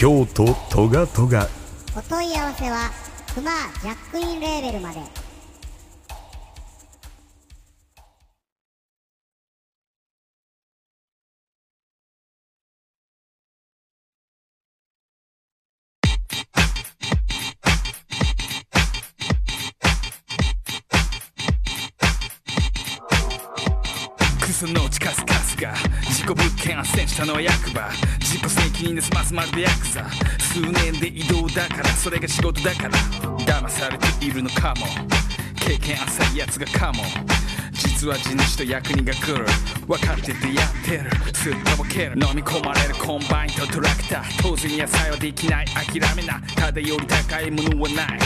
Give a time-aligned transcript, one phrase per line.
[0.00, 1.48] 京都トガトガ。
[1.96, 2.88] お問い合わせは
[3.34, 3.50] クマ
[3.82, 5.00] ジャックインレーベルまで。
[24.40, 25.74] クソの地カスカスが
[26.08, 27.57] 事故物件斡旋したのは役場自己
[29.28, 30.10] 責任で済ますまるでヤクザ
[30.40, 32.98] 数年で移動だからそれが仕事だから
[33.44, 34.86] 騙されているのかも。
[35.56, 37.02] 経験浅いやつがかも。
[37.72, 39.44] 実は地主と役人が来る。
[39.86, 41.10] 分かっててやってる。
[41.34, 42.12] すっとぼける。
[42.12, 44.42] 飲み込まれるコンバインとトラクター。
[44.42, 45.66] 当然野菜はできない。
[45.66, 46.40] 諦めな。
[46.56, 48.18] ただより高いものはない。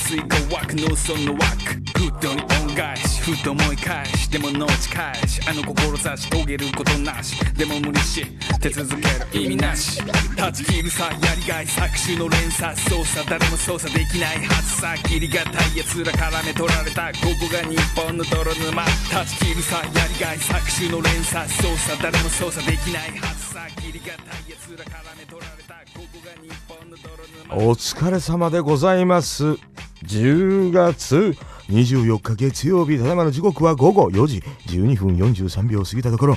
[0.00, 8.24] 地下水が湧く農村の枠フットに恩返しふと思い返しでも農地返しあの志遂げることなしでも無理し
[8.60, 10.02] 手続ける意味なし
[10.36, 29.58] 断ち切るさやりがい搾取の連鎖操作誰も操作できないはずさ切りがたい奴ら絡め取られたここが日本の泥沼断ち切るさやりがい搾取の連鎖操作誰も操作できないはずさ切りがたい奴ら絡め取られたここが日本の泥沼お疲れ様でございます。
[30.04, 31.36] 10月
[31.68, 36.36] 24日月曜日ただいまの時刻は午後4時12分43秒過ぎたところ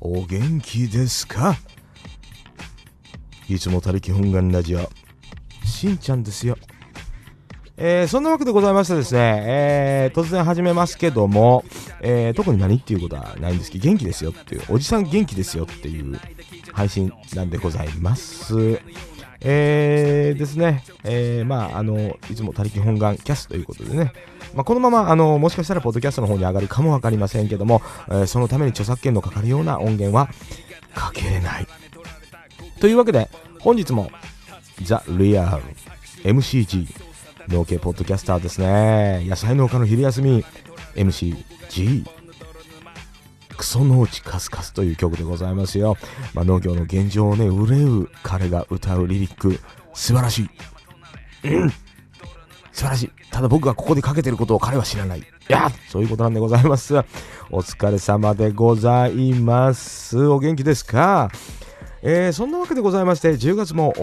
[0.00, 1.56] お元気ですか？
[3.48, 4.88] いつも他力本願ラジオ
[5.64, 6.56] しんちゃんですよ
[7.76, 11.64] えーそんなわけでございましてですね、えー突然始めますけども、
[12.02, 16.20] えー特に何っていうことはないんですけど、元気ですよっていう、おじさん元気ですよっていう
[16.72, 18.78] 配信なんでございます。
[19.42, 24.12] えーですね、えーまあ、あの、いつも他力本願キャスということでね、
[24.54, 30.28] まあ、このまま、あの、もしかしたらポッドキャストの方に上がるかもわかりませんけども、えーそのために著作権のかかるような音源は
[30.94, 31.66] かけれない。
[32.80, 33.30] というわけで、
[33.60, 34.10] 本日も、
[34.82, 35.62] ザ・リアル
[36.24, 36.86] MCG
[37.48, 39.24] 農系ポッドキャスターですね。
[39.26, 40.44] 野菜農家の昼休み
[40.94, 42.06] MCG
[43.60, 45.98] クソ農地カスカスという曲でございますよ。
[46.32, 49.60] まあ、農業の現状をね、憂う彼が歌うリリック、
[49.92, 50.48] 素晴らし
[51.44, 51.50] い。
[51.52, 51.70] うん
[52.72, 53.10] 素晴らしい。
[53.30, 55.18] ただ僕がここでかけてることを彼は知らない。
[55.18, 56.96] いやそういうことなんでございます。
[57.50, 60.24] お疲れ様でございます。
[60.26, 61.30] お元気ですか？
[62.02, 63.94] えーそんなわけでございまして、10月も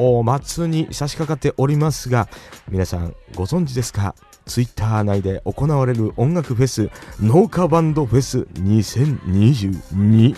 [0.43, 2.27] 末に差し掛かっておりますが、
[2.69, 4.13] 皆さんご存知ですか？
[4.45, 10.35] ツイッター内で行われる音楽フェス、農家バンドフェス2022。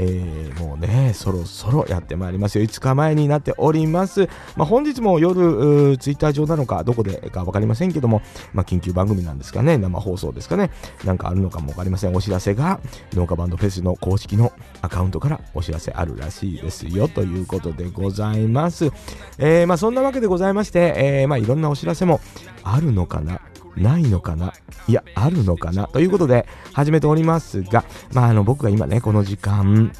[0.00, 2.64] えーもうね、そろそろやってまいりますよ。
[2.64, 4.28] 5日前になっております。
[4.56, 8.22] まあ、本日も夜、ツイッター上なのか、どこでかわかりませんけども、
[8.52, 10.70] まあ、緊急番組なんですかね、生放送ですかね、
[11.04, 12.14] なんかあるのかもわかりません。
[12.14, 12.80] お知らせが、
[13.12, 18.90] 農家バンドフェスの公式のアカウントからお知らせあるらしいですよ、ということでございます。
[19.38, 22.20] えーまあ、そんなわけでございまして、えーまあ、いろんなお知らせも
[22.62, 23.40] あるのかな
[23.78, 24.52] ないのかな？
[24.86, 25.86] いや、あるのかな？
[25.86, 29.92] ということで始めておりますが、まあ、あの、僕が今ね、この時間、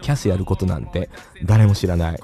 [0.00, 1.10] キャスやることなんて
[1.44, 2.18] 誰も知らない。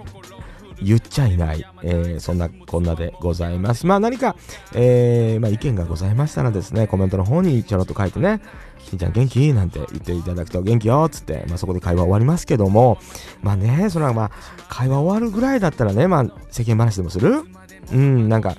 [0.82, 3.86] 言っちゃいない、えーそんなこんなでございます。
[3.86, 4.36] まあ何か、
[4.74, 8.42] えーまあ、意見がございましたらですね、コメントの方にちょろっと書いてね、
[8.80, 9.52] しんちゃん元気？
[9.54, 12.98] なんて言っていただくと元気よっつって、まあそこで会話終わりますけども、
[13.40, 14.30] まあね、それはまあ
[14.68, 17.44] 会話終わるぐらいだったらね、まあ世間話でもする？
[17.92, 18.56] うん、なんか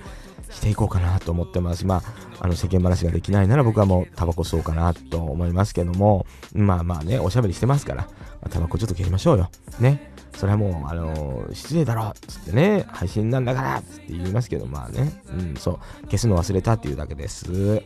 [0.56, 1.86] していこうかなと思ってます。
[1.86, 2.04] まあ、
[2.40, 8.08] あの世間話ができないなら僕はもうタバコ吸おうかなと思いますけども、まあまあね、おしゃべりしてますから、
[8.50, 9.50] タバコちょっと切りましょうよ。
[9.80, 10.14] ね。
[10.36, 17.84] それはもう、あのー失礼だろっつってね、配信なんだからっつって言いますけど、まあね、うん、そう、消すの忘れたっていうだけです。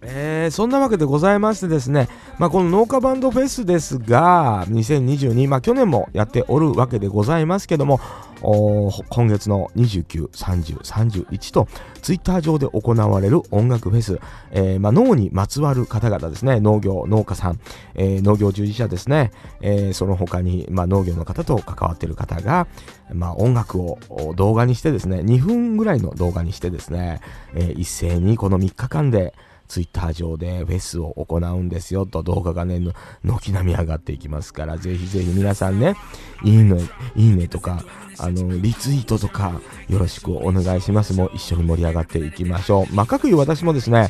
[0.00, 2.08] えーそんなわけでございましてですね、
[2.38, 8.00] まあ、この農家バンドフェスですが、2022、まあ、去年もやっておるわけでございますけども、
[8.40, 11.68] お今月の29、30、31と、
[12.00, 14.20] ツイッター上で行われる音楽フェス、
[14.52, 17.60] えーまあ、農にまつわる方々ですね、農業、農家さん、
[17.94, 22.68] えー農業従事者ですね、えーその他に、まあ、農業の方と関わっている方が、
[23.12, 23.98] まあ、音楽を
[24.36, 27.20] 動画にしてですね、2分ぐらいの動画にしてですね、
[27.54, 29.34] えー一斉にこの3日間で
[29.68, 32.80] ツイッター上でフェスを行うんですよと動画がね、
[33.22, 35.94] 軒並み上がっていきますから、ぜひぜひ皆さんね、
[36.42, 36.80] いいね、
[37.14, 37.84] いいねとか、
[38.18, 41.12] あの、リツイートとか、よろしくお願いします。
[41.12, 42.94] もう一緒に盛り上がっていきましょう。
[42.94, 44.08] まあ、各いう私もですね、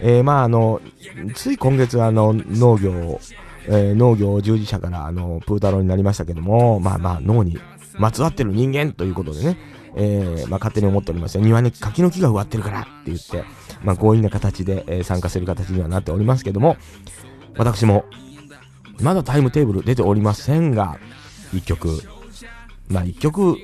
[0.00, 0.80] えー、まあ、あの、
[1.34, 3.20] つい今月、あの、農業、
[3.66, 7.58] えー、農業従事者から、あの、プータローになりましたけども、まあまあ、脳に
[7.98, 9.58] まつわってる人間ということでね、
[9.96, 11.42] えー、まあ、勝手に思っておりますよ。
[11.42, 13.44] 庭に柿の木が植わってるからって言って、
[13.82, 16.76] まあ、強引な形で、え、参加する形にはなっておりますけども、
[17.56, 18.04] 私も、
[19.00, 20.98] まだタイムテーブル出ておりませんが、
[21.52, 22.00] 1曲、
[22.88, 23.56] まあ1曲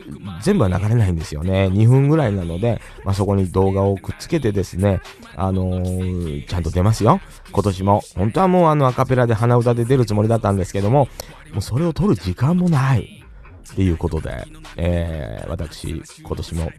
[0.43, 1.69] 全部は流れないんですよね。
[1.72, 5.00] 2分ぐらいなので、まあそこに動画をくっつけてですね、
[5.34, 7.20] あのー、ちゃんと出ますよ。
[7.50, 8.02] 今年も。
[8.14, 11.08] 本当はもうあのアカペラで鼻歌で出るつもりだったんですけども、
[11.52, 13.25] もうそれを撮る時間もない。
[13.72, 14.46] っていうことで、
[14.76, 16.70] えー、私、今年も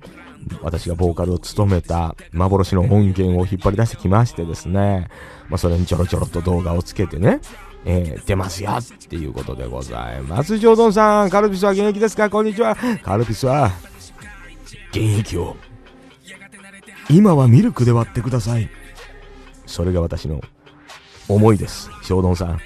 [0.62, 5.10] 私がボーカルを務めた幻の音源を引っ張り出してきましてですね、
[5.50, 7.40] まあ、それにちょろちょろと動画をつけてね、
[7.86, 10.58] えー、出ますよっていうことでございます。
[10.58, 12.30] ジョドンさん、カルピスは現役ですか？
[12.30, 12.76] こんにちは。
[13.04, 13.72] カルピスは、
[14.90, 15.56] 現役を。
[17.10, 18.70] 今はミルクで割ってください。
[19.66, 20.42] それが私の
[21.28, 21.90] 思いです。
[22.04, 22.60] ショードンさん。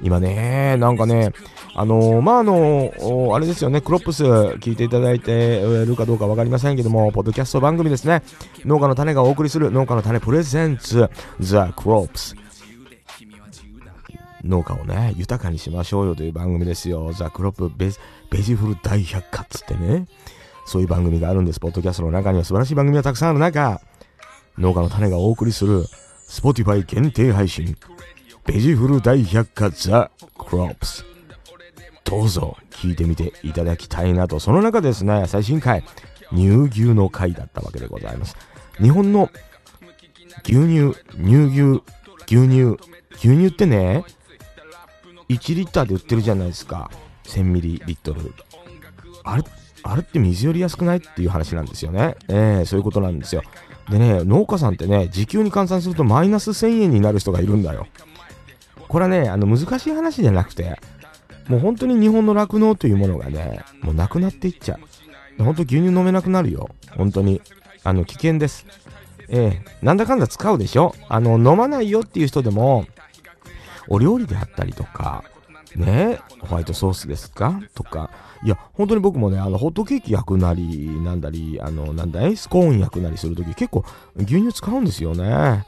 [0.00, 1.32] 今ね、なんかね、
[1.74, 8.22] あのー、まあ、あのー、あれですよね、クロップス聞いていただいてるかどうか分かりませんけども、ポッドキャスト番組ですね、
[8.64, 11.10] 農家の種がお送りする農家の種プレゼンツ、
[11.40, 12.36] ザ・クロップス。
[14.44, 17.12] 農家をね、豊かにしましょうよという番組ですよ。
[17.12, 17.90] ザ・クロップベ
[18.30, 20.06] ベジフル大百科っつってね、
[20.64, 21.60] そういう番組があるんです。
[21.60, 23.80] ポッドキャストの中には素晴らしい番組がたくさんある中、
[24.58, 25.84] 農家の種がお送りする、
[26.28, 27.76] Spotify 限定配信、
[28.48, 31.04] ベジフル大百科ザ・クロップス。
[32.02, 34.40] どうぞ聞いてみていただきたいなと。
[34.40, 35.84] その中ですね、最新回、
[36.30, 38.38] 乳牛の回だったわけでございます。
[38.80, 39.28] 日本の
[40.44, 41.82] 牛乳、乳牛、
[42.26, 42.78] 牛乳、
[43.12, 44.02] 牛乳ってね、
[45.28, 46.90] 1リッターで売ってるじゃないですか。
[47.24, 48.32] 1000ミリリットル。
[49.24, 49.44] あれ、
[49.82, 52.16] あれって水より安くないっていう話なんですよね。
[52.28, 53.42] えー、そういうことなんですよ。
[53.90, 57.86] でね、農家さんってね、時給に換算するとマイナス1000円になる人がいるんだよ。
[58.88, 60.80] これはね、あの難しい話じゃなくて、
[61.48, 64.78] もう本当に日本の酪農というものがね、もうなくなっていっちゃ
[65.38, 65.44] う。
[65.44, 66.68] 本当牛乳飲めなくなるよ。
[66.96, 67.40] 本当に。
[67.84, 68.66] あの、危険です。
[69.28, 72.86] ええー、なんだかんだ使うでしょあの、飲まないよっていう人でも、
[73.88, 75.24] お料理であったりとか、
[75.76, 77.60] ね、ホワイトソースですか？
[77.74, 78.10] とか、
[78.42, 83.84] いや、本当に僕もね、あの、ホットケーキ焼くなり、なんだり、あの、なんだい、スコーン焼くなりするとき、結構
[84.16, 85.64] 牛乳使うんですよね。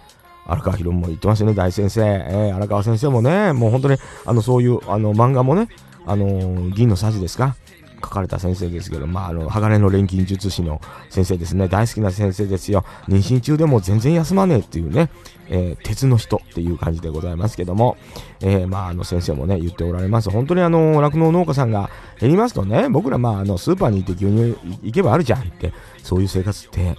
[0.47, 2.01] 荒川博も言ってますよね、大先生。
[2.03, 5.69] えー、荒川先生もね、もう本当に、あの、そういう、あの、漫画もね、
[6.07, 7.57] あの、銀のさじですか
[8.03, 11.69] 書かれた先生ですけど、まあ、あの、鋼の錬金術師の先生ですね。
[11.69, 12.85] 大好きな先生ですよ。
[13.09, 15.11] 妊娠中でも全然休まねえっていうね、
[15.49, 17.97] えー、鉄の人っていう感じでございますけども、
[18.41, 20.31] えー、まあ、あの、先生もね、言っておられます。
[20.31, 25.73] 本当にあの、酪農農家さんが減りますとね、僕らまあ、あの、スーパーに行って牛乳行けばあるじゃんって、
[26.03, 26.97] そういう生活って、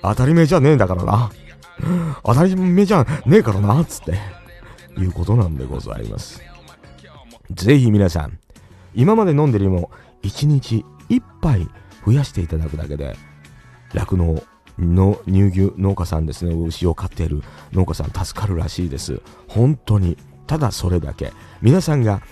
[0.00, 1.30] 当たり前じゃねえんだからな。
[2.24, 4.18] 当たり前じゃねえからな、つって、
[5.00, 6.42] いうことなんでございます。
[7.50, 8.38] ぜひ皆さん、
[8.94, 9.90] 今まで飲んでるよりも
[10.22, 11.68] 1日1杯
[12.04, 13.16] 増やしていただくだけで、
[13.94, 14.42] 酪農
[14.78, 17.42] の乳牛農家さんですね、牛を飼っている
[17.72, 19.20] 農家さん助かるらしいです。
[19.48, 20.16] 本当に。
[20.46, 21.32] ただそれだけ。
[21.60, 22.22] 皆さんが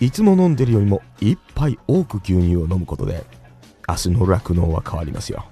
[0.00, 3.24] いつも飲んでるよりも1杯多く牛乳を飲むことで、
[3.88, 5.44] 明日の酪農は変わりますよ。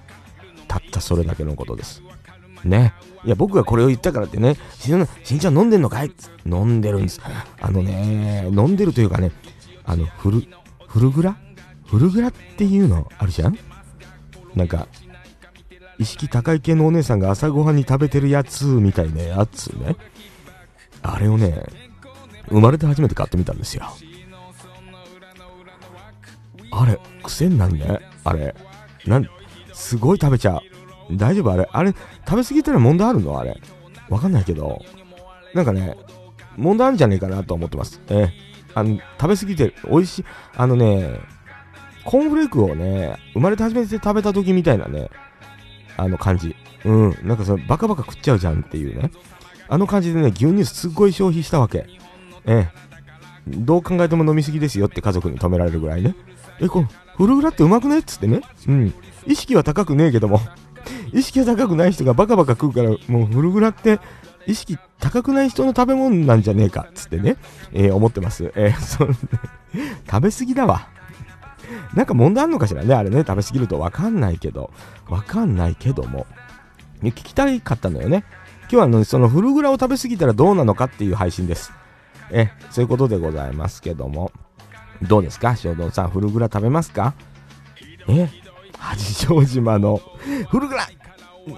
[0.67, 2.01] たったそれだけのことです。
[2.63, 2.93] ね。
[3.25, 5.05] いや、僕がこれを言ったからってね、しん
[5.39, 6.11] ちゃん飲んでんのかい？
[6.45, 7.19] 飲んでるんです。
[7.59, 9.31] あのね、飲んでるというかね、
[9.85, 10.47] あの、フル、
[10.87, 11.37] フルグラ
[11.85, 13.57] フルグラっていうのあるじゃん？
[14.55, 14.87] なんか、
[15.97, 19.97] 意識高い系のお姉さんが朝ごはんに食べてるやつみたいなやつね。
[21.01, 21.63] あれをね、
[22.47, 23.83] 生まれて初めて買ってみたんですよ。
[26.71, 27.99] あれ、癖になんね？
[28.23, 28.55] あれ。
[29.05, 29.27] なん、
[29.73, 30.61] すごい食べちゃう。
[31.11, 31.51] 大丈夫？
[31.51, 31.93] あれあれ、
[32.27, 33.39] 食べ過ぎたら問題あるの？
[33.39, 33.59] あれ。
[34.09, 34.81] わかんないけど、
[35.53, 35.95] なんかね、
[36.57, 38.01] 問題あるんじゃねえかなと思ってます。
[38.07, 38.29] えー、
[38.73, 40.25] あの、食べ過ぎて美味しい、
[40.55, 41.19] あのね、
[42.05, 45.09] コーンフレークをね、生まれて初めて食べた時みたいなね、
[45.97, 46.55] あの感じ。
[46.85, 49.11] うん、なんかそのバカバカ食っちゃうじゃんっていうね。
[49.67, 51.85] あの感じでね、牛乳すっごい消費したわけ。
[52.45, 56.15] えー、どう考えても飲みすぎですよって家族に止められるぐらいね。
[56.59, 56.87] え、この、
[57.17, 57.99] フルグラってうまくね？
[57.99, 58.41] っつってね。
[58.67, 58.93] うん。
[59.27, 60.39] 意識は高くねえけども、
[61.13, 63.99] 意識が高くない人がバカバカ食うから、もうフルグラって
[64.47, 67.37] 意識高くない人の食べ物なんじゃねえかつってね、
[67.73, 68.51] えー、思ってます。
[68.55, 69.07] えー、 そ
[70.09, 70.87] 食べ過ぎだわ。
[71.93, 74.71] なんか問題あんのかしらね、あれね、食べ過ぎるとわかんないけど、
[75.07, 76.25] わかんないけども。
[77.03, 78.23] 聞きたかったのよね。
[78.63, 81.71] 今日はあのそのフルグラを食べ過ぎたらどうなのかっていう配信です
[82.29, 84.31] えそういうことでございますけども
[85.01, 85.55] どうですか？
[85.55, 87.15] 衝動さんフルグラ食べますか？
[88.07, 88.29] え
[88.77, 89.99] 八丈島の
[90.51, 90.87] フルグラ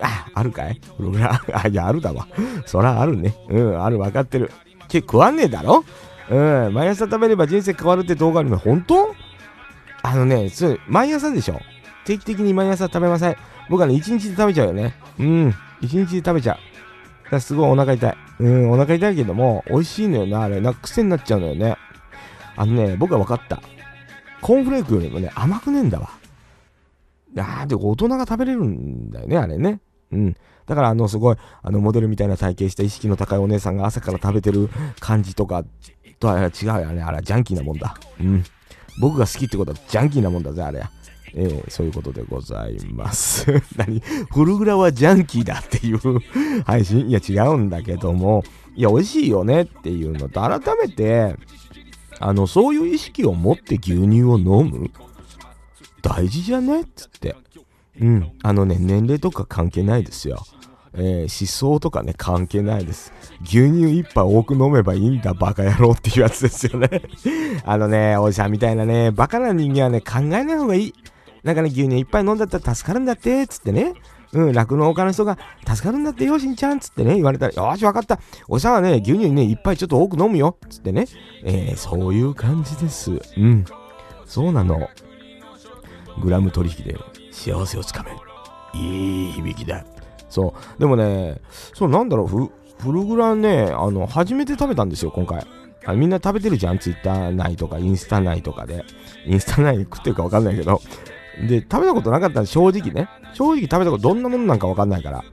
[0.01, 0.79] あ、あるかい？
[0.97, 2.27] フルグラあ、いや、あるだわ。
[2.65, 3.35] そらあるね。
[3.49, 4.51] うん、ある、分かってる。
[4.87, 5.83] 結食わねえだろ？
[6.29, 9.13] うん、毎朝食べれば人生変わるって動画あるの、本当？
[10.03, 11.59] あのね、そ毎朝でしょ？
[12.05, 13.35] 定期的に毎朝食べません。
[13.69, 14.95] 僕はね、一日で食べちゃうよね。
[15.19, 17.31] うん、一日で食べちゃう。
[17.31, 18.17] だすごいお腹痛い。
[18.39, 20.59] うん、お腹痛いけども、美味しいのよな、あれ。
[20.59, 21.77] なんか癖になっちゃうのよね。
[22.55, 23.61] あのね、僕は分かった。
[24.41, 26.09] コーンフレークよりもね、甘くねえんだわ。
[27.37, 29.79] あーで、大人が食べれるんだよね、あれね。
[30.11, 30.35] うん。
[30.65, 34.69] だから、あの、すごい、あの、モデルみたいな体型した意識の高いお姉さんが朝から食べてる
[34.99, 35.63] 感じとか
[36.19, 37.01] とは違うよね。
[37.01, 37.95] あれジャンキーなもんだ。
[38.19, 38.43] うん。
[38.99, 40.83] 僕が好きってことはジャンキーなもんだぜ、あれ。
[41.33, 43.45] えー、そういうことでございます。
[43.77, 44.01] 何？
[44.31, 45.99] フルグラはジャンキーだっていう
[46.65, 47.09] 配信？
[47.09, 48.43] いや、違うんだけども、
[48.75, 51.37] いや、美味しいよねっていうのと、改めて、
[52.19, 54.91] あの、そういう意識を持って牛乳を飲む？
[56.01, 56.81] 大事じゃね？
[56.81, 57.35] っつって。
[57.99, 58.31] うん。
[58.43, 60.43] あのね、年齢とか関係ないですよ。
[60.93, 63.13] えー、思想とかね、関係ないです。
[63.43, 66.89] 牛乳一杯多く飲めばいいんだ、バカ野郎っていうやつですよね
[67.63, 70.93] あのね、おじさんみたいなね、バカな人間はね、考えない方がいい。
[71.43, 73.93] なんかね、牛乳一杯飲んだったら助かるんだって、つってね。
[74.33, 78.19] うん、酪農家の人が、助かるんだってよ、しんちゃんつってね、言われたら、よし、わかった。
[78.47, 81.05] おじさんはね、牛乳ね、一杯ちょっと多く飲むよ、つってね。
[81.43, 83.21] えー、そういう感じです。
[83.37, 83.65] うん。
[84.25, 84.87] そうなの。
[86.21, 86.95] グラム取引で
[87.31, 88.17] 幸せをつかめる。
[88.73, 89.83] いい響きだ。
[90.29, 90.79] そう。
[90.79, 91.41] でもね、
[91.73, 95.45] そうなんだろう、フルグラね、あの、初めて食べたんですよ、今回。
[95.85, 98.83] あみんな食べてるじゃん、ツイッター内とか、インスタ内とかで。
[99.25, 100.81] インスタ内食ってるか分かんないけど。
[101.47, 103.09] で、食べたことなかったん正直ね。
[103.33, 105.23] 正直食べたことどんなものなんか分かんないから。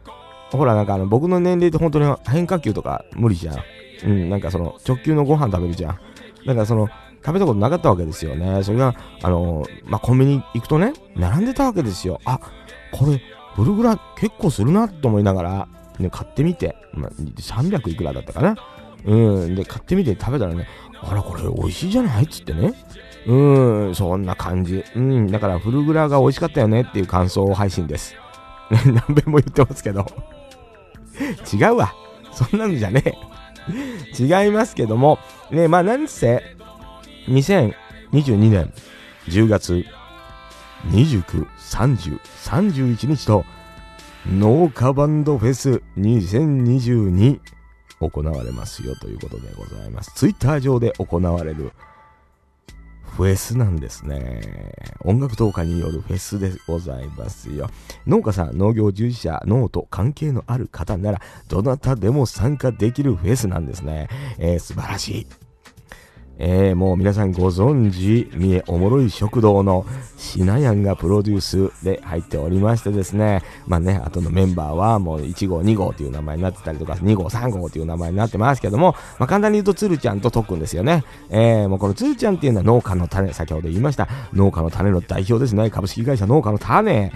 [0.50, 3.58] ほら、なんかあの、僕の年齢って本当に変化球とか無理じゃん。
[4.04, 5.98] うん、なんかその、直球のご飯食べるじゃん。
[6.46, 6.88] だからその、
[7.28, 8.62] 食べたことなかったわけですよね。
[8.62, 12.22] それが、あのまあ、コンビニ行くとね、並んでたわけですよ。
[12.24, 12.40] あ、
[12.90, 13.20] これ、
[13.54, 15.68] ブルグラ結構するなと思いながら、
[15.98, 18.56] ね、買ってみて、まあ、300いくらだったかな。
[19.04, 20.66] うん、で、買ってみて食べたらね、
[21.02, 22.72] あら、これ美味しいじゃないっつってね。
[23.26, 24.82] うん、そんな感じ。
[24.96, 28.14] うん、だからフルグラが美味しかったよねっていう感想配信です。
[28.70, 30.06] 何べも言ってますけど
[31.52, 31.92] 違うわ。
[32.32, 33.28] そんなのじゃねえ。
[34.18, 35.18] 違いますけども、
[35.50, 36.56] ね、まあ、なんせ、
[37.28, 38.72] 2022年
[39.26, 39.84] 10月
[40.86, 43.44] 29、30、31日と
[44.26, 47.40] 農家バンドフェス2022
[48.00, 50.12] 行われますよということでございます。
[50.14, 51.72] ツイッター上で行われる
[53.04, 54.40] フェスなんですね。
[55.00, 57.68] 音楽投下によるフェスでございますよ。
[58.06, 64.08] 農家さん、農業従事者、農と関係のある方なら、どなたでも参加できるフェスなんですね。
[64.38, 65.47] えー、素晴らしい。
[66.40, 69.84] えー、もう皆さんご存知、三重おもろい食堂の
[70.16, 81.02] シナヤンがプロデュースで入っておりましてですね、まあね、あとのメンバーはもう1号、2号という名前になってたりとか、2号、3号という名前になってますけども、まあ簡単に言うとつるちゃんと特訓ですよね。
[81.30, 85.70] えー、もうこのつるちゃんっていうのは農家の種、先ほど言いました、農家の種の代表ですね。
[85.70, 87.10] 株式会社農家の種。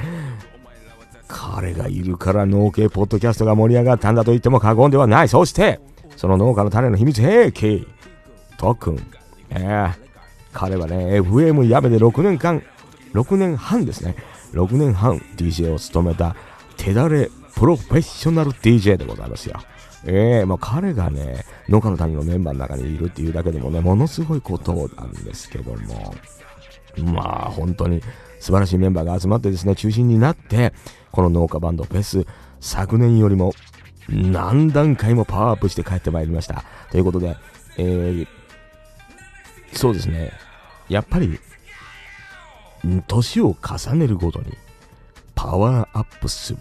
[1.29, 5.29] 彼がいるから農系ポッドキャストが盛り上がったんだと言っても過言ではない。
[5.29, 5.81] そして、
[6.17, 7.87] その農家の種の秘密兵器。
[8.62, 9.07] とくん。
[9.50, 9.90] え、
[10.52, 12.62] 彼はね、FM やめで6年間、
[13.12, 14.14] 6年半ですね。
[14.52, 16.37] 6年半 DJ を務めた
[16.76, 19.61] 手だれプロフェッショナル DJ でございますよ。
[20.04, 26.14] ええー、もう彼がね、農家の谷のメンバーの中にいるっていうだけでもね、ものすごいことなんですけども、
[27.12, 28.00] まあ本当に
[28.38, 30.73] 素晴らしいメンバーが集まってですね、中心になって、
[31.11, 32.26] この農家バンドフェス、
[32.61, 33.54] 昨年よりも
[34.09, 36.64] 何段階もパワーアップして帰ってまいりました。
[36.92, 37.37] ということで、
[37.78, 38.28] えー、
[39.73, 40.33] そうですね。
[40.88, 41.38] やっぱり、
[43.07, 44.57] 年を重ねるごとに、
[45.35, 46.59] パワーアップする。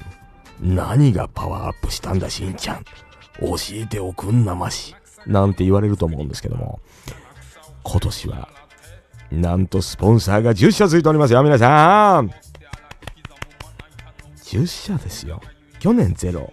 [0.62, 2.86] 何がパワーアップしたんだ、しんちゃん。
[3.40, 4.96] 教えておくんなまし。
[5.26, 6.80] なんて言われると思うんですけども、
[7.84, 8.50] 今年は、
[9.32, 12.32] なんとスポンサーが10社ついておりますよ、皆さん。
[14.44, 15.42] 10社ですよ。
[15.80, 16.52] 去年ゼロ。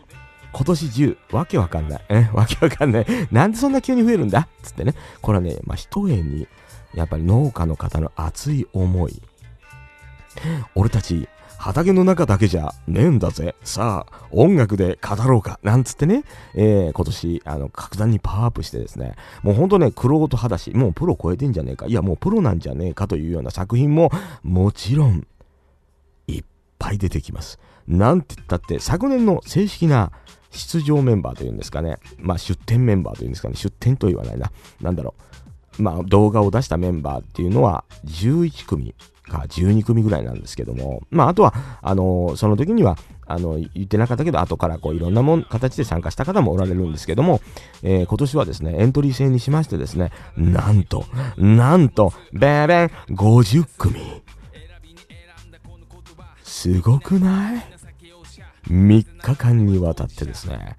[0.52, 2.05] 今年10、わけわかんない。
[2.09, 3.07] え、わけわかんない。
[3.31, 4.49] なんでそんな急に増えるんだ？
[4.62, 4.95] つってね。
[5.21, 6.49] これはね、まあ、一重に、
[6.95, 9.23] やっぱり農家の方の熱い思い。
[10.75, 11.28] 俺たち、
[11.59, 13.57] 畑の中だけじゃねえんだぜ。
[13.64, 15.59] さあ、音楽で語ろうか。
[15.64, 16.23] なんつってね、
[16.55, 21.87] えー、今年、あの、格段にパワーアップしてですね、もうほんとね、クロート裸足、もうプロ超えてんじゃねえか。
[21.87, 24.11] いや、もうプロなんじゃねえかというような作品も、
[24.45, 25.26] もちろん、
[26.28, 26.45] いっ
[26.78, 27.59] ぱい出てきます。
[27.88, 30.12] なんて言ったって、昨年の正式な
[30.50, 34.50] 出場メンバーというんですかね、まあ出展メンバーというんですかね、出展と言わないな、
[34.81, 35.14] なんだろ
[35.78, 38.95] う、まあ動画を出したメンバーっていうのは11組
[39.28, 42.97] か12組ぐらいなんですけども、まああとは、あのその時には、
[43.31, 47.43] あの言ってなかったけど、後からこういろんなもん形で参加した方もおられるんですけども、
[47.83, 51.05] えー今年はですね、エントリー制にしましてですね、なんと、
[51.37, 54.00] なんと、べーべん50組。
[56.43, 57.77] すごくない？
[58.69, 60.77] ?3 日間にわたってですね、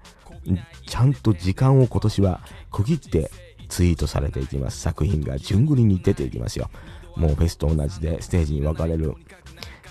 [0.86, 3.30] ちゃんと時間を今年は区切って
[3.68, 4.80] ツイートされていきます。
[4.80, 6.70] 作品が順繰りに出ていきますよ。
[7.16, 9.14] もうフェスと同じでステージに分かれる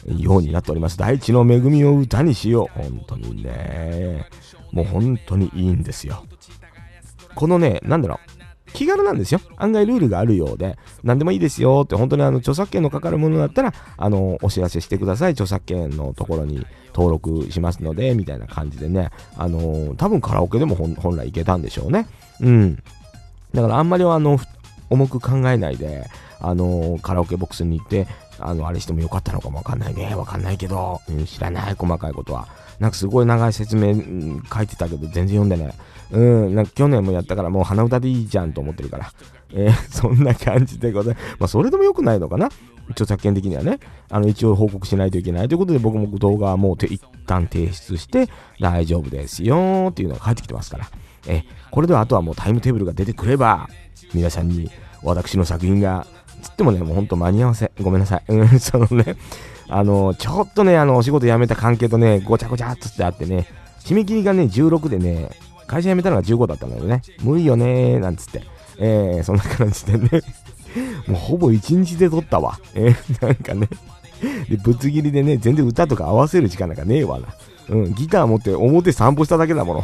[0.05, 0.97] ようになっております。
[0.97, 2.81] 大地の恵みを歌にしよう。
[2.81, 4.27] 本当にね。
[4.71, 6.25] もう本当にいいんですよ。
[7.35, 8.39] このね、なんだろう。
[8.73, 9.41] 気軽なんですよ。
[9.57, 15.31] 案外ルールがあるようで、何でもいいですよって、本当にあの著作権のかかるものだったら、あの、お知らせしてください。
[15.31, 22.07] 著作権のところに登録しますので、みたいな感じでね、あの、多分カラオケでも本来いけたんでしょうね。
[22.41, 22.75] うん。
[23.53, 24.39] だからあんまりあの、
[24.89, 26.07] 重く考えないで、
[26.39, 28.07] あの、カラオケボックスに行って、
[28.39, 30.15] あの、あれしてもよかったのかもわかんないね。
[30.15, 32.47] わかんないけど、うん知らない、細かいことは。
[32.79, 35.73] なんかすごい長い説明、うん書いてたけど、全然読んでない。
[36.11, 36.19] う
[36.49, 39.11] ん、なんか去年もやったからもう鼻歌でいいじゃんと思ってるから。
[39.53, 41.25] えーそんな感じでございます。
[41.39, 42.49] まあ、それでも良くないのかな
[42.91, 43.79] 著作権的にはね。
[44.09, 48.27] あの、一応報告しないといけないということで、僕も動画はもうて一旦提出して、
[48.59, 50.89] 大丈夫ですよっていうのが返ってきてますから。
[51.27, 53.69] えこれではあとはもうタイムテーブルが出てくれば、
[54.13, 54.71] 皆さんに
[55.03, 56.07] 私の作品が、
[56.41, 57.71] つってもね、もうほんと間に合わせ。
[57.81, 58.23] ごめんなさい。
[58.29, 59.17] うん、そのね、
[59.67, 63.45] あの、ちょっとね、あの、お仕事辞めた関係とね、ごちゃごちゃっつってあってね、
[63.81, 65.29] 締め切りがね、16でね、
[65.67, 67.01] 会社辞めたのが15だったのよね。
[67.21, 68.41] 無理よねー、なんつって。
[68.79, 70.21] えー、そんな感じでね、
[71.07, 72.59] もうほぼ1日で撮ったわ。
[72.75, 73.67] えー、なんかね、
[74.49, 77.27] で、ぶつ切りでね、全然歌とか合わせる時間なんかねえわな。
[77.69, 79.83] うん、ギター持って表散歩しただけだもの。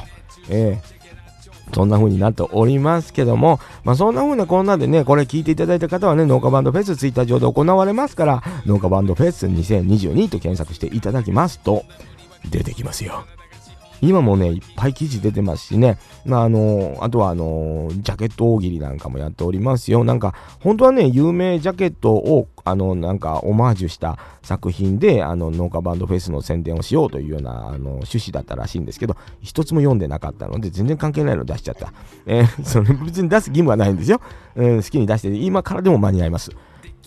[0.49, 0.95] えー
[1.73, 11.83] そんな風になっておりますけども、まあそんな風なこんなでね、これ聞いていただいた方はね、農家バンドフェスツイッター上で行われますから、農家バンドフェス2022と検索していただきますと、
[12.49, 13.25] 出てきますよ。
[14.01, 20.03] 今もね、いっぱい記事出てますしね、まああの、あとはあの、ジャケット大喜利なんかもやっておりますよ。
[20.03, 31.93] なんか、本当はね、有名ジャケットを、あの、なんか、オマージュした作品で、あの、農家バンドフェスの宣伝をしようというような、あの、趣旨だったらしいんですけど、一つも読んでなかったので、全然関係ないの出しちゃった。
[32.25, 34.21] えーそれ別に出す義務はないんですよ。
[34.55, 36.51] うん、好きに出して、今からでも間に合います。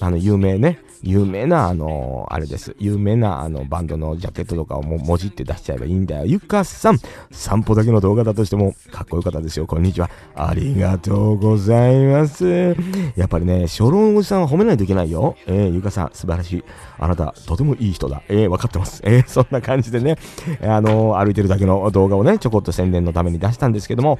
[0.00, 2.74] あの、有名ね、有名な、あのあれです。
[2.78, 6.24] 有名な、あの、バンドのジャケットとかをもう文字って出しちゃえばいいんだよ。
[6.26, 6.98] ゆかさん、
[7.30, 9.66] 散歩だけの動画だとしても、かっこよかったですよ。
[9.66, 10.10] こんにちは。
[10.34, 12.76] ありがとうございます。
[13.16, 15.36] やっぱりね、初老のおじさんは褒めないといけないよ。
[15.46, 16.64] えー、ゆかさん、素晴らしい。
[16.98, 18.22] あなた、とてもいい人だ。
[18.28, 19.00] えー、わかってます。
[19.04, 20.16] えー、そんな感じでね、
[20.62, 24.18] あの歩いてるだけの動画をね、ちょこっと宣伝のために出したんですけども、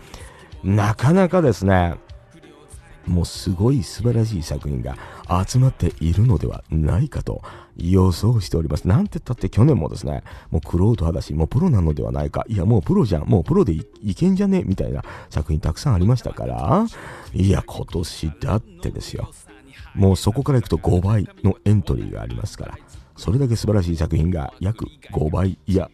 [0.64, 1.94] なかなかですね、
[3.08, 4.96] もうすごい素晴らしい作品が
[5.46, 7.42] 集まっているのではないかと
[7.76, 8.86] 予想しております。
[8.86, 12.44] なんて言ったって去年もですね、もうクロート派だし、もうプロなのではないか。
[12.48, 13.24] いや、もうプロじゃん。
[13.26, 16.86] もうプロでいいけんじゃねみたいな作品たくさんありましたから、
[17.32, 19.30] いや、今年だってですよ。
[19.94, 22.78] もうそこからいくと5倍のエントリーがありますから、
[23.16, 25.90] それだけ素晴らしい作品が約5倍、いや、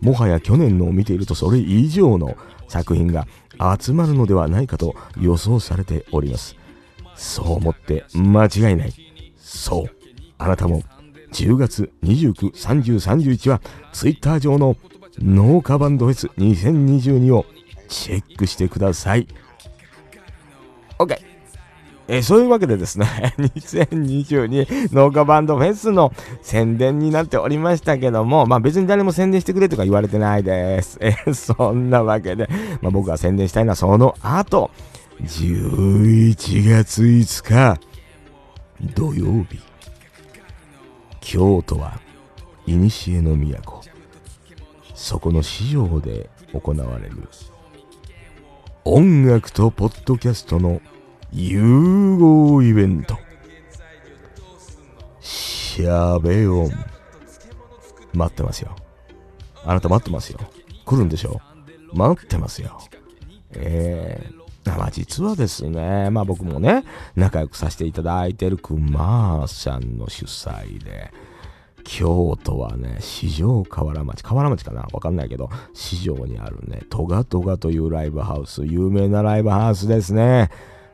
[0.00, 2.36] もはや去年のを見ているとそれ以上の
[2.68, 3.26] 作品が
[3.78, 6.56] 集まるのではないかと予想されております。
[7.14, 8.94] そう思って間違いない。
[9.36, 9.84] そう。
[10.38, 10.82] あなたも
[11.32, 13.60] 10月29、30、31は
[13.92, 14.76] Twitter 上の
[15.18, 17.44] 農家バンドフェス2022を
[17.88, 19.26] チェックしてください。
[20.98, 21.29] OK。
[22.12, 23.06] えーそういうわけでですね、
[23.38, 30.98] 2022農家バンドフェスの宣伝になっておりましたけども、まあ別に誰も宣伝してくれとか言われてないです。
[31.00, 32.48] えーそんなわけで、
[32.82, 34.72] まあ僕が宣伝したいのはその後、
[35.22, 37.80] 11月5日、
[38.96, 39.60] 土曜日、
[41.20, 42.00] 京都は、
[42.66, 43.82] 古の都、
[44.94, 47.28] そこの市場で行われる、
[48.84, 50.80] 音楽とポッドキャストの
[51.32, 53.16] 融合イベント。
[55.20, 56.70] しゃべ音。
[58.12, 58.74] 待ってますよ。
[59.64, 60.40] あなた待ってますよ。
[60.84, 61.40] 来るんでしょ？
[61.92, 62.78] 待ってますよ。
[63.52, 71.12] えー、まあ実はですね、まあ僕もね、仲良くさせていただいてるくまーさんの主催で、
[71.84, 74.88] 京都はね、四条河原町、河原町かな？
[74.92, 80.50] わかんないけど、四条にあるね、トガトガというライブハウス、有名なライブハウスですね。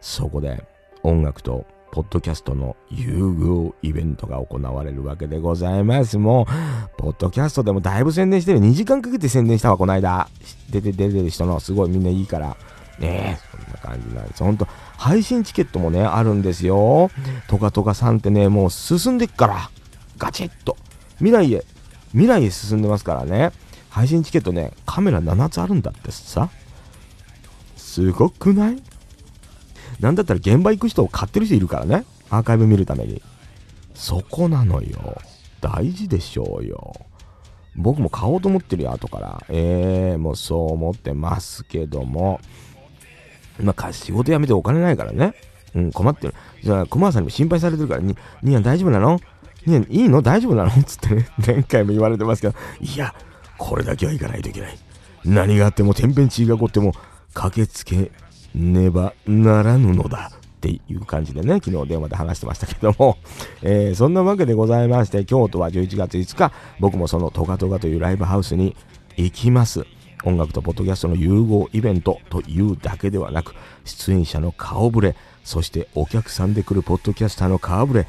[0.06, 0.64] そこで
[1.02, 6.16] 音楽とポッドキャストの優遇イベントが行われるわけでございます。
[6.16, 8.60] もう、ポッドキャストでもだいぶ宣伝してる。
[8.60, 10.28] 2時間かけて宣伝したわ、この間。
[10.70, 12.56] 出て出てる人のすごいみんないいから。
[13.00, 14.44] ねえ、そんな感じなんです。
[14.44, 17.10] ほんと、配信チケットもね、あるんですよ。
[17.48, 19.70] トカトカさんってね、もう進んでっから。
[20.18, 20.76] ガチッと。
[21.18, 21.64] 未来へ、
[22.12, 23.50] 未来へ進んでますからね。
[23.90, 26.48] 配信チケットね、カメラ7つあるんだってさ。
[27.76, 28.82] すごくない？
[30.00, 32.04] なんだったら現場行く人を買ってる人いるからね。
[32.30, 33.22] アーカイブ見るために。
[33.94, 35.18] そこなのよ。
[35.60, 36.94] 大事でしょうよ。
[37.76, 39.42] 僕も買おうと思ってるよ、後から。
[39.48, 42.40] ええー、もうそう思ってますけども。
[43.60, 45.34] まあ、仕事辞めてお金ないからね。
[45.74, 46.34] うん、困ってる。
[46.62, 49.20] じゃあ、熊さんにも心配されてるから、に、にやん大丈夫なの？
[49.64, 50.22] にやん、いいの？
[50.22, 50.70] 大丈夫なの？
[50.84, 53.14] つってね、前回も言われてますけど、いや、
[53.58, 54.78] これだけは行かないといけない。
[55.24, 56.92] 何があっても天変地異が起こっても、
[57.34, 58.10] 駆けつけ
[58.54, 60.30] ねばならぬのだ。
[60.56, 63.18] っていう感じでね、昨日電話で話してましたけども、
[63.62, 68.74] えー、そんなわけでございまして、京都は11月5日、僕もそのトガトガというライブハウスに
[69.16, 69.86] 行きます。
[70.24, 73.54] 音楽とポッドキャストの融合イベントというだけではなく、
[73.84, 78.06] 出演者の顔ぶれ、そしてお客さんで来るポッドキャスターの顔ぶれ、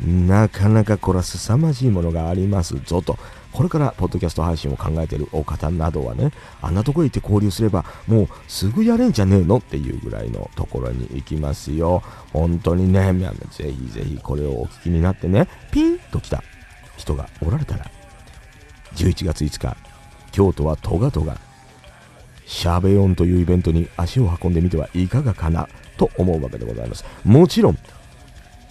[0.00, 3.18] なかなかこれは凄まじいものがありますぞと。
[3.58, 6.30] これからポッドキャスト配信を考えているお方などはね、
[6.62, 12.04] あんなところ行って交流すれば、もうすぐやれんじゃねえのっていうぐらいのところに行きますよ。
[12.32, 13.12] 本当にね、
[13.50, 16.44] ぜひぜひこれをお聞きになってね、ピンと来た
[16.98, 17.90] 人がおられたら、
[18.94, 19.76] 11月5日、
[20.30, 21.36] 京都はトガトガ、
[22.46, 27.04] シャベオンというイベントに足を運んでみてはいかがかなと思うわけでございます。
[27.24, 27.78] もちろん、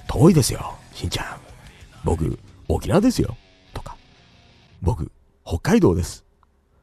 [0.07, 1.25] 遠いですよ、しんちゃん。
[2.05, 3.35] 僕、沖縄ですよ。
[4.81, 5.11] 僕、
[5.45, 6.25] 北海道です。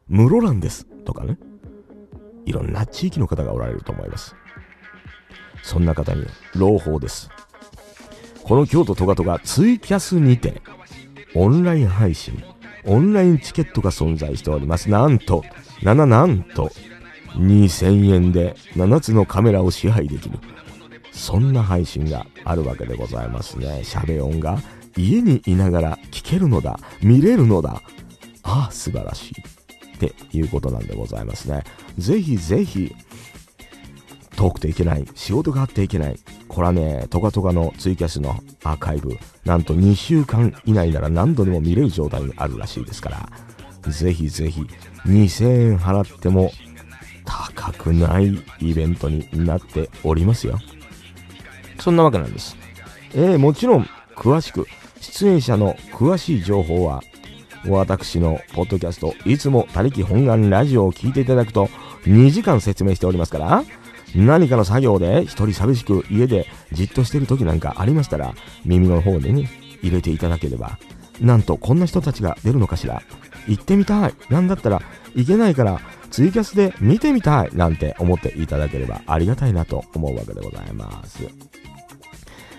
[0.09, 0.87] 室蘭です。
[1.05, 1.39] とかね。
[2.47, 4.35] いろんな地域の方がおられると思います。
[5.63, 7.31] そんな方に朗報です。
[8.43, 10.61] この京都トガトガツイキャスにて、
[11.35, 12.45] オンライン配信、
[12.85, 14.91] オンラインチケットが存在しております。
[14.91, 15.43] なんと、
[15.83, 16.71] なななんと、
[17.37, 20.39] 2000円で7つのカメラを支配できる。
[21.13, 23.83] そんな配信があるわけでございますね。
[23.85, 24.59] シャベ音が
[24.97, 27.83] 家にいながら聞けるのだ、見れるのだ。
[28.43, 29.35] ああ、素晴らしい。
[29.97, 31.65] っていうことなんでございますね。
[31.99, 32.95] ぜひぜひ、
[34.37, 36.19] 遠くていけない、仕事があっていけない。
[36.49, 44.63] これはね、トカトカのツイキャスのアーカイブ、なんと2週間以内なら何度でも見れる状態にあるらしいですから、ぜひぜひ、
[45.07, 46.51] 2000円払っても
[47.25, 50.59] 高くないイベントになっておりますよ。
[51.79, 52.57] そんなわけなんです。
[53.15, 54.67] えー、もちろん、詳しく、
[55.05, 57.03] 出演者の詳しい情報は、
[57.69, 61.69] 私のポッドキャスト、いつも他力本願ラジオを聞いていただくと、
[62.05, 63.65] 2時間説明しておりますから、
[64.15, 69.49] 何かの作業で一人寂しく家でじっとしてる時なんかありましたら、耳の方でね、
[69.83, 70.79] 入れていただければ、
[71.21, 73.03] なんとこんな人たちが出るのかしら。
[73.47, 74.15] 行ってみたい。
[74.31, 74.83] なんだったら、
[75.15, 77.51] 行けないから、ツイキャスで見てみたい。
[77.55, 81.29] なんて思っていただければありがたいなと思うわけでございます。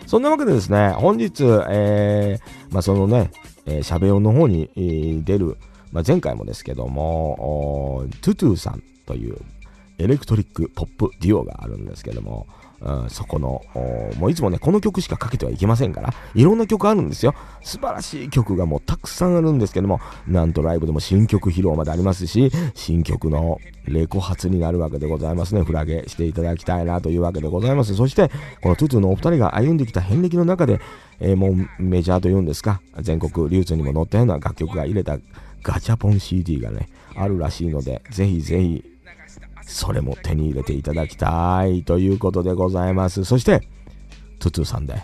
[0.07, 3.31] そんなわけでですね、本日、えー、まあ、そのね、
[3.65, 5.57] えー、しゃべ音の方に、えー出る、
[5.91, 9.37] まあ、前回もですけども、おートゥトゥさんという
[9.97, 12.47] エレクトリックポップデュオがあるんですけども、
[12.91, 13.63] ん、そこの、
[14.17, 17.33] もういつもね、この曲しかかけてはいけませんから、いろんな曲あるんですよ。
[17.63, 25.63] 素晴らしい曲がもうたくさんあるんですけども、なんとライブでも新曲披露までありますし、新曲のレコ発になるわけでございますね。
[25.63, 27.95] フラゲしていただきたいなというわけでございます。
[27.95, 28.29] そして、
[28.61, 30.79] このトゥトゥのお二人が歩んできた遍歴の中で、
[31.19, 35.17] えーもうメジャーというんですか、全国流通にも載ったような楽曲が入れた
[35.63, 38.83] ガチャポン CD がね、あるらしいので、ぜひぜひ、
[39.65, 43.25] それも手に入れていただきたいということでございます。
[43.25, 43.67] そして、
[44.39, 44.95] トゥトゥさんで、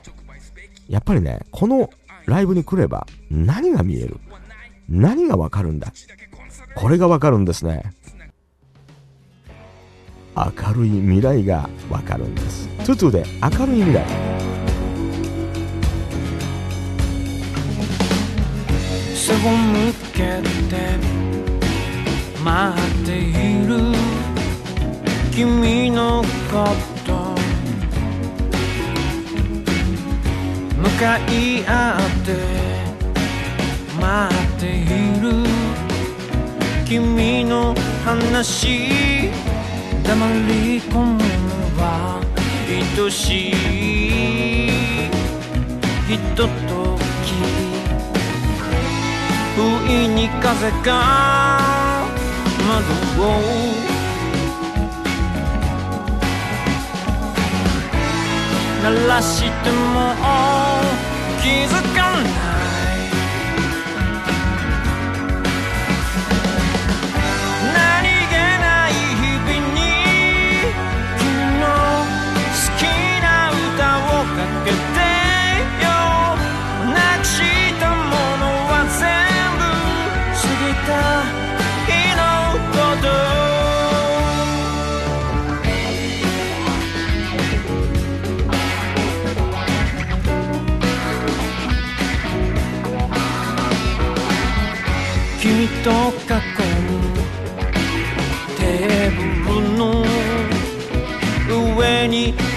[0.88, 1.90] やっぱりね、この
[2.26, 4.20] ライブに来れば何が見える？
[4.88, 5.92] 何がわかるんだ？
[6.76, 7.94] これがわかるんですね。
[10.36, 12.68] 明るい未来がわかるんです。
[12.86, 14.06] トゥトゥで明るい未来。
[19.16, 20.98] 背を向けて
[22.44, 24.01] 待っている
[25.42, 26.68] 君のこ
[27.04, 27.34] と。
[30.78, 32.30] 向かい合って
[34.00, 34.86] 待ってい
[35.20, 35.34] る。
[36.86, 37.74] 君の
[38.06, 39.32] 話
[40.04, 41.24] 黙り込むの
[41.82, 42.22] は
[42.70, 43.52] 愛しい。
[46.08, 46.50] ひとと
[47.26, 47.34] き
[49.56, 49.60] 不
[49.92, 51.98] 意に風が
[52.68, 53.91] 窓を
[58.84, 60.16] 鳴らしても
[61.42, 62.51] 気づかない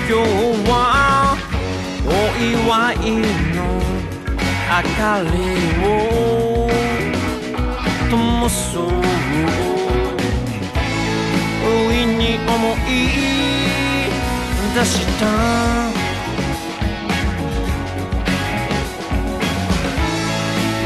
[0.06, 0.28] 今日
[0.68, 1.34] は
[2.04, 3.16] お祝い
[3.56, 3.60] の
[4.68, 5.32] 明かり
[5.82, 5.88] を
[8.10, 8.12] 灯
[8.50, 8.86] そう。
[11.62, 12.52] 不意に思
[12.86, 12.88] い
[14.74, 15.24] 出した。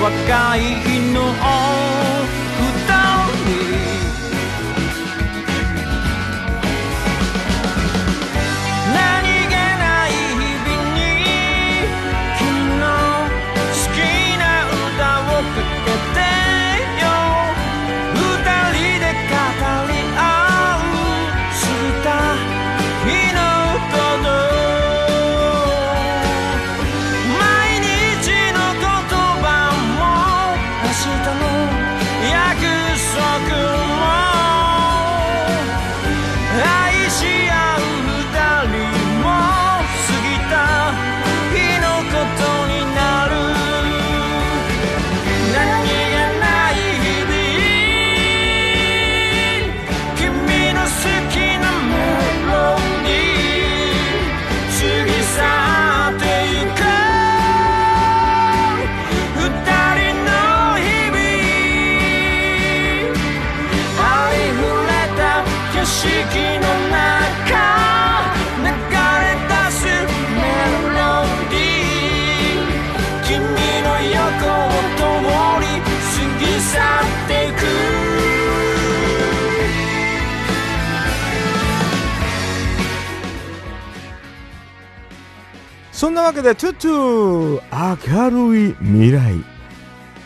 [0.01, 0.59] 若い
[1.13, 1.19] の
[86.09, 89.45] そんなわけで、トゥトゥ、明るい未来。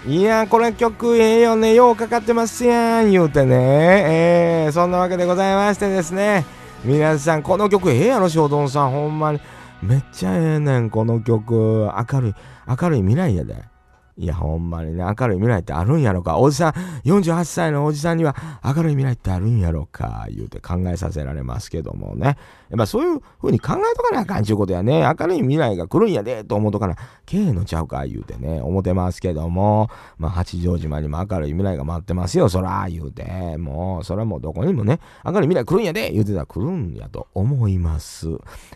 [0.06, 3.56] いや、これ曲ええよね、ようかかってますやん、言うてね。
[3.56, 6.46] えー、そんなわけでございましてですね。
[6.84, 9.40] 皆さん、この曲ええやろ、翔丼さん、ほんまに。
[9.82, 11.90] めっちゃええねん、この曲。
[12.12, 12.34] 明るい、
[12.80, 13.72] 明るい未来やで。
[14.18, 16.38] いや、ほんまにね、明るい未来ってあるんやろか。
[16.38, 16.72] おじさん、
[17.08, 22.36] 48歳のおじさんには明るい未来ってあるんやろか、言うて考えさせられますけどもね。
[22.72, 25.02] やっぱそういう風に考えとかなあかんちゅうことやね。
[25.02, 26.96] 明るい未来が来るんやで、と思うとかな。
[27.26, 29.90] けえのちゃうか、言うてね、思ってますけども。
[30.16, 33.58] まあ、八丈島にも明るい未来が待ってますよ、そら、言うて。
[33.58, 38.28] もう、それはもうどこにもね、明るい未来来るんやで、言うてたら来るんやと思います。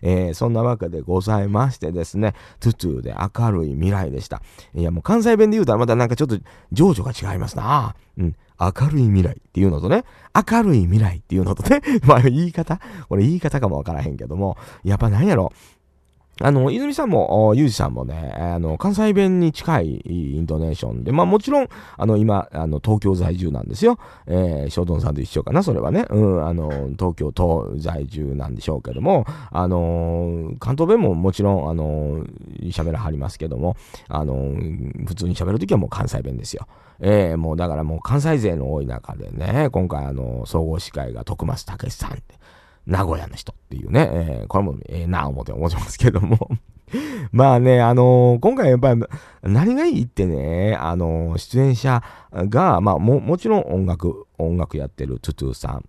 [0.03, 4.43] えー、そんなわけでございましてですね、トゥトゥで明るい未来でした。
[4.75, 6.37] いや、もう関西弁で言うたらまたなんかちょっと
[6.71, 7.95] 情緒が違いますな。
[8.19, 8.37] うん。
[8.59, 15.53] 明るい未来っていうのとね、明るい未来っていうのとね、 まあ言い方これ言い方かもわからへんけども、やっぱ何やろ。
[16.43, 23.99] あの、泉さんも、ゆうじさんもね、あの、関西弁に近いイントネーションで、まあもちろん、あの、今、あの、東京在住なんですよ。
[24.27, 26.05] えー、ショートンさんと一緒かな、それはね。
[26.11, 26.69] うん、あの、
[26.99, 32.27] 東京都在住なんでしょうけども、あの、関東弁ももちろん、あの、
[32.65, 33.77] 喋らはりますけども、
[34.09, 34.35] あの、
[35.07, 36.67] 普通に喋るときはもう関西弁ですよ。
[37.01, 42.35] えー、もうだからもう関西勢の多い中でね、今回あの、総合司会が徳松武さんって、
[42.87, 46.39] 名古屋の人っていうね、えーこれもええな思って思ってますけども。
[47.33, 49.03] まあね、あのー今回やっぱり
[49.43, 55.85] 何がいいってね、あのー出演者が、まあも、もちろん音楽、音楽やってるトゥトゥさん。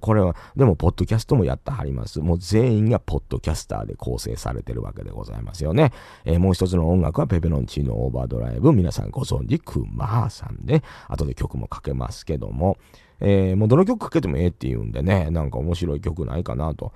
[0.00, 2.20] これは、でも、ポッドキャストもやってはります。
[2.20, 5.92] もう全員がポッドキャスターで構成されてるわけでございますよね。
[6.24, 8.72] えーもう一つの音楽はペペロンチーノオーバードライブ。
[8.72, 12.78] 皆さんご存知、クマーさんで、後で曲もかけますけども、
[13.20, 16.92] えーもうどの曲かけてもええって言うんでね、なんか面白い曲ないかなと。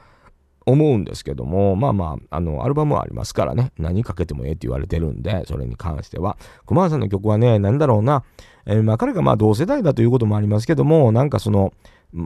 [0.67, 6.37] 思うんですけども、まあまあ、あの、アルバムはありますからね、何かけてもええって言われてるんで、それに関しては。
[6.67, 8.25] 熊谷さんの曲はね、なんだろうな、
[8.67, 11.73] えーまあ彼がまあ同世代だということもありますけども、なんかその、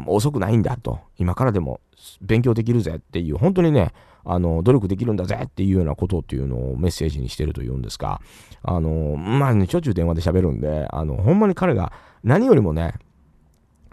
[0.07, 1.81] 遅くないんだと、今からでも
[2.23, 3.93] 勉強できるぜっていう、本当にね、
[4.25, 8.21] あの、努力できるんだぜっていうようなことっていうのをメッセージにしてるというんですか、
[8.63, 11.93] あの、まあね、しょっちゅう電話で喋るんで、あの、ほんまに彼が
[12.25, 12.95] 何よりもね、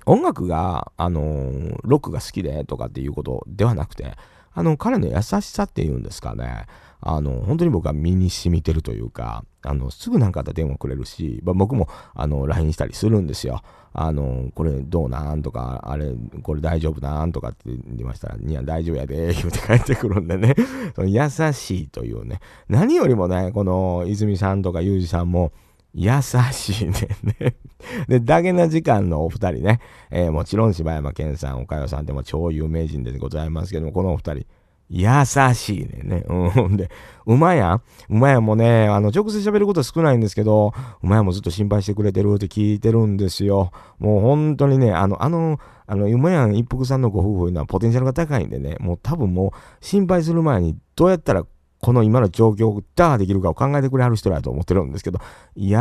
[0.06, 4.16] 音楽が、あのロックが好きでとかっていうことではなくて、
[4.54, 6.66] あの、彼の優しさっていうんですかね。
[7.04, 13.62] あの、本当に僕は身に染みてるというか、あの、すぐなんかあったら電話くれるし、まあ、僕も、あの、LINE したりするんですよ。
[13.94, 16.12] あの、これどうなんとか、あれ、
[16.44, 20.56] これ大丈夫なんとかって言いましたら、いや、大丈夫やで、 言うて帰ってくるんでね、
[20.96, 25.52] その優しいというね、何よりもね、この泉さんとか裕二さんも、
[25.93, 26.12] 優
[26.51, 26.93] しいね。
[28.08, 34.45] で、ダゲな時間のお二人ね、えー、もちろん柴山健さん、岡代さんでも超有名人でございますけども、このお二人、
[34.91, 35.08] 優
[35.54, 36.25] しいねね。
[36.27, 36.75] うん。
[36.75, 36.89] で、
[37.25, 43.71] 馬やん馬やんもね、あの、直接喋ることは少ないんですけど、馬やんもずっと心配してくれてるって聞いてるんですよ。
[43.99, 51.45] もう本当にね、あの、あの、あの、馬やん一服さんのご夫婦いうのはポテンシャルが高いんでね、もう多分もう心配する前にどうやったら
[51.82, 55.20] この今の状況を打破できるかを考えてくれはる人だと思ってるんですけど、
[55.56, 55.78] 優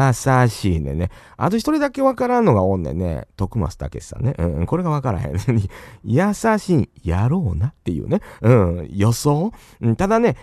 [0.49, 1.11] しいねね。
[1.37, 3.27] あと一人だけわからんのがおんねんね。
[3.37, 4.35] 徳松武さんね。
[4.39, 5.37] うん、これがわからへん。
[6.03, 8.21] 優しいやろうなっていうね。
[8.41, 9.53] うん、予想。
[9.81, 10.37] うん、ただね、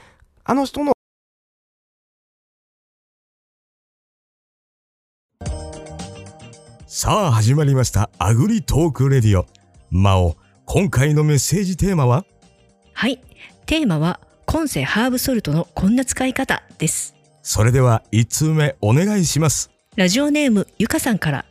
[0.43, 0.93] あの人の
[6.86, 9.46] さあ始まりましたアグリトークレディオ。
[9.89, 12.26] 魔王、今回のメッセージテーマは？
[12.93, 13.22] はい。
[13.65, 17.16] テーマは、今世ハーブソルトのこんな使い方です。
[17.44, 19.72] それでは1通目お願いします。
[19.98, 21.46] ラジオネームゆかさんから、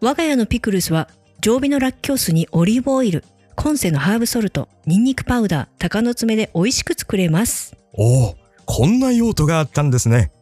[0.00, 1.08] 我が家のピクルスは、
[1.40, 3.22] 常備のラッキョウ酢にオリーブオイル、
[3.54, 7.76] 今世のハーブソルト、ニンニクパウダー、鷹の爪で美味しく作れます。
[7.92, 10.32] おお、こんな用途があったんですね。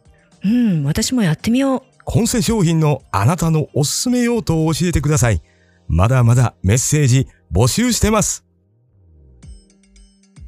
[0.43, 1.81] うん、私もやってみよう。
[2.05, 5.43] 今世商品のあなたのおすすめ用途を教えてください。
[5.87, 8.43] まだまだメッセージ募集してます。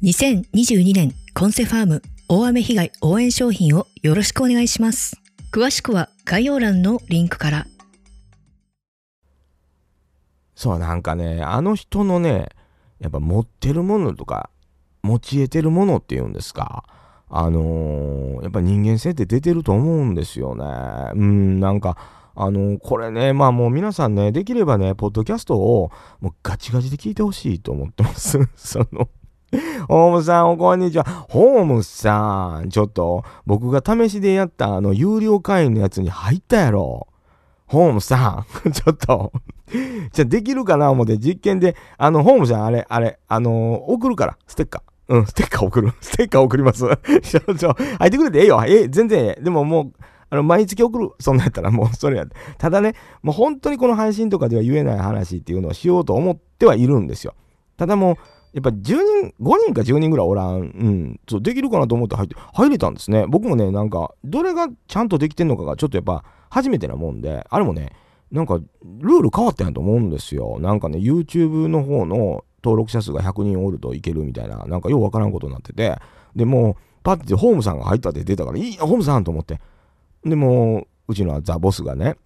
[0.02, 5.20] 2022年コンセファーム大雨被害応援商品をよろしくお願いします。
[5.50, 7.66] 詳しくは概要欄のリンクから。
[10.54, 12.50] そう、なんかね、あの人のね、
[13.00, 14.48] やっぱ持ってるものとか、
[15.02, 16.84] 持ち得てるものっていうんですか。
[17.28, 20.64] あのーやっぱ人間性って出てると思うんですよね。
[21.14, 21.98] うん、なんか、
[22.36, 28.38] あのーこれね、まあもう皆さんね、できればね、ポッドキャストをもうガチガチで聞いてほしいと思ってます。
[28.54, 29.08] その、
[29.88, 31.04] ホームさん、おこんにちは。
[31.04, 37.08] ホームさん、ちょっと、僕が試しでやったあの、有料会員のやつに入ったやろ。
[37.66, 39.32] ホームさん、 ちょっと、
[40.12, 45.14] じゃあできるかな思って実験で、あの、ホームさん、あれ、あれ、あのー送るから、ステッカー。
[45.16, 45.92] うん、ステッカー送る。
[46.00, 46.84] ステッカー送ります。
[47.22, 48.62] ちょ、ちょ、入ってくれてええよ。
[48.66, 49.42] ええ、全然ええ。
[49.42, 49.92] でももう、
[50.30, 51.10] あの、毎月送る。
[51.20, 52.26] そんなんやったらもう、それや。
[52.58, 57.34] ただね、もう本当にこの配信とかでは言えない話っていうのをしようと思ってはいるんですよ。
[57.76, 58.16] ただもう、
[58.54, 58.96] やっぱ10人、
[59.40, 60.60] 5人か10人ぐらいおらん。
[60.60, 61.20] うん。
[61.28, 63.26] そう、できるかなと思って入って、入れたんですね。
[63.28, 67.90] 僕もね、なんか、どれがちゃんとできてんのかが、ちょっとやっぱ、初めてなもんで、あれもね、
[68.30, 70.58] なんか、ルール変わったんやと思うんですよ。
[70.60, 75.98] なんかね、YouTube の方の登録者数が100人おるといけるみたいな、なんかようわからんことになってて、
[76.36, 79.60] でもう、パッてホームさんが入ったって出たから、いいな、ホームさんと思って。
[80.24, 82.16] でもう、うちのザ・ボスがね、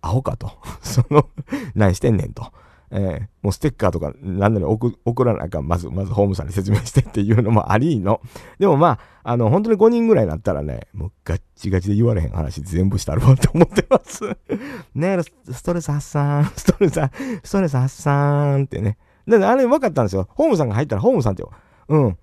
[0.00, 0.50] アホかと。
[0.82, 1.28] その、
[1.74, 2.52] 何してんねんと。
[2.92, 5.66] えーもうステッカーとか何なら送らなあかん。
[5.66, 8.20] まず、まずホームさんに説明してっていうのもありの。
[8.60, 14.24] でもまあ、あの、本当に5人ぐらいになったらね、もうガッチガチで言われへん話全部したるわって思ってます。
[14.94, 17.00] ねえ、ストレス発散、 ストレス、
[17.42, 18.96] ストレス発散ってね。
[19.26, 20.28] で、あれ分かったんですよ。
[20.30, 21.44] ホームさんが入ったら、ホームさんって。
[21.88, 22.16] うん。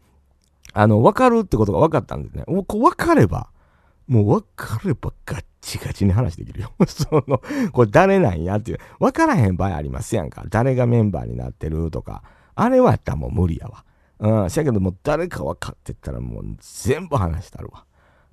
[0.71, 2.43] あの、分かるってことが分かったんですね。
[2.47, 3.49] もうこう分かれば、
[4.08, 6.71] もう分かればガッチガチに話できるよ。
[6.87, 7.41] その、
[7.71, 8.79] これ誰なんやっていう。
[8.99, 10.43] 分からへん場合ありますやんか。
[10.49, 12.23] 誰がメンバーになってるとか。
[12.55, 13.83] あれはやったらもう無理やわ。
[14.19, 14.49] うん。
[14.49, 17.85] しやけどもう誰か分かってったらもう全部話したるわ。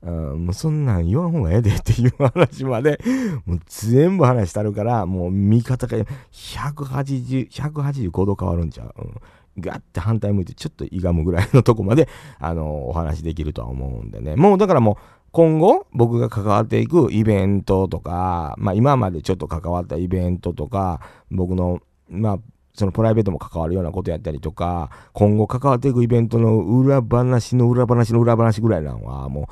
[0.02, 3.00] うん、もうそんなん言わん方がええでっていう話まで、
[3.44, 5.98] もう全部話したるから、もう見方が
[6.32, 8.94] 180、185度変わるんちゃう。
[8.98, 9.14] うん。
[9.58, 12.08] ガッて反対向いてちょっといがむぐらいのとこまで、
[12.38, 14.36] あの、お話できるとは思うんでね。
[14.36, 14.96] もうだからもう、
[15.32, 22.38] 今後僕が関わっていくイベントとか、まあ今までちょっと関わったイベントとか、僕の、まあ、
[22.74, 29.46] そのプライベートも関わるようなことやったりとか、今後関わっていくイベントの裏話の裏話の裏話ぐらいなのは、もう、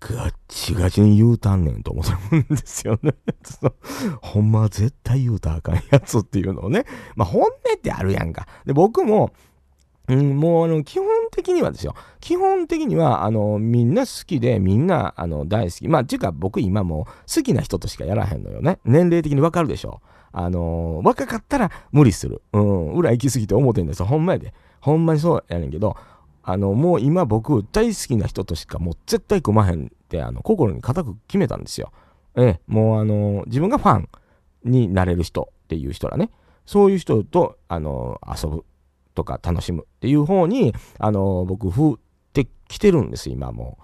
[0.00, 3.14] ガッチガチに言うたんねんと思ってるんですよね。
[3.42, 3.74] そう
[4.20, 6.84] ほんま絶対言うたらあかんやつっていうのをね。
[7.16, 8.46] まあ本音ってあるやんか。
[8.66, 9.32] で、僕も、
[10.08, 11.94] うん、もうあの、基本的にはですよ。
[12.20, 15.88] 基本的には、あの、みんな好きで、みんな、あの、大好き。
[15.88, 18.78] まあ、っていうか僕今も好きな人としかやらへんのよね。
[18.84, 20.00] 年齢的にわかるでしょ。
[20.32, 22.42] あの、若かったら無理する。
[22.52, 24.06] うん、裏行き過ぎて思ってんですよ。
[24.06, 24.52] ほんまやで。
[24.80, 25.96] ほんまにそうやねんけど、
[26.42, 31.90] あの、もう今僕大好きな人としかもう絶対組まへんって、あの、心に固く決めたんですよ。
[32.36, 34.08] ええ、もうあの、自分がファン
[34.64, 36.30] になれる人っていう人らね。
[36.66, 38.64] そういう人と、あの、遊ぶ。
[39.14, 41.96] とか楽しむっていう方に、あの、僕、振っ
[42.32, 43.78] てきてるんです、今も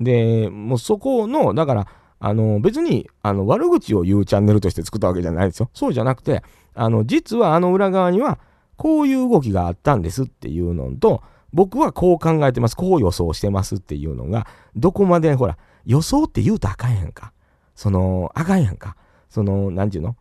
[0.00, 0.04] う。
[0.04, 1.86] で、もうそこの、だから、
[2.18, 5.70] あの、別に、あの、悪口を言うチャンネルとして作ったわけじゃないですよ。
[5.74, 6.42] そうじゃなくて、
[6.74, 8.38] あの、実はあの裏側には、
[8.76, 11.22] こういう動きがあったんですっていうのと、
[11.52, 15.56] 僕はこう考えてます、こう予想してますっていうのが、どこまで、ほら、
[15.86, 17.32] 予想って言うとあかんやんか。
[17.74, 18.96] その、あかんやんか。
[19.30, 20.16] その、なんちゅうの？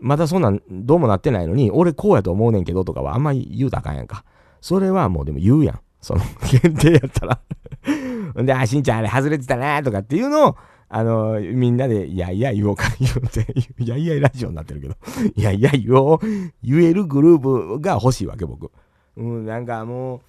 [0.00, 4.24] まだそんなん、どうもなってないのに、俺こうやと思うねんけどとかはあんまり言うとあかんやんか。
[4.60, 5.80] それはもうでも言うやん。
[6.00, 6.20] その、
[6.62, 7.40] 限定やったら
[8.44, 10.56] で、あ、しんちゃんあれ外れてたなとかっていうのを、
[10.88, 14.94] あの、みんなで、いやいや言おうか言うて、いやいやラジオになってるけど、
[15.34, 16.20] いやいや言おう、
[16.62, 18.70] 言えるグループが欲しいわけ、僕。
[19.16, 20.20] うん、なんかもう、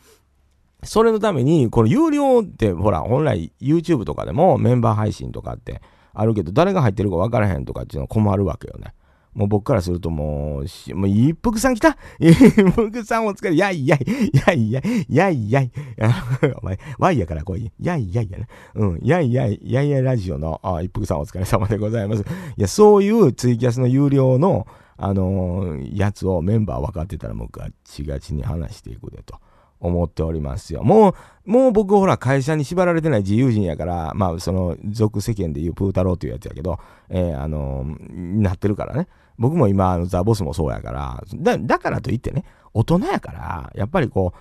[0.84, 5.82] それのために、この有料って、ほら、本来 YouTube とかでもメンバー配信とかって
[6.14, 8.94] あるけど、誰が入ってるか分からへんとかっていうのは困るわけよね。
[9.38, 11.96] もう僕からするともう、もう一服さん来た？
[12.20, 13.56] 一服さんお疲れ。
[13.56, 15.72] やいやい、やいやい、やいやい。
[16.60, 17.72] お前、ワイやから来い。
[17.80, 18.48] やいやいやね。
[18.74, 19.00] うん。
[19.04, 22.24] やいやい、やいやラジオの、あ、一服さんお疲れ様でございます。
[22.24, 22.26] い
[22.58, 24.66] や、そういうツイキャスの有料の、
[24.98, 29.36] あのー、やつをメンバー分かってたらもうガチガチに話していくでと。
[29.80, 30.84] 思っておりますよ。
[30.84, 31.14] も
[31.46, 36.80] う、もう僕ほら会社に縛られてない自由人やから、まあその俗世間で言うプー太郎というやつやけど、
[37.10, 39.08] えー、あのー、なってるからね。
[39.38, 44.38] 僕も今、あのザ・ボスもそうやから、だ、だからといってね、大人やから、やっぱりこう、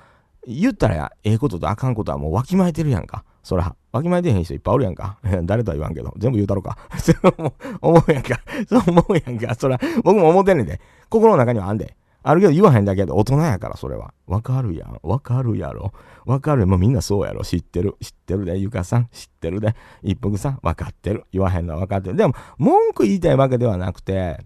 [0.47, 3.25] 言ったらええこととあかんことはもうわきまえてるやんか。
[3.43, 5.19] そら、わきまえてへん人いっぱいおるやんか。
[5.45, 6.77] 誰とは言わんけど、全部言うたろか。
[6.99, 8.41] そう思うやんか。
[8.69, 9.55] そう思うやんか。
[9.55, 10.81] そら、僕も思ってんねんで。
[11.09, 11.97] 心の中にはあんで。
[12.25, 14.13] あるけど言わへんだけど、大人やから、それは。
[14.27, 14.99] わかるやん。
[15.05, 15.93] わかるやろ。
[16.25, 16.67] わかる。
[16.67, 17.45] もうみんなそうやろ。
[17.45, 17.95] 知ってる。
[18.01, 18.59] 知ってるで。
[18.59, 19.09] ゆかさん。
[19.13, 19.77] 知ってるで。
[20.03, 20.59] 一服さん。
[20.63, 21.25] わかってる。
[21.31, 22.17] 言わへんのはわかってる。
[22.17, 24.45] でも、文句言いたいわけではなくて、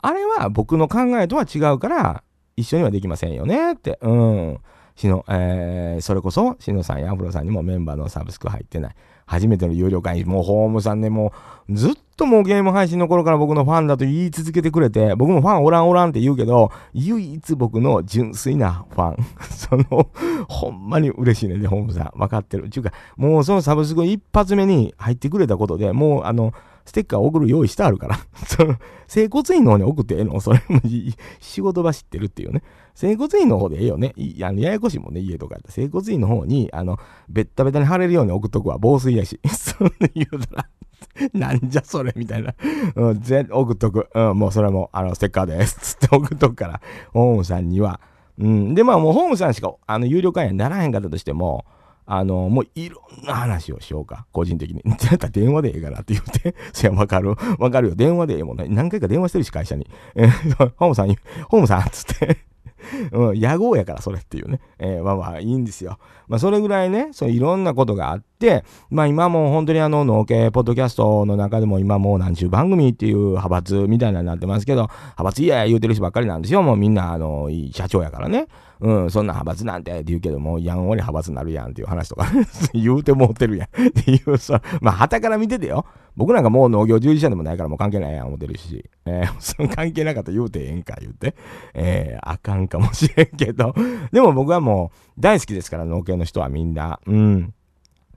[0.00, 2.22] あれは僕の考えとは違うから、
[2.56, 3.98] 一緒にはできませんよねって。
[4.02, 4.58] うん。
[4.98, 8.94] しの、えー、それこそ、しのさんやアフロさんにもメンバーのサブスク入ってない。
[9.26, 11.32] 初めての有料会員、もうホームさんね、も
[11.68, 19.16] うずっともうゲーム配信の頃から僕のファンだと言い続けてくれて、僕もファンおらんおらんって言うけど、唯一僕の純粋なファン。
[19.50, 20.10] その、
[20.48, 22.18] ほんまに嬉しいねで、ホームさん。
[22.18, 22.68] 分かってる。
[22.70, 26.54] ちゅうか、もうそのサブスク一発目に入ってくれたことで、もうあの、
[26.88, 28.18] ステッカー送る用意してあるから。
[28.46, 28.76] その、
[29.06, 30.40] 整骨院の方に送ってええの？
[30.40, 30.80] それも
[31.38, 32.62] 仕事場知ってるっていうね。
[32.94, 34.14] 整骨院の方でええよね。
[34.16, 35.72] いあのややこしいもんね、家とかやったら。
[35.74, 38.78] 整骨院の方に、あの、ベッタベタに貼れるように送っとくわ。
[38.80, 39.38] 防水やし。
[39.52, 40.68] そんな言うたら
[41.34, 42.54] なんじゃそれみたいな。
[42.96, 44.08] うん、ぜ送っとく。
[44.14, 45.96] うん、もうそれも、あの、ステッカーです。
[45.98, 46.80] つって送っとくから、
[47.12, 48.00] ホームさんには。
[48.38, 48.74] うん。
[48.74, 51.66] で、まあもうホームさんしか、あの、有料会員にならへんかったとしても、
[52.10, 54.26] あの、もういろんな話をしようか。
[54.32, 54.82] 個人的に。
[54.88, 56.54] だったら電話でええかなって言って。
[56.72, 57.34] そや、わかる？
[57.58, 57.94] わかるよ。
[57.94, 58.66] 電話でええもんね。
[58.68, 59.86] 何回か電話してるし、会社に。
[60.16, 61.14] えー、ホームさん、
[61.50, 62.38] ホームさんっつって
[63.12, 64.60] うん、野号やからそれっていうね。
[64.78, 65.98] えー、まあまあいいんですよ。
[66.28, 76.62] まあそれぐらいね、そういろんなことがあって、まあ今も本当にあの農系ポッドキャストの中でも今もう何十番組っていう派閥みたいなになってますけど、派閥いや言うてる人ばっかりなんですよ。
[76.62, 78.46] もうみんなあの、いい社長やからね。
[78.80, 82.26] うん、そんな派閥なんてって言うけども、やんわり派閥になるやんっていう話とか
[82.72, 85.84] 言うてもうてるやんっていう、さ、まあ、旗から見ててよ。
[86.16, 91.34] 僕なんかもう農業従事者でもないからもう関係ないやん思ってるし、えー、 その関係なかった言うてええんか言うて、
[91.74, 93.74] えー、あかんかもしれんけど、
[94.12, 97.54] でも僕はもう大好きですから、農系の人はみんな、うん、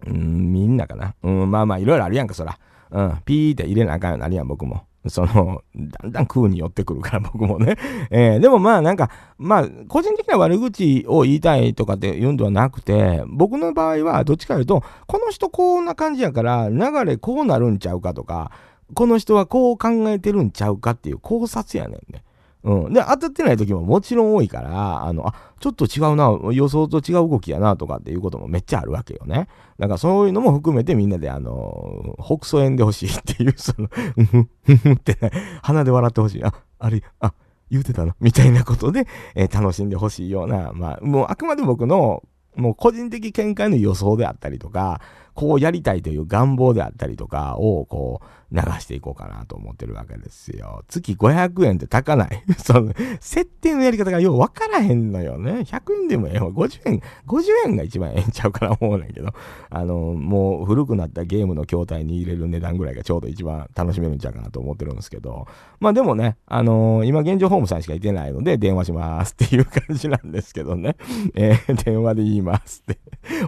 [0.07, 1.15] うん、みんなかな。
[1.23, 2.57] うん、まあまあいろいろあるやんか、そら。
[2.91, 4.83] うん、ピーって入れなあかんようになるやん、僕も。
[5.07, 7.77] その、だんだん空に寄ってくるから 僕もね。
[8.11, 18.51] えー、でもまあなんか、まあ個人的な悪口を言いたいとかって言うんではなくて、僕の場合はどっちか言うと、この人こんな感じやから流れこうなるんちゃうかとか、
[18.93, 22.23] この人はこう考えてるんちゃうかっていう考察やねんね。
[22.63, 22.93] うん。
[22.93, 29.47] で、当たってない時ももちろん多いから、あの、あ、ちょっと違うな、予想と違う動きやなとかっていうこともめっちゃあるわけよね。
[29.79, 35.31] だからそういうのも含めてみんなで、あの、北総園でほしいっていう、その、うんふん、ふんふんってね、
[35.63, 36.43] 鼻で笑ってほしい。
[36.43, 37.33] あ、あれ、あ、
[37.71, 42.21] 言うてたのみたいなことで、えー、楽しんでほしいような、まあ、もうあくまで僕の、
[42.55, 44.99] もう個人的見解の予想であったりとか、
[45.33, 50.83] こうやりたいという願望であったりとかを、こう、流していこうかなと思ってるわけですよ。
[50.89, 52.43] 月500円って高ない。
[52.59, 55.61] その、設定のやり方がよう分からへんのよね。
[55.61, 56.49] 100円でもええわ。
[56.49, 59.29] 50円、50円が一番ええんちゃうかな思うねんけど。
[59.69, 65.47] あの、もう古くなったゲームの筐体に入れる値段ぐらいがちょうど一番楽しめるんちゃうかなと思ってるんですけど。
[65.79, 70.97] まあでもね、あのー、今現状ホームさんしかいてないので電話しますっていう感じなんですけどね。
[71.35, 72.99] えー、電話で言いますって。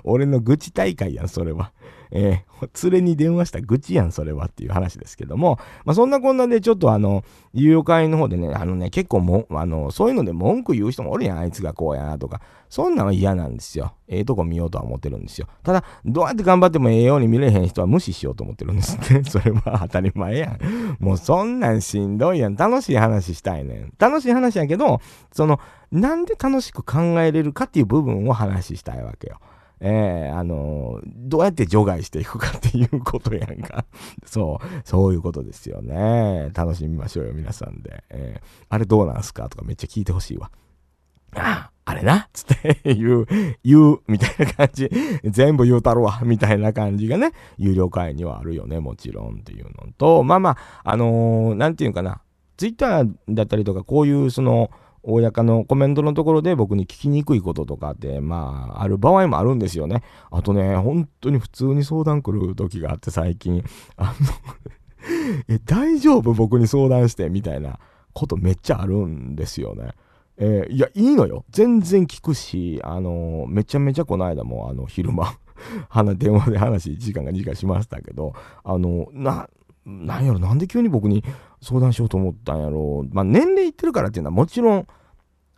[0.05, 1.72] 俺の愚痴大会やん、それは。
[2.15, 12.39] えー、連れに電話した愚痴やん、それはっていう話ですけども、まあ、そんなこんなでちょっとあの、有料会の方でね、あのね、結構も、あの、そういうので文句言う人もおるやん、あいつがこうやなとか、
[12.69, 13.93] そんなんは嫌なんですよ。
[14.07, 15.47] ええとこ見ようとは思ってるんですよ。
[15.63, 19.23] ただ、どうやって頑張ってもええように見れへん人は無視しようと思ってるんですね。
[19.29, 20.57] それは当たり前やん。
[20.99, 22.55] もうそんなんしんどいやん。
[22.55, 23.93] 楽しい話したいねん。
[23.97, 25.01] 楽しい話やけど、
[25.31, 25.59] その、
[25.91, 29.39] なんで楽しく考えれるかっていう部分を話したいわけよ。
[29.85, 33.85] えー、あのー、どうやって除外していくかっていうことやんか。
[34.25, 36.51] そう、そういうことですよね。
[36.53, 38.03] 楽しみましょうよ、皆さんで。
[38.09, 40.51] えー、あれどうなんすかとかめっちゃ聞いてほしいわ。
[41.35, 42.29] ああ、あれな？
[42.31, 43.27] つって 言う、
[43.65, 44.89] 言う、みたいな感じ。
[45.25, 52.21] 全部言うたるわ、みたいな感じがね、有料会にはあるよね、もちろんっていうのと、まあまあ、あのー、なんていうかな、
[52.55, 54.71] ツイッターだったりとか、こういうその、
[55.03, 60.01] 大家のコメントのところで僕に聞きにくいこととかって、まあ、ある場合もあるんですよね。
[60.31, 63.63] あとね、本当に普通に相談来る時があって最近、
[63.97, 64.13] あの
[65.49, 67.79] え、大丈夫僕に相談して、みたいな
[68.13, 69.91] ことめっちゃあるんですよね。
[70.37, 71.45] えー、いや、いいのよ。
[71.51, 75.37] 全然聞くし、あの、めちゃめちゃこの間も、あの、昼間
[76.15, 78.33] 電話で話時間か2時間しましたけど、
[78.63, 79.49] あの、な、
[79.85, 81.23] なんやろ、なんで急に僕に
[81.61, 83.13] 相談しようと思ったんやろう。
[83.13, 84.87] まあ、年齢いってるからっていうのはもちろん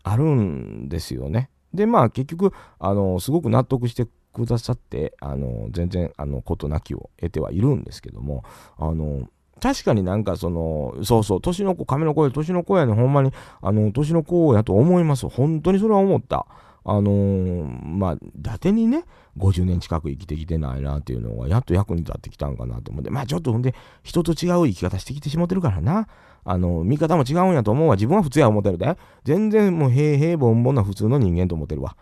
[0.03, 1.49] あるんですよね。
[1.73, 8.43] で、まあ、結局、あの、すごく納得してくださって、あの、全然、あの、ことなきを得てはいるんですけども、
[8.77, 9.27] あの、
[9.61, 15.27] 確かになんかその、そうそう、年の子、亀の子や年の子やね、ほんまに、あの、年の子やと思います。
[15.29, 16.45] 本当にそれは思った。
[16.87, 19.05] あのー、まあ、伊達にね、
[19.37, 23.73] 50年近く生きてきてないなっていうのが、やっと役に立ってきたんかなと思って、まあちょっとほんで、
[24.03, 26.07] 人と違う生き方してきてしもてるからな。
[26.43, 27.95] あの、見方も違うんやと思うわ。
[27.95, 28.97] 自分は普通や思ってるで。
[29.23, 31.97] 全然もう平平凡凡な普通の人間と思ってるわ。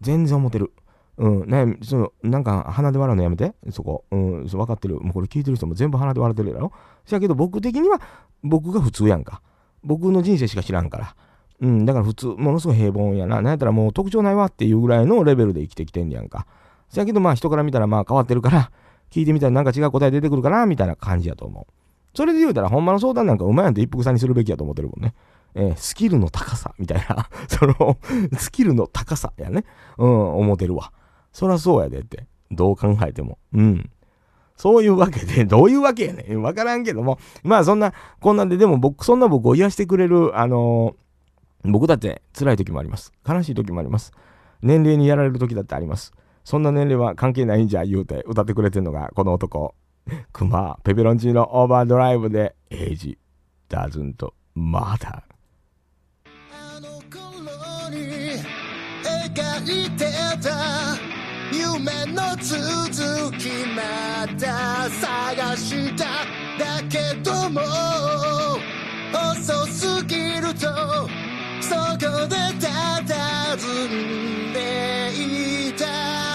[0.00, 0.72] 全然思ってる。
[1.16, 4.04] うん、ね、その、なんか鼻で笑うのやめて、そこ。
[4.12, 5.00] うん、そ分かってる。
[5.00, 6.72] もうこれ聞いてる人も全部鼻で笑ってるやろ。
[7.04, 8.00] しやけど僕的には、
[8.44, 9.42] 僕が普通やんか。
[9.82, 11.16] 僕の人生しか知らんから。
[11.60, 13.36] うん、だから普通、ものすごい平凡やな。
[13.36, 16.46] なんやったらもう特徴ないわっていうぐらいのレベルで生きてきてんねやんか。
[16.88, 18.70] せやけどまあ人から見たらまあ変わってるから、
[19.10, 21.72] 聞いてみたらなんか違う答え出てくるかな、みたいな感じやと思う。
[22.14, 25.14] それで言うたらほんまの相談なんかうまいやんと一服さんにするべきやと思ってるもんね。
[25.54, 27.98] えー、スキルの高さみたいな その、
[28.36, 29.64] スキルの高さやね。
[29.96, 30.92] うん、思ってるわ。
[31.32, 32.26] そらそうやでって。
[32.50, 33.38] どう考えても。
[33.52, 33.90] うん。
[34.56, 36.42] そういうわけで、 どういうわけやねん。
[36.42, 37.18] わからんけども。
[37.42, 41.07] まあそんな、こんなんで、でも僕、そんな僕を癒してくれる、あのー
[41.64, 43.12] 僕だって辛い時もあります。
[43.28, 44.12] 悲しい時もあります。
[44.62, 46.12] 年齢にやられる時だってあります。
[46.44, 49.74] そんな年齢は関係ないんじゃ言うて歌ってくれてるのがこの男。
[50.32, 53.18] クマ、ペペロンチーノオーバードライブでエイジ、
[53.68, 55.22] ダズンとまだ。
[56.24, 57.98] あの頃に
[59.02, 60.06] 描いて
[60.42, 60.96] た
[61.52, 66.04] 夢の続きまた探した
[66.58, 67.60] だけども
[69.12, 70.66] 遅すぎると
[71.68, 74.58] そこで佇んで
[75.68, 76.27] いた。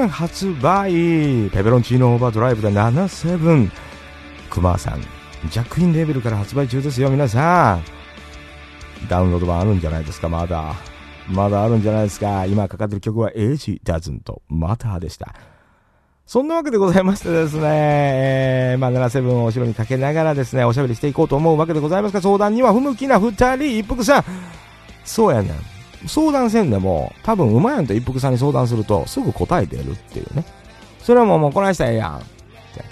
[0.00, 3.70] 年発売ペペロンチーノオーバードライブで77
[4.48, 5.00] 熊さん
[5.50, 7.84] ジャックインレベルから発売中ですよ皆さん。
[9.08, 10.74] ダウンロード版あるんじゃないですかまだ。
[11.28, 12.44] まだあるんじゃないですか。
[12.44, 14.20] 今かかってる曲は Age Doesn't
[14.50, 15.34] Matter でした。
[16.26, 24.24] そんなわけでございましてですね、えー、まあ、77を後ろにかけながらですね、おしゃべりしていこうと思うわけでございますが、相談には不向きな二人、一服さん。
[25.04, 25.69] そうやねん。
[26.06, 30.44] 相談せんでも、多分、うまやんと一服さんに相談すると、すぐ答えてるっていうね。
[31.02, 32.16] それはもう、もうこないしたらええやん。
[32.16, 32.84] って。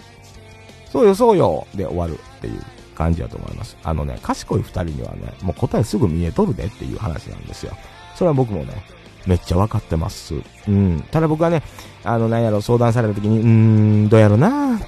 [0.90, 1.66] そうよ、そうよ。
[1.74, 2.62] で終わるっていう
[2.94, 3.76] 感じだと思います。
[3.82, 7.72] あのね、賢い二人にはね、もう答えすぐ見えとるでっていう話なんですよ。
[8.14, 8.82] それは僕もね、
[9.26, 10.34] めっちゃ分かってます。
[10.66, 11.04] うん。
[11.10, 11.62] ただ僕はね、
[12.04, 14.78] あの、なんやろ、相談された時に、うーん、どうやろな う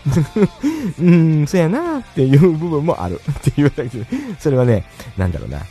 [0.99, 4.07] ーん、そやなっていう部分もあるっていうだけで、
[4.39, 4.85] それはね、
[5.17, 5.59] なんだろうな。
[5.59, 5.63] う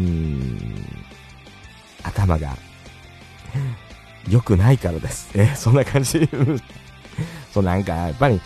[0.00, 0.84] ーん、
[2.02, 2.56] 頭が、
[4.28, 5.30] 良くないからです。
[5.34, 6.28] え、そんな感じ？
[7.52, 8.40] そう、なんか、やっぱり、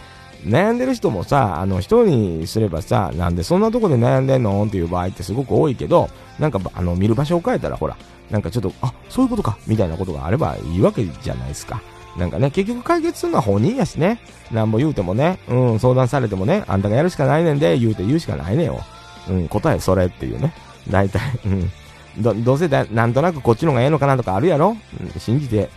[0.45, 4.65] 悩んでる人もさ、あの、人にすればさ、なんでそんなとこで悩んでんの？
[4.65, 7.97] っていう場合ってすごく多いけど、なんか、あの、見る場所を変えたら、ほら、
[8.31, 11.81] なんかちょっと、あ、そういうことか、みたいなことがあればいいわけじゃないですか。
[12.17, 14.19] なんかね、結局解決するのは本人やしね。
[14.51, 18.81] なんぼ言うてもね、うん、相談されてもね、あんたがやるしかないねんで、言うて言うしかないねよ。
[19.29, 20.53] うん、答えそれっていうね。
[20.91, 21.73] 大体、うん。
[22.19, 25.71] ど、どうせだ、なんとなくこっちの方がええのかなとかあるやろ、うん、信じて、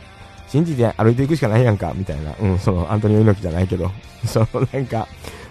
[0.48, 2.36] 信じて歩いていくしかないやんか、みたいな。
[2.40, 3.92] うん、その、アントニオ猪木じゃないけど。
[4.26, 5.08] その、なんか、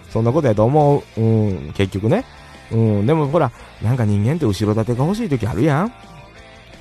[0.09, 1.21] そんなことやと思う。
[1.21, 2.25] うん、結局ね。
[2.71, 5.93] うん、でもほら、なんか人間って後ろ盾が欲しい時あるやん。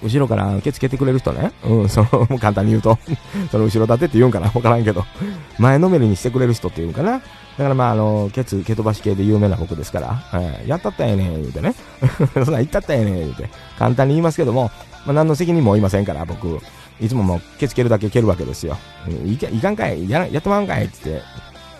[0.03, 1.53] 後ろから受け付けてくれる人ね。
[1.65, 2.99] うん、 その、もう簡単に言うと
[3.51, 4.51] その後ろ盾って言うんかな？
[4.55, 5.05] わからんけど
[5.59, 7.21] 前のめりにしてくれる人って言うんかな？
[7.57, 11.75] だからまあ、あの、ケツ、蹴飛ばし系で有名な僕ですから、えー、やったったやねん、言うてね。
[12.35, 13.49] そんな言ったったやねん、言うて。
[13.79, 14.71] 簡単に言いますけども、
[15.07, 16.59] まあ、何の責任も負いませんから、僕。
[17.01, 18.77] いつももう、ケツ蹴るだけ蹴るわけですよ。
[19.09, 21.23] うん、いかいかんかいや、やってまうんかいってって。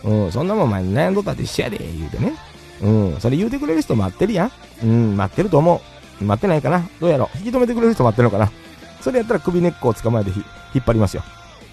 [0.05, 2.35] うん、そんなもんお前悩んどったって一緒やで、言うてね。
[2.83, 4.53] うん、それ言うてくれる人待ってるやん。
[4.85, 5.95] うん、待ってると思う。
[6.25, 8.51] 待ってないかなどうやろう引き止めてくれる人待ってるのかな
[9.01, 10.31] それやったら首根っこを捕まえて
[10.75, 11.23] 引っ張りますよ。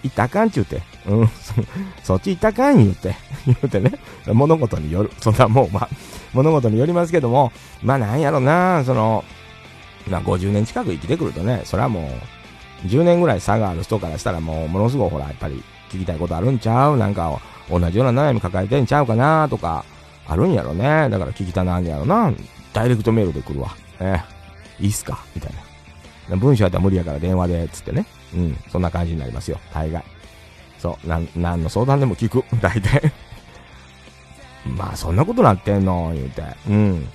[0.03, 0.81] 行ったかんちゅうて。
[1.07, 1.29] うん、
[2.03, 3.15] そっち行ったかん言うて。
[3.45, 3.91] 言うてね。
[4.27, 5.11] 物事による。
[5.19, 5.89] そんなもう、まあ、
[6.33, 9.23] 物事によりますけども、まあなんやろな、その、
[10.07, 12.11] まあ50年近く生きてくるとね、それはも
[12.83, 17.39] う、10年ぐらい差がある人からしたらもう、ものすごいほら、やっぱり聞きたいことあるんちゃうなんか、
[17.69, 19.85] 同じような悩み抱えてんちゃうかなとか、
[20.27, 21.09] あるんやろね。
[21.09, 22.31] だから聞きたなんやろな。
[22.73, 23.75] ダイレクトメールで来るわ。
[23.99, 24.21] え
[24.79, 25.19] いいっすか？
[25.35, 25.53] みたい
[26.29, 26.35] な。
[26.37, 28.05] 文章やったら無理やから電話で、つってね。
[28.33, 29.59] うん、そんな感じになりますよ。
[29.73, 30.03] 大概。
[30.79, 32.43] そう、なん、なんの相談でも聞く。
[32.61, 33.11] 大体
[34.65, 36.43] まあ、そんなことなってんの、言うて。
[36.69, 37.07] うん。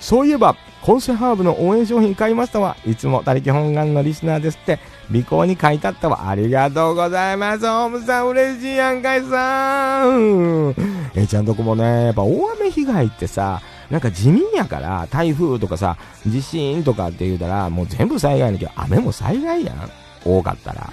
[0.00, 2.76] そういえば、コンセハーブの応援商品買いましたわ。
[2.84, 4.78] いつも他力本願のリスナーですって。
[5.10, 6.28] 尾行に書いてあったわ。
[6.28, 7.60] ありがとうございます。
[7.60, 10.74] ホームさん嬉しいやんかいさん。
[11.14, 13.62] えちゃんとこもね、やっぱ大雨被害ってさ、
[13.94, 19.90] なんか地味やから、台風とかさ、地震とかって言うたら、もう全部災害だけど、雨も災害やん。
[20.24, 20.90] 多かったら。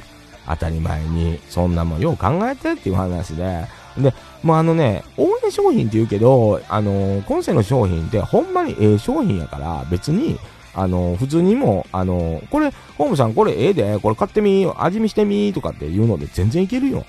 [0.48, 1.40] 当たり前に。
[1.50, 3.66] そんなもんよう考えてっていう話で。
[3.98, 10.38] で、もうあのね、応援商品って言うけど、あのー、今世の商品ってほんまにええ商品やから、別に、
[10.76, 17.04] あのー、普通にも、あのー、これ、ホームさんこれええで、これ買ってみ、味見してみ、とかって言うので全然いけるよ。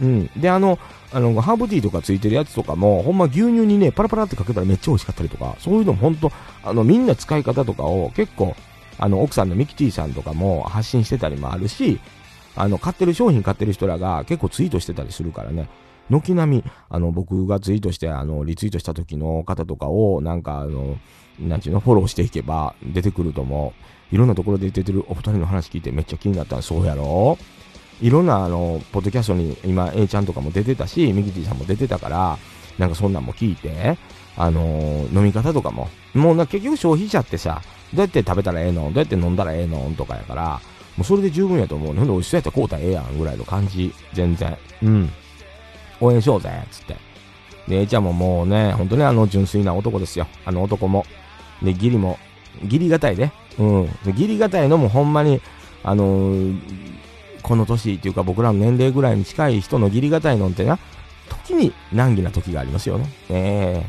[0.00, 0.30] うん。
[0.36, 0.78] で、あの、
[1.12, 6.32] あの、ハーブティーとかついてるやつとかも、ほんま牛乳にね、パラパラってかけたらめっちゃ美味しかったりとか、そういうのもほんと、
[6.64, 8.56] あの、みんな使い方とかを結構、
[8.98, 12.00] あの、奥さんのミキティさんとかも発信してたりもあるし、
[12.56, 15.68] あの、買ってる商品買ってる人らが結構ツイートしてたりするからね、
[16.10, 20.96] 軒並み、あの、僕がツイートして、あの、リツイートした時の方とかを、なんか、あの、
[21.40, 23.72] なんちゅうの、フォローしていけば出てくると思
[24.12, 24.14] う。
[24.14, 27.36] いろんなところで出てるお二人の話聞いてめっちゃ気になったらそうやろ？
[28.00, 32.38] いろんなあの、ポッドキャストに今 A ちゃんとかも出てたし、ミキティさんも出てたから、
[32.78, 33.96] なんかそんなんも聞いて、
[34.36, 38.84] あのー、飲み方とかも、もうな結局消費者ってさ、どうやって食べたらええの？
[38.84, 39.92] どうやって飲んだらええの？
[39.96, 40.60] とかやから、
[40.96, 41.94] もうそれで十分やと思う。
[41.94, 43.94] なんで美味しそうやったら買うたらええやんぐらいの感じ。
[44.12, 44.56] 全然。
[44.82, 45.10] うん。
[46.00, 46.96] 応援しようぜ、つって。
[47.68, 50.26] で、A ちゃんももうね、本当にあの純粋な男ですよ。
[50.44, 51.06] あの男も。
[51.62, 52.18] で、ギリも、
[52.64, 53.32] ギリがたいね。
[53.58, 53.88] うん。
[54.16, 55.40] ギリがたいのもほんまに、
[55.84, 56.58] あのー、
[57.44, 60.78] この年っていうか僕らの年齢ぐらいに近い人の義理がたいのってな、
[61.28, 63.06] 時に難儀な時がありますよね。
[63.28, 63.86] え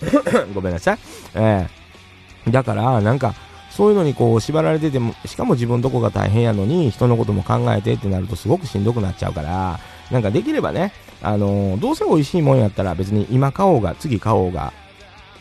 [0.00, 0.98] えー、 ごめんなさい。
[1.34, 1.66] え
[2.46, 3.34] えー、だから、なんか、
[3.70, 9.80] そういうのにこう縛られてても、しかも自分とこが大変やのに、人のことも考えてってなるとすごくしんどくなっちゃうから、
[10.12, 10.92] なんかできればね、
[11.22, 14.72] あのー、どうせ美味しいもんやったら別に今買おうが、次買おうが、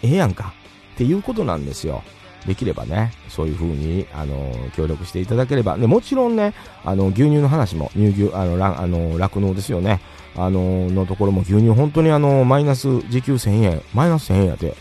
[0.02, 0.54] ええやんか。
[0.96, 2.04] っていうことなんですよ。
[2.48, 10.00] できればね、そういう風に、あの、協力していただければ、ね、もちろんね、あの、牛乳の話も、乳牛、あの、らあの、酪農ですよね。
[10.38, 14.76] あの、のところも牛乳、本当にあの、マイナス時給1000円、マイナス1000円やで、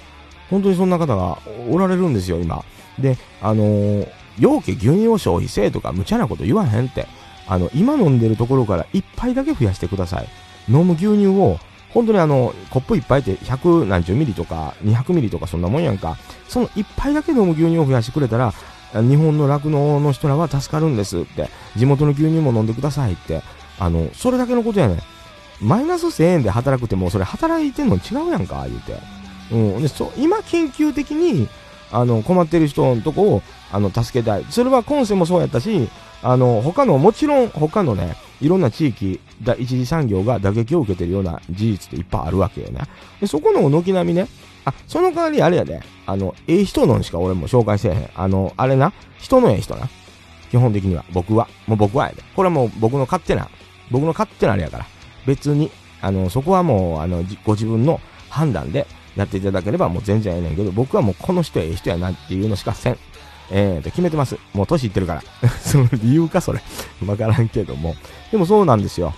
[0.51, 1.39] 本当にそんな方が
[1.71, 2.65] おられるんですよ、今。
[2.99, 4.07] で、あの、
[4.39, 7.07] 容器牛乳を消費せえとか、無茶なこと言わへんって。
[7.47, 10.29] あの、今飲んでるところから一杯だけ増やしてください。
[10.69, 11.59] 飲む牛乳を、
[11.95, 16.17] 本当にあの、コップ一杯って100何十ミリとか200ミリとかそんなもんやんか。
[16.49, 18.53] その一杯だけ飲む牛乳を増やしてくれたら、
[18.93, 23.43] 日本の酪農の人らは助かるんですって、地元の牛乳も飲んでくださいって、
[23.79, 24.99] あの、それだけのことやねん。
[25.61, 28.99] マイナス1000円で働くってもうそれ働いてんの違うやんか、言うて。
[29.53, 29.83] うん。
[29.83, 31.49] で、そう今緊急的に、
[31.93, 33.43] あの、困ってる人のとこを、
[33.73, 34.45] あの、助けたい。
[34.51, 35.89] それは今世もそうやったし、
[36.25, 42.81] あの、他の、もちろん他のね、いろんな地域、だ一次産業が打撃を受けてるような事実っていっぱいあるわけよね。
[43.21, 44.27] で、そこの軒並みね、
[44.65, 48.11] あ、その代わりあれやで、あの、ええ人のんしか俺も紹介せえへん。
[48.15, 49.89] あの、あれな、人のええ人な。
[50.51, 51.47] 基本的には、僕は。
[51.67, 52.23] もう僕はやで。
[52.35, 53.51] これはもう僕の勝手な、
[53.91, 54.87] 僕の勝手なあれやから。
[55.27, 55.71] 別に、
[56.01, 58.01] あの、そこはもう、あの、ご自分の
[58.31, 62.99] 判断でやっていただければもう全然ええねんけど、僕はもうこの人ええ人やなっていうのしかせん。
[63.51, 64.37] えーと、決めてます。
[64.53, 65.23] もう年いってるから。
[65.61, 66.61] その理由か、それ。
[67.07, 67.95] わからんけども。
[68.31, 69.15] でもそうなんですよ。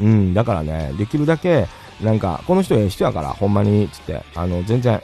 [0.00, 1.66] うん、だからね、できるだけ、
[2.00, 5.00] なんか、この人ええ人やから、ほんまに、つって、あの、全然、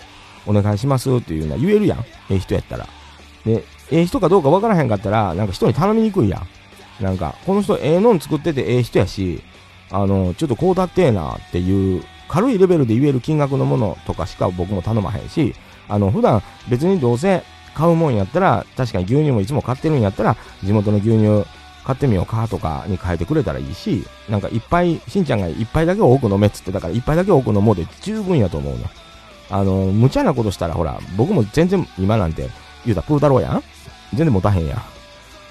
[0.46, 2.00] お願いしますっていうのは言えるやん。
[2.30, 2.86] ええ人やったら。
[3.46, 6.42] で、ええ人かどうかわからへんかったら、なんか人に頼みにくいや
[7.00, 7.04] ん。
[7.04, 9.42] なんか、この人ええのん作っててええ人やし、
[9.90, 15.54] あの、ちょっとこうだってえなっていう、軽いレベルで言える金額のものとかしか僕も頼まへんし、
[15.88, 17.42] あの、普段別にどうせ
[17.74, 21.46] 買うもんやったら、確かに牛乳もいつも買ってるんやったら、地元の牛乳
[21.84, 28.84] 買ってみようかとかに変えてくれたらいいし、なんかいっぱい、しんちゃんがいっぱいだけ多く飲めっつってたからいっぱいだけ多く飲もうで十分やと思うの。
[29.50, 32.48] あの、無茶なことしたらほら、僕も全然今なんて
[32.84, 33.62] 言うたプー太郎やん
[34.14, 34.82] 全然持たへんやん。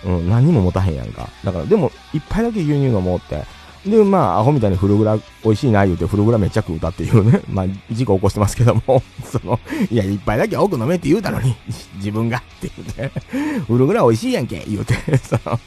[0.03, 1.29] うん、何にも持たへんやんか。
[1.43, 3.43] だから、でも、いっぱいだけ牛乳飲もうって。
[3.85, 7.41] で、まあ、アホみたいにフルグラ美味しいな言うて、フルグラめっちゃ食うたっていうね。
[7.49, 9.59] まあ、事故起こしてますけども、 その、
[9.89, 11.55] いや、いっぱいだけ多く飲めって言うたのに、
[11.95, 13.19] 自分がって言うて、
[13.67, 15.59] フルグラ美味しいやんけ、言うて、その、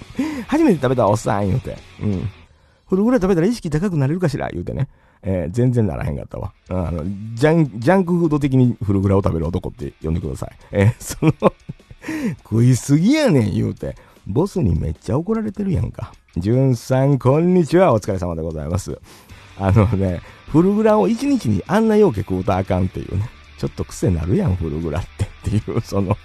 [0.46, 2.28] 初めて食べたおっさん言うて、うん。
[2.86, 4.88] フルグラ食べたら意識高くなれるかしら言うてね。
[5.26, 6.52] えー、全然ならへんかったわ。
[6.68, 7.02] あの、
[7.34, 10.50] ジャン、ジャンクフード的にフルグラを食べる男って呼んでください。
[10.70, 11.32] えー、その
[12.42, 13.96] 食いすぎやねん言うて、
[14.26, 16.12] ボスにめっちゃ怒られてるやんか。
[16.36, 17.92] じゅんさん、こんにちは。
[17.92, 18.98] お疲れ様でございます。
[19.56, 23.30] あのね、フルグラを一日にあんな容器食うとあかんっていうね。
[23.56, 26.16] ちょっと癖なるやん、フルグラってっていう、その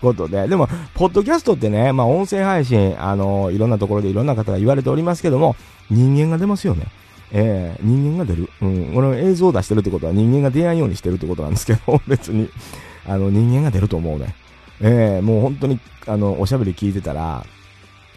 [0.00, 0.48] ことで。
[0.48, 5.54] でも、ポッドキャストってね、まあ音声配信、あの、いろんなところでいろんな方が言われておりますけども、
[5.88, 6.86] 人間が出ますよね。
[7.30, 8.50] えー、人間が出る。
[8.60, 8.92] うん。
[8.92, 12.50] この映像を出してるってことは人間が出ないようにしてるってことなんですけど、 別に、
[13.06, 14.34] あの、人間が出ると思うね。
[14.80, 17.46] えー、もう本当に、あの、おしゃべり聞いてたら、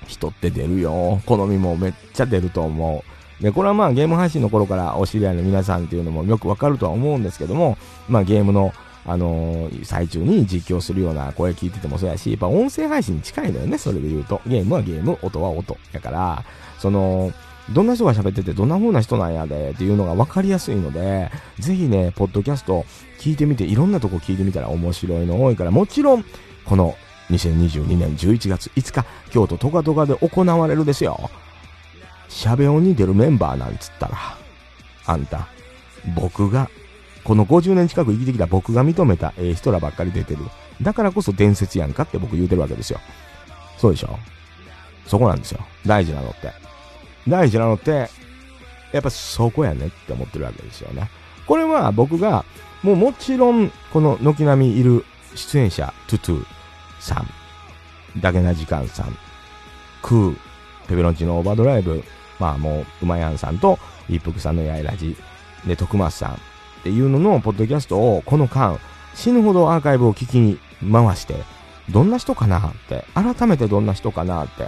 [0.08, 1.22] 人って出るよ。
[1.26, 3.04] 好みもめっちゃ出ると思
[3.40, 3.44] う。
[3.44, 7.78] で、これはまあゲーム配信の頃からお知り合いの皆さんっていうのもよくわかるとは思うんですけども、
[8.08, 8.74] まあゲームの、
[9.06, 14.42] あのー、最中に実況するような声聞いててもそうやし、やっぱ音声配信に近いのよね、それで言うと。
[14.48, 15.78] ゲームはゲーム、音は音。
[15.92, 16.44] やから、
[16.80, 17.32] その、
[17.72, 22.86] どんな人が喋っててどんな風な人なんやでっていうのが分かりやすいので、ぜひね、ポッドキャスト
[23.20, 26.26] 聞いてみて、いろんなとこ聞いてみたら面白いの多いから、もちろん、
[26.66, 26.96] この
[27.30, 31.30] 2022年11月5日、京都トカトカで行われるですよ。
[32.30, 34.18] しゃべ音に出るメンバーなんつったら、
[35.06, 35.48] あんた、
[36.16, 36.70] 僕が、
[37.24, 40.42] この50年近く生きてきた僕が認めたええ人らばっかり出てる。
[40.82, 43.00] だからこそ伝説やんかって僕言うてるわけですよ。
[43.78, 44.20] そうでしょ？
[45.08, 45.60] そこなんですよ。
[45.86, 46.52] 大事なのって。
[47.28, 48.10] 大事なのって、
[48.92, 51.10] やっぱそこやねって思ってるわけですよね。
[51.48, 52.46] これは僕が、
[52.84, 55.04] もうもちろん、この軒並みいる
[55.34, 56.46] 出演者、トゥトゥ、
[57.06, 57.24] さ
[58.18, 59.16] ん、だけな時間さん、
[60.02, 60.36] クー、
[60.88, 62.04] ペペロンチのオーバードライブ、
[62.40, 63.80] まあもう、うまやんさんと、
[64.10, 65.16] 一服さんのやいラジ、
[65.66, 66.34] で、徳松さん。
[66.34, 66.38] っ
[66.84, 68.80] ていうののポッドキャストを、この間、
[69.16, 70.60] 死ぬほどアーカイブを聞きに
[70.92, 71.36] 回して、
[71.90, 72.60] どんな人かな？
[72.60, 74.44] って、改めてどんな人かな？
[74.44, 74.68] って。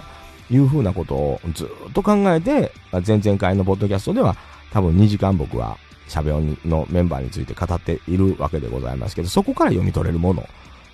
[0.50, 2.72] いうふうなことをずっと考えて、
[3.06, 4.34] 前々回のポッドキャストでは、
[4.72, 5.76] 多分2時間僕は、
[6.08, 10.48] しゃべ音のメンバーについて語っているわけでございますけど、そこから読み取れるもの。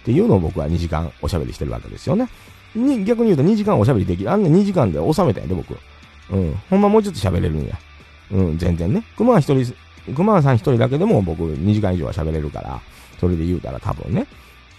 [0.04, 2.28] っていうのを僕は2時間おしゃべりしてるわけですよね。
[2.74, 4.30] に、逆に言うと2時間おしゃべりできる。
[4.30, 5.74] あんな2時間で収めたんやで、僕。
[6.30, 6.54] うん。
[6.68, 7.78] ほんまもうちょっと喋れるんや。
[8.30, 9.02] うん、全然ね。
[9.16, 9.74] 熊は一人、
[10.14, 12.80] 熊さん一人だけでも僕2時間以上は喋れるから、
[13.18, 14.26] それで言うたら多分ね。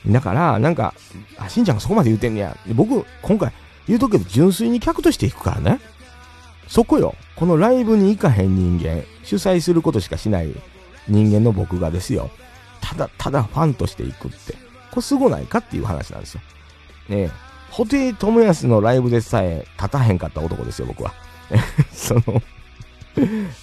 [0.07, 0.93] だから、なんか、
[1.39, 2.55] あ、しんちゃんがそこまで言うてんねや。
[2.75, 3.51] 僕、今回、
[3.87, 5.79] 言うとくけど、純粋に客としていくからね。
[6.67, 7.15] そこよ。
[7.35, 10.53] このライブに行かへん人間、主催することしかしない
[11.07, 12.29] 人間の僕がですよ。
[12.81, 14.64] ただ、ただファンとしていくって。
[14.95, 16.41] こすごないかっていう話なんですよ。
[17.09, 17.31] ねえ。
[17.71, 21.13] 布袋寅泰のライブでさえ立たへんかった男ですよ、僕は。
[21.91, 22.41] その、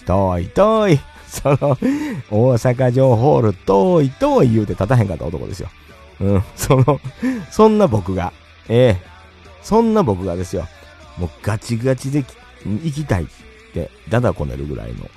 [0.07, 1.57] 遠い遠い、その、
[2.31, 5.71] 大阪城ホール遠い遠い言うて立たへんかった男ですよ。
[6.21, 7.01] うん、その、
[7.51, 8.33] そんな僕が、
[8.69, 9.13] ええ
[9.63, 10.67] そんな僕がですよ、
[11.17, 12.25] もうガチガチで
[12.65, 13.27] 行きたいっ
[13.73, 15.09] て、だだこねるぐらいの。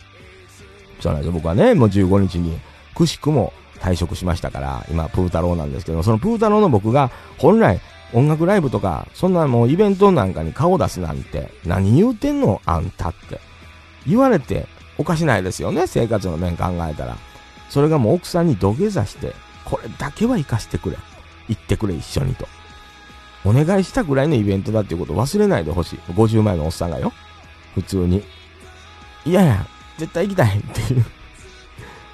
[1.00, 2.60] そうなんですよ、僕はね、もう15日に、
[2.94, 3.52] くしくも
[3.86, 7.80] 退職しましたから、今、プー太郎なんですけど、そのプー太郎の僕が、本来、
[8.14, 13.40] 音楽ライブとか、そんなもうイベントなんかに顔出すなんて、何言うてんのあんたって。
[14.08, 14.68] 言われて、
[14.98, 17.18] おかしないですよね、生活の面考えたら。
[17.70, 20.98] それがもう奥さんに土下座して、これだけは行かしてくれ。
[21.48, 22.48] 行ってくれ、一緒にと。
[23.44, 26.00] お願いしたぐらいのイベントだっていうこと忘れないでほしい。
[26.12, 27.14] 50前のおっさんがよ。
[27.76, 28.24] 普通に。
[29.26, 29.68] いやいや、
[30.00, 31.06] 絶対行きたいっていう。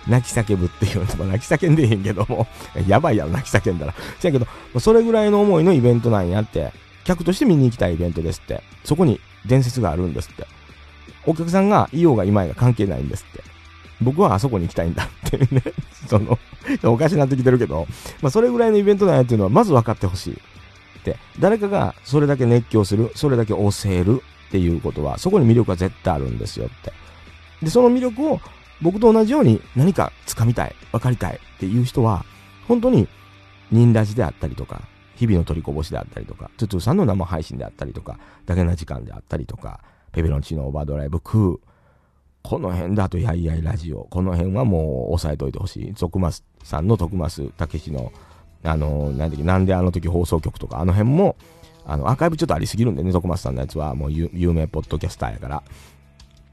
[0.08, 2.48] 泣き叫ぶっていうのも泣き叫んでへんけども、
[2.88, 3.94] やばいやろ、泣き叫んだら。
[4.20, 4.48] せやけど、
[4.80, 6.72] それぐらいの思いのイベントなんやって、
[7.04, 8.64] 客として見に行きたいイベントですって。
[8.84, 10.46] そこに伝説があるんですって。
[11.26, 13.44] お客さんがいようがいまいが関係ないんですって。
[14.02, 15.62] 僕はあそこに行きたいんだってね。
[16.08, 16.40] その、
[16.84, 17.88] おかしなってきてるけど、
[18.22, 20.34] まあそれぐらいのイベントなんやっていうのはまず分かってほしい。
[20.34, 26.94] って、誰かがそれだけ熱狂する、それだけ教えるっていうことは、そこに魅力が絶対あるんですよって。
[27.64, 28.42] で、その魅力を
[28.82, 32.26] 僕と同じように何か掴みたい、分かりたいっていう人は、
[32.68, 33.08] 本当に、
[33.72, 34.82] 忍ラジであったりとか、
[35.16, 41.60] 日々の取りこぼしであったりとか、トゥトゥさんの生配信であったりとか、だけな時間であったりとか、ペペロンチのオーバードライブクー、
[42.44, 45.94] この辺だとやいやいラジオ、この辺はもう押さえといてほしい。
[45.94, 48.12] 徳増さんの徳増たけしの、
[48.64, 51.36] あの、なんだっけ、なんであの時放送局とか、あの辺も、
[51.86, 55.64] あの、アーカイブちょっとありすぎるんでね、徳増さんのやつはもう有名ポッドキャスターやから。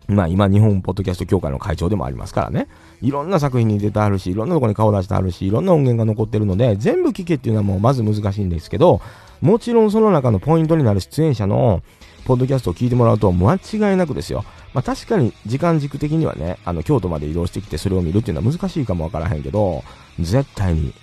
[0.09, 2.66] まあ今日本ポッドキャスト協会の会長でもありますからね。
[3.02, 9.02] いろんな作品に出てあるし、いろんなとこに顔出してあるし、いろんな音源が残ってるので、全部聞けっていうのはもうまず難しいんですけど、
[9.42, 11.82] もちろんその中のポイントになる出演者の
[12.24, 14.44] ポッドキャストを聞いてもらうと間違いなくですよ。
[14.72, 19.84] まあ確かに時間軸的にはね、あの京都まで移動してきてそれを見るっていうのは難しいかもわからへんけど、
[20.18, 20.94] 絶対に、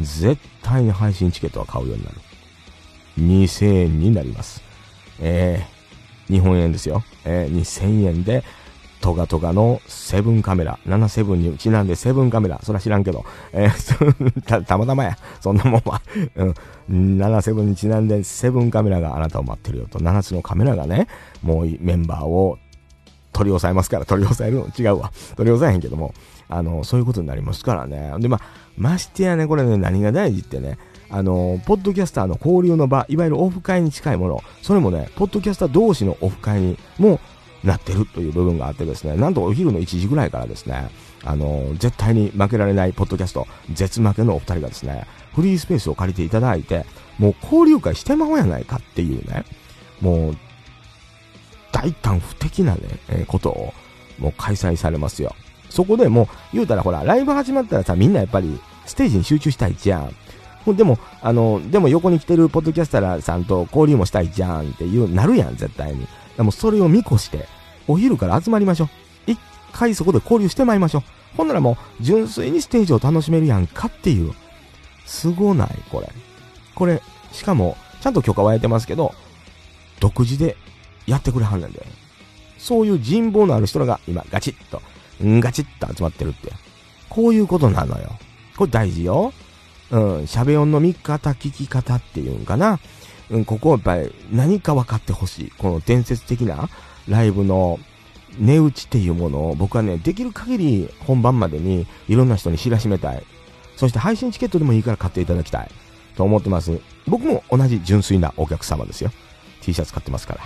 [0.00, 2.16] 絶対に配信チケットは買うようになる。
[3.18, 4.62] 2000円になります。
[5.20, 5.75] えー、
[6.28, 7.02] 日本円ですよ。
[7.24, 8.44] えー、2000円で、
[9.00, 16.00] トガトガのセブンカメラ、77にちなんでセブンカメラ、そら知らんけど、えー、 た、たまたまや、そんなもんは、
[16.34, 21.08] うん、77にちなんでセブンカメラがあなたを待ってるよと、7つのカメラがね、
[21.42, 22.58] もうメンバーを
[23.32, 24.68] 取り押さえますから、取り押さえるの。
[24.76, 25.12] 違うわ。
[25.36, 26.14] 取り押さえへんけども、
[26.48, 28.14] あの、そういうことになりますからね。
[28.18, 28.40] で、まあ、
[28.78, 30.78] ましてやね、これね、何が大事ってね、
[31.10, 37.20] あの、ポッドキャスターの交流の場、いわゆるオフ会に近いもの、それもね、ポッドキャスター同士のオフ会にも
[37.64, 40.90] なってるという部分があってですね、なんとお昼の1時ぐらいからですね、
[41.24, 46.86] あの、絶対に負けられないポッドキャスト、絶負けのお二人がですね、フリースペースを借りていただいて、
[47.18, 49.44] もう交流会してまおうやないかっていうね、
[50.00, 50.36] もう、
[51.72, 53.74] 大胆不敵なね、えー、ことを、
[54.18, 55.34] もう開催されますよ。
[55.68, 60.14] そこでもう、言うたらほら、ライブ始まったらさ、みんなやっぱり、ステージに集中したいじゃん。
[60.74, 66.06] でも、あの、でも横に来てるポッドキャスターさんと交流もしたいじゃんっていう、なるやん、絶対に。
[66.36, 67.46] でもそれを見越して、
[67.86, 68.88] お昼から集まりましょう。
[69.26, 69.38] 一
[69.72, 71.02] 回そこで交流してまいりましょう。
[71.36, 74.32] ほんならもう、純粋にステージを楽しめるやんかっていう。
[75.04, 76.10] すごない、これ。
[76.74, 77.02] これ、
[77.32, 79.14] しかも、ちゃんと許可は得てますけど、
[80.00, 80.56] 独自で
[81.06, 81.86] やってくれはんねんで。
[82.58, 84.82] そういう人望のある人らが今、ガチッと、
[85.20, 86.52] ガチッと集まってるって。
[87.08, 88.10] こういうことなのよ。
[88.56, 89.32] これ大事よ。
[89.90, 92.80] うん、喋音の見方、聞き方っていうんかな。
[93.30, 95.52] うん、ここはやっぱり何か分かってほしい。
[95.58, 96.68] この伝説的な
[97.08, 97.78] ライブの
[98.38, 103.24] 値打ちっていうものを僕はね、できる限り本番までにいろんな人に知らしめたい。
[103.76, 105.70] そして配信チケットでもいいから買っていただきたい。
[106.16, 106.80] と思ってます。
[107.06, 109.10] 僕も同じ純粋なお客様ですよ。
[109.60, 110.40] T シャツ買ってますから。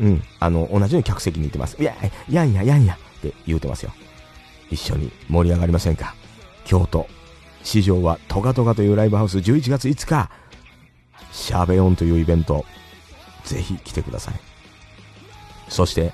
[0.00, 0.22] うん。
[0.40, 1.80] あの、同じように客席に行ってます。
[1.80, 1.94] いや、
[2.28, 3.92] いやいや、いやいやって言うてますよ。
[4.70, 6.14] 一緒に盛り上がりませんか？
[6.64, 7.06] 京都
[7.62, 10.30] 市場はトガトガというライブハウス11月5日、
[11.32, 12.64] シャーベオンというイベント、
[13.44, 14.34] ぜひ来てください。
[15.68, 16.12] そして、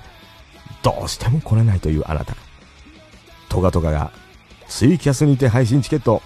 [0.82, 2.36] どうしても来れないというあなた、
[3.48, 4.12] トガトガが
[4.68, 6.22] ツイキャスにて配信チケット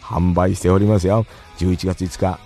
[0.00, 1.26] 販売しておりますよ。
[1.58, 2.38] 11月5日、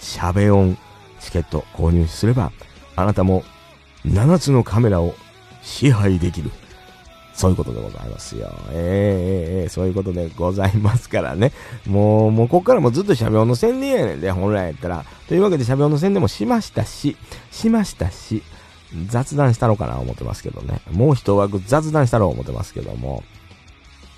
[0.00, 0.76] シャベオン
[1.20, 2.52] チケット購入すれば、
[2.96, 3.44] あなたも
[4.04, 5.14] 7つのカメラを
[5.62, 6.50] 支配できる。
[7.36, 8.50] そういうことでございますよ。
[8.70, 11.52] えー、えー、そういうことでございますからね。
[11.86, 15.04] もう、もうこっからもずっとシャベオの宣伝やねんで、本来やったら。
[15.28, 17.16] というわけでシャベオの宣伝もしましたし、
[17.50, 18.42] しましたし、
[19.08, 20.80] 雑談したろかな思ってますけどね。
[20.90, 23.22] もう一枠雑談したろ思ってますけども。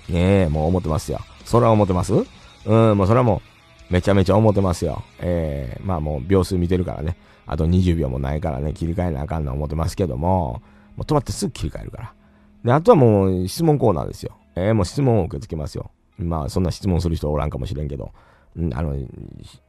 [0.07, 1.19] ねえ、もう思ってますよ。
[1.43, 2.13] それは思ってます？
[2.13, 3.41] うん、もうそれはも
[3.89, 5.03] うめちゃめちゃ思ってますよ。
[5.19, 7.17] えー、まあもう秒数見てるからね。
[7.45, 10.61] あと20秒もないからね、切り替えなあかんの思ってますけども、
[10.95, 12.13] もう止まってすぐ切り替えるから。
[12.63, 14.37] で、あとはもう質問コーナーですよ。
[14.55, 15.91] えー、もう質問を受け付けますよ。
[16.17, 18.11] まあそんな質問する人おらんかもしれんけど、
[18.57, 18.95] んあの、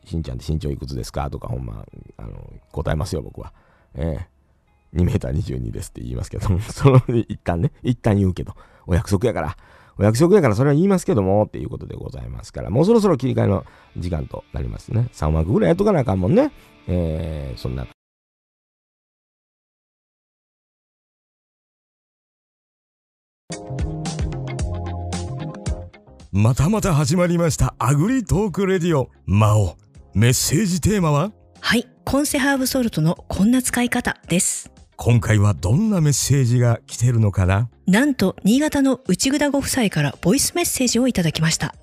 [0.05, 1.85] しんちゃんって身長いくつですかとかほんま、
[2.17, 3.53] あの、答えますよ、僕は。
[3.95, 8.55] えー、2メーター22ですって言いますけど、 その、一旦ね、一旦言うけど、
[8.87, 9.57] お約束やから、
[9.99, 13.65] お約束やからそれは言いますけども、っていうことでございますから、もうそろそろ切り替えの
[13.97, 15.09] 時間となりますね。
[15.13, 16.51] 3枠ぐらいやっとかなあかんもんね。
[16.89, 17.87] えー、そんな。
[26.41, 29.77] またまた始まりましたアグリトークレディオ魔王
[30.15, 31.33] メッセージテーマは？
[31.61, 34.71] はい、コンセハーブソルトのこんな使い方です。
[34.97, 37.69] 今回はどんなメッセージが来てるのかな？
[37.87, 41.75] なんと、新潟の内ぐだご夫妻からボイスメッセージをいただきました。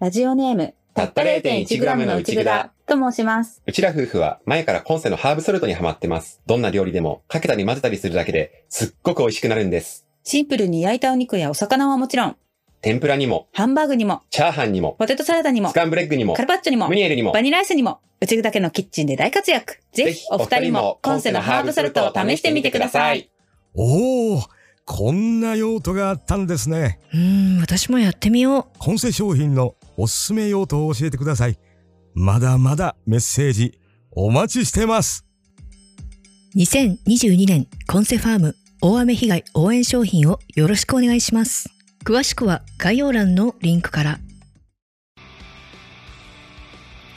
[0.00, 3.62] ラジオネーム、たった 0.1g の内蔵と申します。
[3.66, 6.40] うちら夫婦は前から今世のハーブソルトにハマってます。
[6.46, 10.06] どんな料理でもかけたり混ぜたりするだけですっごく美味しくなるんです。
[10.24, 12.36] シンプルに焼いたお肉やお魚はもちろん、
[12.80, 19.78] 天ぷらにも、ハンバーグにも、チャーハンにも、ポテトサラダにもス、カンブレッグにもカル、パッチョにもム、ニエルにもバ、ニラアイスにも、うちぐだけのキッチンで大活躍。
[19.92, 23.30] ぜひ、お二人も、今世のハーブソルトを試してみてください。。
[23.74, 24.42] おお
[24.84, 28.78] こんな用途があったんですねうーん、私もやってみよう。
[28.78, 31.58] コンセ商品のおすすめ用途を教えてください
[32.14, 33.78] まだまだメッセージ
[34.12, 35.26] お待ちしてます
[36.56, 41.77] 2022年コンセファーム大雨被害応援商品をよろしくお願いします。
[42.08, 44.18] 詳しくは概要欄のリンクから。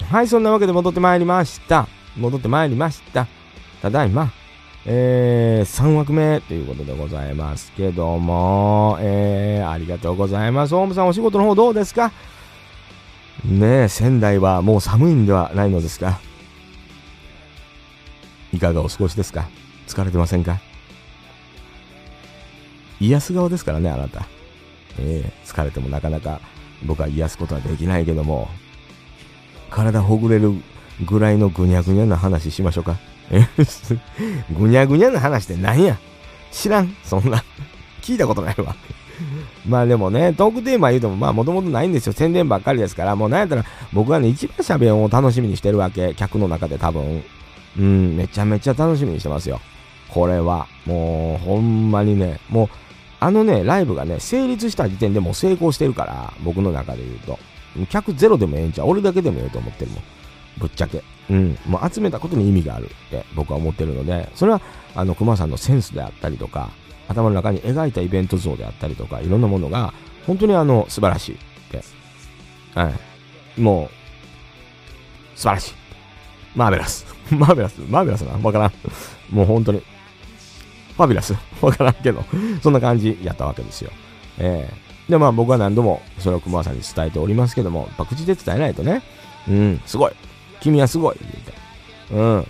[0.09, 1.87] はい、そんなわけで戻ってまいりました。
[2.17, 3.25] 戻ってまいりました。
[3.81, 4.33] ただいま、
[4.85, 10.75] えー、3枠目ということでございますけども、えー、ありがとうございます。
[10.75, 12.11] オウムさんお仕事の方どうですか？
[13.45, 16.19] ねえ、仙台はもう寒いんではないのですか？
[18.51, 19.47] いかがお過ごしですか？
[19.87, 20.59] 疲れてませんか？
[22.99, 24.25] 癒す顔ですからね、あなた。
[24.99, 26.39] えー、疲れてもなかなか
[26.85, 28.49] 僕は癒すことはできないけども、
[29.69, 30.53] 体ほぐれる
[31.05, 32.97] ぐらいのぐにゃぐにゃな話しましょうか。
[33.31, 33.47] え
[34.51, 35.97] ぐにゃぐにゃな話って何や？
[36.51, 37.43] 知らんそんな。
[38.01, 38.75] 聞いたことないわ。
[39.65, 42.13] まあでもね、トークテーマ言うてもまあもともとないんですよ。
[42.13, 46.13] 宣伝ばっかりですから、もうなんやったら僕はね、一番喋るのを楽しみにしてるわけ。
[46.15, 47.23] 客の中で多分。
[47.77, 49.61] うん、めちゃめちゃ楽しみにしてますよ。
[50.09, 50.67] これは。
[50.85, 52.69] もう、ほんまにね、もう、
[53.22, 57.39] あのね、ライブがね、成立した時点でもう成功してるから、僕の中で言うと。
[57.89, 58.88] 客ゼロでもええんちゃう？
[58.88, 60.03] 俺だけでもええと思ってるもん。
[60.57, 61.03] ぶっちゃけ。
[61.30, 61.57] うん。
[61.67, 64.59] もう集めたことに意味があるって僕は思ってるので、それは、
[64.95, 66.72] あの、熊さんのセンスであったりとか、
[67.07, 69.93] 頭の中に描いたイベント像であったりとか、いろんなものが、
[70.26, 71.38] 本当にあの、素晴らしいっ
[71.72, 71.84] て。
[72.74, 73.61] はい。
[73.61, 73.89] も
[75.36, 75.74] う、素晴らしい。
[76.55, 77.05] マーベラス。
[77.32, 77.80] マーベラス。
[77.88, 78.38] マーベラスな。
[78.41, 78.72] わからん。
[79.30, 79.82] もう本当に。
[80.95, 81.33] ファビュラス？
[81.61, 82.23] わからんけど、
[82.61, 83.91] そんな感じやったわけですよ。
[84.39, 89.01] ええで、まあ僕は何度もそれを熊さんに伝えておりますけども、やっぱ口で伝えないとね、
[89.47, 90.11] うん、すごい。
[90.61, 91.17] 君はすごい。
[91.19, 91.53] 言うて。
[92.13, 92.47] うん。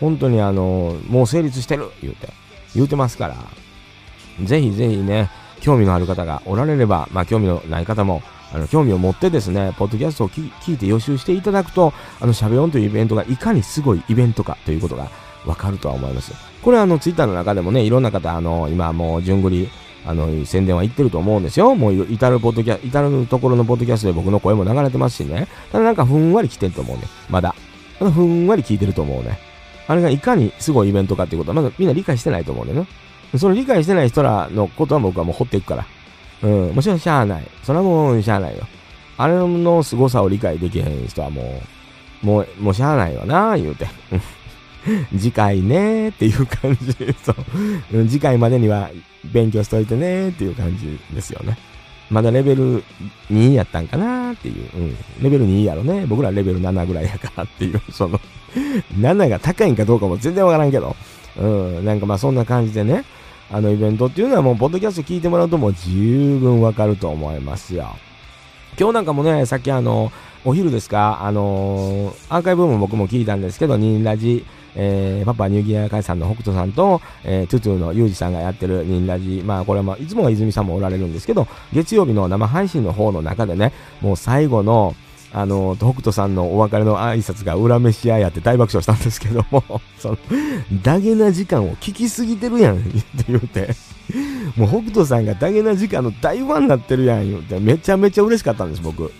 [0.00, 1.90] 本当にあの、もう成立してる。
[2.02, 2.28] 言うて。
[2.74, 3.36] 言うてますから。
[4.44, 5.30] ぜひぜひね、
[5.60, 15.10] 興味のある方がおられれば、まあ興味のない方も、あの、興味を持ってですね、ポッドキャストを聞聞いて予習していただくと、あの、しゃべ音というイベントがいかにすごいイベントかということが
[15.48, 16.32] わかるとは思います。
[16.62, 19.68] これはあの、ツイッターの中でもね、いろんな方、あの、今もう、順繰り、
[20.04, 21.74] あの、宣伝は言ってると思うんですよ。
[21.74, 25.48] もう、至るポッドキャ、至るところのポッドキャストで僕の声も流れてますしね。
[25.72, 27.04] ただなんかふんわり来てると思うね。
[27.30, 27.54] まだ。
[27.98, 29.38] まだふんわり聞いてると思うね。
[29.86, 32.88] あれがいかにすごいイベントかっていうことは、まだみんな理解してないと思うんだよね。
[33.38, 35.86] その理解してない人らのことは僕はもう掘っていくから。
[36.42, 37.44] うん、もちろんしゃあない。
[37.62, 38.66] それはもうしゃあないよ。
[39.16, 41.60] あれの凄さを理解できへん人はも
[42.22, 43.86] う、もう、もうしゃあないわな、言うて。
[45.16, 46.94] 次回ねーっていう感じ。
[47.22, 48.06] そう。
[48.06, 48.90] 次回までには
[49.32, 51.58] 勉強しといてねーっていう感じですよね。
[52.10, 52.82] まだレベル
[53.30, 54.68] 2やったんかなーっていう。
[54.76, 54.96] うん。
[55.22, 56.06] レベル2やろね。
[56.06, 57.80] 僕らレベル7ぐらいやからっていう。
[57.92, 58.20] その、
[58.98, 60.96] 7が高いんかどうかも全然わからんけど。
[61.38, 61.84] うん。
[61.84, 63.04] なんかまあそんな感じでね。
[63.50, 67.96] あのイベントっていうのはもう、ポッドキャスト聞いてもらうともう十分わかると思いますよ。
[68.78, 70.12] 今日なんかもね、さっきあの、
[70.44, 74.44] お昼ですか、あのーアーカイブも僕も聞いたんですけど、ニンラジ、
[74.74, 84.94] えー、パパニューギニア海さんの北斗さんと、えー、トゥトゥのユージさんがやってるニンラジ、まあこれは、いつもは泉さんもおられるんですけど、月曜日の生配信の方の中でね、もう最後の、
[85.32, 89.62] あの、北斗さんのお別れの挨拶が裏飯屋やって大爆笑したんですけども、
[89.98, 90.18] その、
[90.82, 93.74] ダゲな時間を聞きすぎてるやん、って言うて。
[94.56, 97.60] もう北斗さんがダゲな時間の大ファンになってるやん、言うて。
[97.60, 99.12] めちゃめちゃ嬉しかったんです、僕。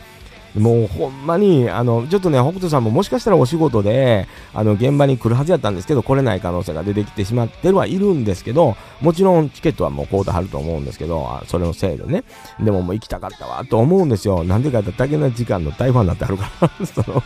[0.56, 12.24] もうほんまに、あの、ちょっとね、北斗さんももしかしたらお仕事で、あの、現場に来るはずやったんですけど、来れない可能性が出てきてしまってるはいるんですけど、もちろんチケットはもう買うてはると思うんですけど、あそれのせいでね。
[12.60, 14.42] でももう行きたかったわ、と思うんですよ。
[14.44, 16.70] なんでかってだけの時間の大ファンになってはるから。
[16.86, 17.22] その、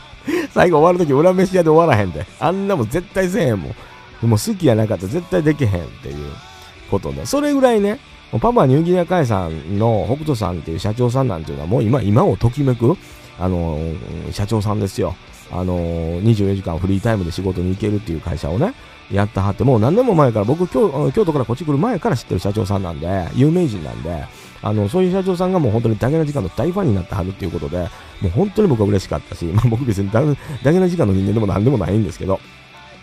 [0.53, 2.27] 最後終わるとき裏飯屋で終わらへんで。
[2.41, 3.69] あんなもん絶対せえへんも
[4.23, 4.27] ん。
[4.27, 6.33] もう好きやなかったら絶対できへんっていう
[6.91, 7.27] ことで。
[7.27, 7.99] それぐらいね、
[8.41, 12.97] パパニューギニア海産の北斗さんっていう社長さんなんていうのはもう今、今をときめく、
[13.39, 15.15] あのー社長さんですよ。
[15.51, 18.75] あのー24時間フリータイムで仕事に行けるっていう会社をね、
[19.11, 24.25] やったはって、もう何年も前から、僕京、京都からこっち来る前から知ってる社長さんなんで、有名人なんで、
[24.63, 27.79] あの、そういう社長さんがもう本当にダゲな時間の大ファンになってはるっていうことで、
[28.21, 32.41] もう本当に僕は嬉しかったし、 まあ僕別にダゲダゲな時間の人間でも何でもないんですけど、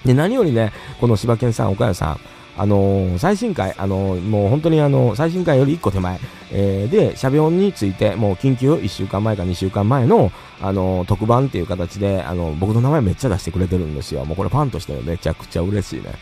[0.05, 2.19] で、何よりね、この柴犬さん、岡谷さん、
[2.59, 6.19] あのー最新回、あのーもう本当にあの最新回より1個手前、
[6.51, 10.29] えーで、シャビオンについて、もう緊急1週間前か2週間前の、
[10.61, 14.25] あの特番っていう形で、あの僕の名前めっちゃ出してくれてるんですよ。
[14.25, 16.15] もうこれファンとしてめちゃくちゃ嬉しいね。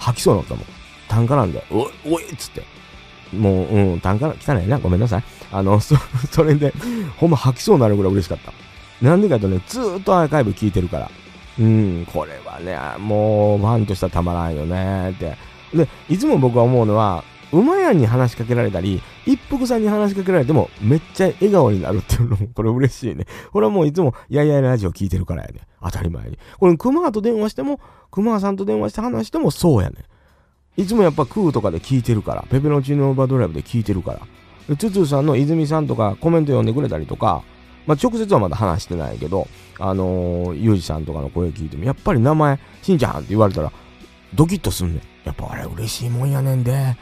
[0.00, 0.64] 吐きそうになったもん。
[1.06, 2.62] 単価なんで、おい、おいっつって。
[3.32, 5.24] もう、うん、単価、汚いな、ごめんなさい。
[5.52, 5.94] あの、 そ、
[6.32, 6.74] それで、
[7.18, 8.52] ほんま吐きそうになるぐらい嬉しかった。
[9.00, 11.10] なんでかというとね、ずーっとアーカイブ聞いてるから。
[11.56, 15.53] うん、これはね、もう、ファンとしてはたまらんよねって。
[15.74, 23.26] で、いつも僕は思うのは、馬屋に話しかけられたり、一服さんに話しかけられても、めっちゃ笑顔になるっていうのも、 これ嬉しいね。
[23.52, 25.60] これはもういつも、やいやいラジオ聞いてるからやね。
[25.82, 26.38] 当たり前に。
[26.58, 29.96] これ、熊と電話しても、熊さんと電話して話してもそうやね。
[30.76, 34.20] いつもやっぱ空とかで聞いてるから、ペペロチーノオーバードライブで聞いてるから。
[34.68, 37.42] でツツーさんの泉さんとかコメント読んでくれたりとか、
[37.86, 39.46] まあ、直接はまだ話してないけど、
[39.78, 43.70] あのー、ゆうじさんとかの声聞いても、やっぱり名前、しんちゃんって言われたら、
[44.34, 45.13] ドキッとすんねん。
[45.24, 46.96] やっぱあれ嬉しいもんやねんで。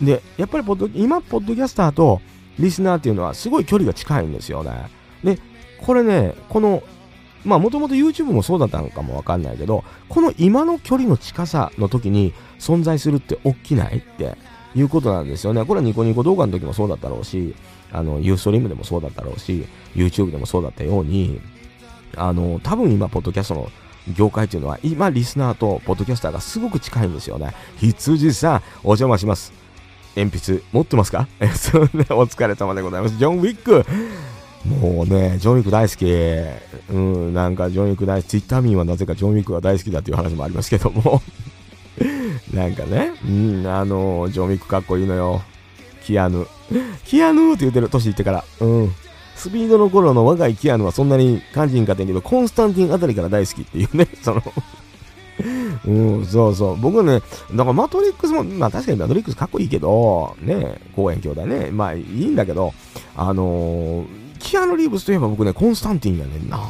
[0.00, 2.20] で、やっぱりポッド、今、ポッドキャスターと
[2.58, 4.90] リスナーっていうのはすごい距離が近いんですよね。
[5.22, 5.38] で、
[5.78, 6.82] これね、この、
[7.44, 14.36] まあもともと YouTube もそうだったのかもわかんないけど、この今の距離の近さの時に存在するって大きないって
[14.74, 15.64] いうことなんですよね。
[15.64, 17.54] これはニコニコ動画の時もそうだったろうし、
[17.92, 19.64] あの、ユーストリームでもそうだったろうし、
[19.94, 21.40] YouTube でもそうだったように、
[22.16, 23.68] あの、多分今、ポッドキャストの
[24.14, 27.54] 業界っていうのは、今、リスナーとポッドキャスターがすごく近いんですよね。
[27.78, 29.52] 羊さん、お邪魔します。
[30.16, 31.28] 鉛筆持ってますか？
[31.40, 33.16] えそうね、お疲れ様でございます。
[33.16, 33.84] ジョン・ウィック
[34.66, 36.92] もうね、ジョン・ウィック大好き。
[36.92, 38.30] うん、なんかジョン・ウィック大好き。
[38.30, 41.22] ツイッター民はなぜかジョン・ウィックが大好きだっていう話もありますけども。
[42.52, 45.42] なんかね、うん、あの、ジョン・ウィックかっこいいのよ。
[46.04, 46.46] キアヌ。
[47.04, 48.44] キアヌって言ってる、年いってから。
[48.60, 48.94] うん。
[49.40, 54.42] スピードの頃の若いキアヌはそんなに感じんかったんけど、コンスタンティンあたりから大好きっていうね、 その
[55.86, 55.90] う
[56.20, 56.76] ん、そうそう。
[56.76, 57.22] 僕ね、
[57.52, 62.74] だからマトリックスも、まあ確かにマトリックスかっこいいけど、ね、公園兄弟ね、まあいいんだけど、
[63.16, 64.06] あのー、
[64.40, 66.60] キアヌ・リーブスといえば僕ね、コンスタンティンやねんな。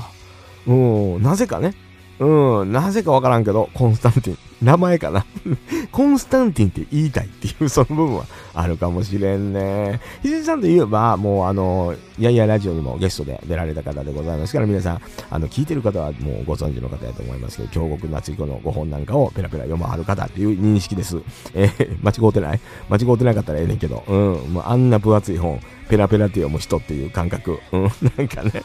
[0.68, 0.72] う
[1.18, 1.74] ん、なぜかね。
[2.20, 4.38] うん、なぜかわからんけど、コンスタンティン。
[4.62, 5.24] 名前かな。
[5.90, 10.00] コンスタンティンって言いたいっていう、その部分はあるかもしれんね。
[10.22, 15.00] 羊さんといえば、もうあの、いやいやラジオにもゲストで出られた方でございますから、皆さん、
[15.30, 21.18] あの、聞いてる方はもうご存知の方やと思いますけど、京極夏彦のご本なんかをペラペラ読まはる方っていう認識です。
[21.54, 22.60] えー 間違うてない？
[22.90, 25.58] 間違うてなかったらええねんけど、うん、もうあんな分厚い本、
[25.88, 27.82] ペラペラって読む人っていう感覚、うん、
[28.18, 28.62] なんかね、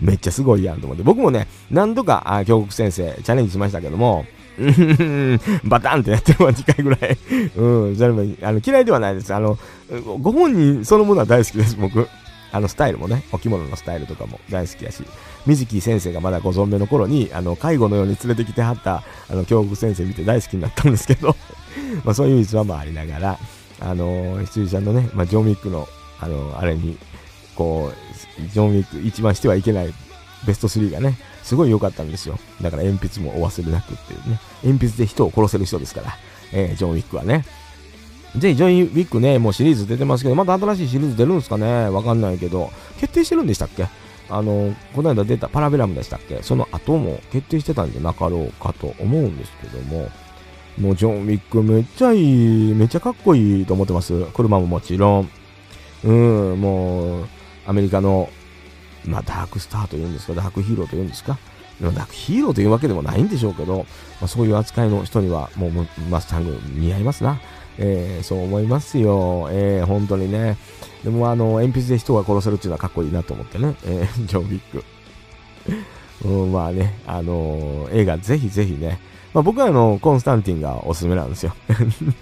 [0.00, 1.02] めっちゃすごいやんと思って。
[1.04, 4.24] 僕もね、何度か、あ、京極先生、チャレンジしましたけども、
[5.64, 7.18] バタンってやってるわ、2回ぐらい。
[7.56, 9.32] うん、それも、あの、嫌いではないです。
[9.32, 9.58] あの、
[10.20, 12.08] ご本人そのものは大好きです、僕。
[12.50, 15.02] あの、スタイルもね、お着物のスタイルとかも大好きやし、
[15.46, 21.36] 水木先生がまだご存命の頃に、あの、介護のように連れてきてはった、あの、京極先生見て大好きになったんですけど、
[22.04, 23.38] まあ、そういう逸話もありながら、
[23.80, 25.86] あの、羊ちゃんのね、まあ、ジョン・ウィックの、
[26.20, 26.96] あの、あれに、
[27.54, 29.92] こう、ジョン・ウィック一番してはいけない
[30.46, 32.38] ベスト3がね、すごい良かったんですよ。
[32.60, 34.38] だから鉛筆もお忘れなくっていうね。
[34.62, 36.16] 鉛筆で人を殺せる人ですから、
[36.52, 37.44] えージョン・ウィックはね。
[38.36, 41.88] ぜひ、ジョン・ウィックね、もうシリーズ出てますけど、また新しいシリーズ出るんですかね？
[41.88, 42.70] わかんないけど、
[43.00, 43.86] 決定してるんでしたっけ？
[44.30, 46.42] あの、この間出たパラベラムでしたっけ？
[46.42, 50.10] その後も決定してたんじゃなかろうかと思うんですけども、
[50.78, 54.24] もうジョン・ウィックめっちゃいい、めっちゃかっこいいと思ってます。
[54.34, 55.30] 車ももちろん。
[56.04, 57.28] うん、もう、
[57.66, 58.28] アメリカの、
[59.08, 61.38] まあ、ダークスターというんですか、ダークヒーローというんですか。
[61.80, 63.86] でもダークヒーローというわけでもないんでしょうけど、
[64.20, 65.72] まあ、そういう扱いの人には、もう
[66.10, 67.40] マスタング似合いますな。
[67.78, 69.48] えー、そう思いますよ。
[69.52, 70.56] えー、本当にね。
[71.04, 73.76] でも、あの、鉛筆で人が殺せるっていうのはかっこいいなと思ってね。
[73.84, 74.84] えー、ジョン・ウィック。
[76.24, 78.98] うん、まあね、あの映画ぜひぜひね。
[79.32, 81.54] まあ、僕はあの、コンスタンティンがおすすめなんですよ。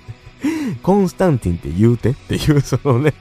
[0.83, 3.15] コンスタンティンって言うてっていう、そのね、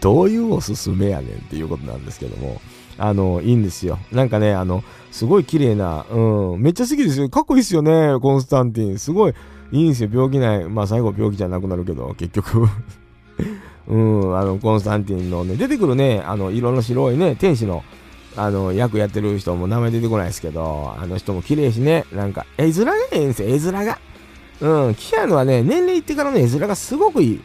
[0.00, 2.60] どういうおすすめやねんっていうことなんですけども、
[3.00, 3.98] あの、いいんですよ。
[4.12, 7.30] なんかね、あの、すごい綺麗な、うん、めっちゃ好きですよ。
[7.30, 8.98] かっこいいっすよね、コンスタンティン。
[8.98, 9.34] すごい、
[9.72, 10.10] いいんですよ。
[10.12, 10.64] 病気ない。
[10.68, 12.68] まあ最後病気じゃなくなるけど、結局。
[13.88, 17.82] うん、あの、コンスタンティンのね、出てくるね、あの、色の白いね、天使の、
[18.36, 23.98] あの、役やってる人も名前出てこないですけど、あの人も綺麗しね、なんか、絵面がええんですよ、絵面が。
[24.60, 27.40] うん、キアヌはね、年齢いってからの絵面がすごくいい。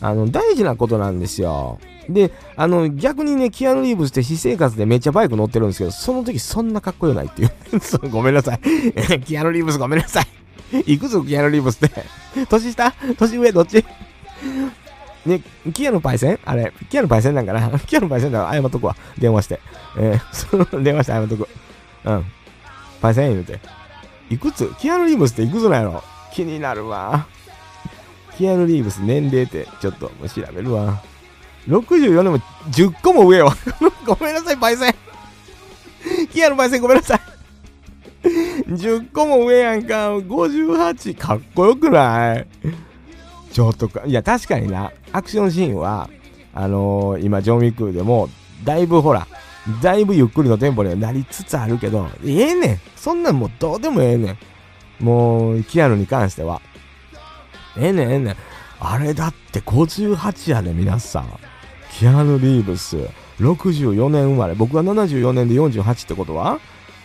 [0.00, 1.78] あの、大事なことなんですよ。
[2.08, 7.50] で、あの、逆にね、キアヌ・リーブスって私生活でめっちゃバイク乗ってるんですけど、その時そんなかっこよないってい う。
[8.10, 9.20] ごめんなさい。
[9.20, 10.80] キアヌ・リーブスごめんなさい。
[10.92, 12.04] いくつキアヌ・リーブスって。
[12.48, 12.92] 年下？
[13.18, 13.84] 年上どっち？
[15.26, 15.40] ね、
[15.72, 17.78] キアヌパイセンあれ、キアヌパイセンなんかな？
[17.78, 18.96] キアヌパイセンだから謝っとくわ。
[19.18, 19.60] 電話して。
[19.96, 20.20] えー、
[20.66, 21.48] その電話して謝っとく。
[22.04, 22.24] うん。
[23.00, 23.60] パイセン言うて。
[24.30, 24.68] いくつ？
[24.78, 26.02] キアヌ・リーブスっていくつなんやろ？
[26.32, 27.26] 気になるわ。
[28.36, 31.00] キアヌ・リーブス年齢ってちょっと調べるわ。
[31.68, 32.38] 64でも
[32.70, 33.52] 10個も上よ。
[34.04, 34.94] ごめんなさい、パイセン。
[36.32, 37.20] キアヌパイセンごめんなさい。
[38.68, 40.16] 10個も上やんか。
[40.16, 41.16] 58。
[41.16, 42.46] かっこよくない？
[43.52, 46.08] ちょっとか、いや、確かにな、アクションシーンは、
[46.54, 48.28] あのー、今、ジョン・ウィックでも、
[48.64, 49.26] だいぶほら、
[49.82, 52.80] だいぶゆっくりのテンポにはなりつつあるけど、ええねん。
[52.96, 54.38] そんなんもうどうでもええね
[55.00, 55.04] ん。
[55.04, 56.60] もう、キアヌに関しては。
[57.76, 58.36] ええねん、ええねん。
[58.80, 61.26] あれだって58やで、皆さん。
[62.02, 62.96] キアヌ・リーブス、
[63.38, 64.56] 64年生まれ。
[64.56, 66.58] 僕は74年で48ってことは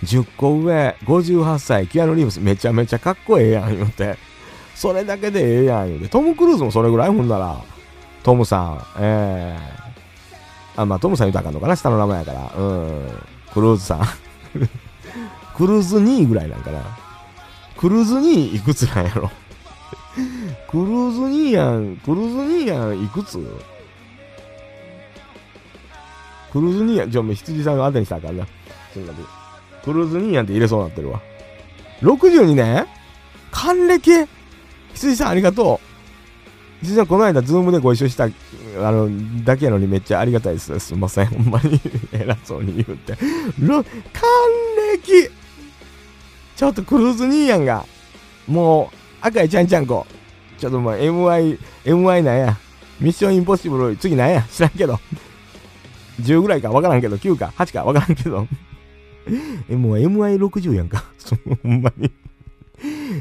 [0.04, 4.18] ?10 個上、58歳、キアヌ・リーブスめちゃめちゃかっこええやん、言うて。
[4.74, 6.08] それだけでええやん、言うて。
[6.10, 7.62] トム・クルーズもそれぐらいほんなら。
[8.24, 10.82] トムさん、ええー。
[10.82, 12.52] あ、まあ、トムさん言うたらあかんのかな下の名前やから。
[12.58, 13.10] うん。
[13.54, 14.00] クルーズさん。
[15.56, 16.80] クルーズ2位ぐらいなんかな。
[17.78, 19.30] クルーズ2位いくつなんやろ
[20.68, 23.38] クルーズ2位やん、クルーズ2位やん、いくつ？
[26.58, 28.48] クルーズ2やん、じゃあもう羊さんが当てにしたらあかんな。
[28.92, 29.14] そんな
[29.84, 31.22] クルーズ兄やんって入れそうになってるわ。
[32.02, 32.88] 62年？
[33.52, 34.28] 還暦？
[34.96, 35.88] 羊さんありがとう。
[36.82, 38.30] 羊さんこの間ズームでご一緒した、あ
[38.92, 39.08] の、
[39.44, 40.80] だけやのにめっちゃありがたいです。
[40.80, 41.28] すいません。
[41.28, 41.80] ほんまに
[42.12, 43.16] 偉そうに言うて。
[43.16, 43.84] 還
[45.04, 45.30] 暦？
[46.56, 47.86] ちょっとクルーズ兄やんが。
[48.48, 50.08] もう、赤いちゃんちゃんこ。
[50.58, 52.58] ちょっともう MI、MI なんや。
[53.00, 54.42] ミッションインポッシブル、次なんや？
[54.52, 55.00] 知らんけど。
[56.22, 58.48] 10ぐらいかわからんけど、9か8かわからんけど。
[59.70, 61.04] え、もう MI60 やんか。
[61.18, 62.12] そほんまに。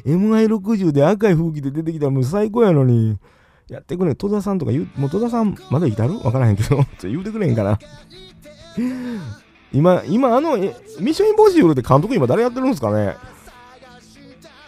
[0.05, 3.19] MI60 で赤い風紀で出てきたらもう最高やのに。
[3.69, 4.15] やってくれ。
[4.15, 6.19] 戸田さんとか言う、もう戸田さんまだいたる？
[6.21, 6.85] わからへんけど。
[6.99, 7.79] ちょ言うてくれへんかな。
[9.73, 13.17] 今、今あの、ミッションインポッシブルって監督今誰やってるんですかね？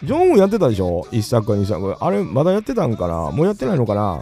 [0.03, 1.07] ジョンウンやってたでしょ？
[1.11, 1.95] 一作か二作。
[2.03, 3.31] あれ、まだやってたんかな？
[3.31, 4.21] もうやってないのかな？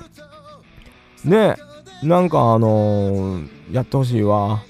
[1.25, 1.55] ね
[2.03, 4.61] えなんかあのー、やってほしいわ。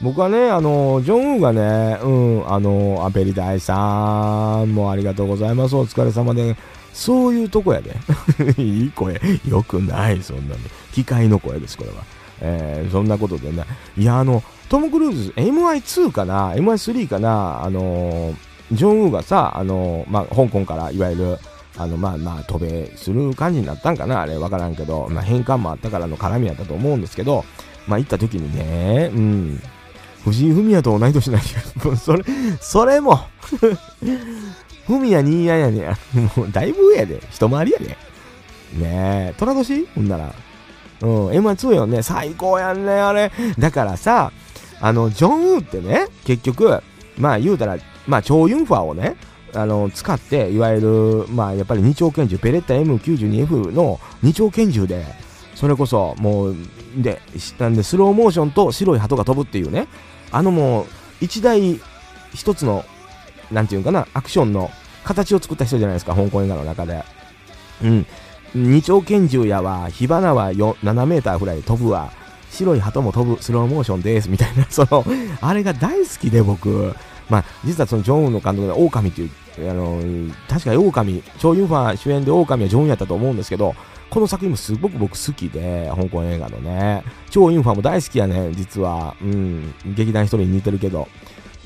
[0.00, 2.08] 僕はね、あの、ジョンウンがね、う
[2.40, 5.76] ん、あの、アペリダイさん、もうありがとうございます。
[5.76, 6.56] お疲れ様で。
[6.92, 7.96] そういうとこやで。
[8.62, 9.20] いい声。
[9.48, 10.60] よくない、そんなの。
[10.92, 11.96] 機械の声です、これは。
[12.40, 13.64] えー、そんなことでね。
[13.96, 18.34] いや、あの、トム・クルーズ、MI2 かな ?MI3 かなあの
[18.72, 21.38] ジョンウーがさ、あの、まあ、香港からいわゆる、
[21.76, 27.44] あの、まあまあ、渡米する感じになったんかなあれ、わからんけど、まあ、返還もあったからの絡みやったと思うんですけど、
[27.86, 29.60] まあ、行った時にね、うん、
[30.24, 32.24] 藤井フミヤと同い年なんや、それ、
[32.60, 33.20] それも
[34.86, 35.98] フミヤニーヤやねや。
[36.36, 37.20] もう、だいぶ上やで。
[37.30, 37.86] 一回りやで。
[37.86, 37.96] ね
[38.82, 39.86] え、虎年？
[39.94, 40.34] ほんなら。
[41.00, 42.02] うん、M2 よね。
[42.02, 43.32] 最高やんね、あれ。
[43.58, 44.32] だからさ、
[44.80, 46.82] あの、ジョンウってね、結局、
[47.18, 49.16] まあ言うたら、まあ、超ユンファーをね、
[49.54, 55.06] あの、使って、いわゆる、まあ、やっぱり二丁拳銃、ペレッタ M92F の二丁拳銃で、
[55.54, 56.56] それこそ、もう、
[56.96, 57.20] で、
[57.58, 59.88] なんで、スローモーションと白い鳩が飛ぶっていうね、
[60.30, 60.86] あのもう、
[61.20, 61.80] 一台、
[62.34, 62.84] 一つの、
[63.50, 64.70] なんていうかな、アクションの
[65.04, 67.04] 形を作った人じゃないですか、香港映画の中で。
[67.82, 68.06] うん。
[68.54, 72.12] 二丁拳銃やわ、火花は7メーターぐらい飛ぶわ、
[72.50, 75.04] 白い鳩も飛ぶ、スローモーションです、みたいな、 その、
[75.40, 76.94] あれが大好きで僕、
[77.28, 79.30] まあ、実はそのジョンウンの監督で狼っていう、
[79.70, 80.00] あの
[80.48, 83.74] 確かに狼、チョ・ユンファ主演で狼はジョンウンやったと思うんですけど、
[84.14, 89.16] この作品もすごく僕好きで、香港映画のね、チョ・ユンファも大好きやね、実は。
[89.20, 91.08] うん、劇団一人に似てるけど。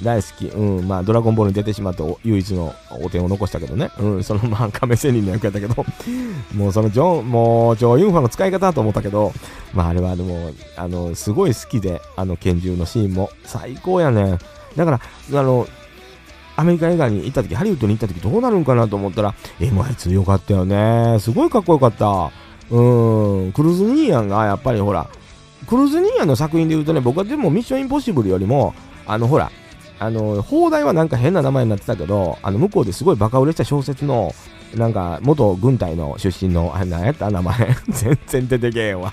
[0.02, 0.46] 大好き。
[0.46, 0.88] うん。
[0.88, 2.72] まあ、ドラゴンボールに出てしまって唯一の
[3.02, 3.90] お点を残したけどね。
[3.98, 4.24] うん。
[4.24, 5.84] その、 まあ、亀仙人の役やったけど、
[6.54, 9.32] もうそのジョン、もう、ジョー・ユンファの使い方だと思ったけど、
[9.74, 13.30] まあ、あれはでも、あの、すごい好きで、あの拳銃のシーンも。
[13.44, 14.38] 最高やねん。
[14.76, 15.00] だから、
[15.40, 15.66] あの、
[16.58, 21.16] アメリカ映画に行った時、ハリウッドに行った時どうなるんかなと思ったら、MI2 よかったよね。
[21.20, 22.32] すごいかっこよかった。
[22.70, 25.06] うーん、クルーズ・ニーヤンがやっぱりほら、
[25.68, 28.74] クルーズニーヤンの作品で言うとね、僕はでもミッションインポッシブルよりも、
[29.06, 29.52] あの、ほら、
[30.00, 34.34] あの、放題はなんか変な名前になってたけど、あの、向こうですごいバカ売れした小説の、
[34.76, 37.54] なんか、元軍隊の出身の、あれ何やった名前
[37.88, 39.12] 全然出てけえわ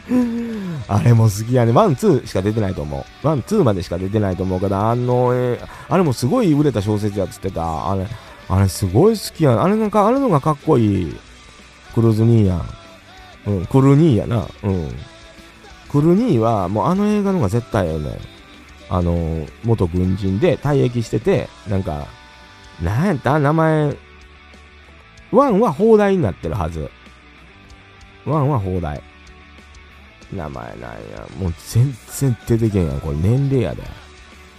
[0.88, 1.72] あれも好きやね。
[1.72, 3.28] ワン、ツーしか出てないと思う。
[3.28, 7.92] ワン、ツーまでしか出てないと思うけど、あの、えーあれもすごい売れた小説やっつってた。
[7.92, 8.08] あれ、
[8.50, 9.62] あれすごい好きやん。
[9.62, 11.16] あれがか、あれのがかっこいい。
[11.94, 12.66] クルーズ兄やん。
[13.48, 14.48] うん、クル兄やな。
[14.64, 14.92] うん。
[15.90, 18.18] クル兄は、もうあの映画の方が絶対ええねん。
[18.90, 22.08] あの、元軍人で退役してて、なんか、
[22.82, 23.96] なんやった名前、
[25.32, 26.90] ワンは邦題になってるはず。
[28.26, 29.02] ワンは邦題。
[30.34, 31.28] 名前なんや。
[31.40, 33.00] もう全然出てけんやん。
[33.00, 33.84] これ年齢やで。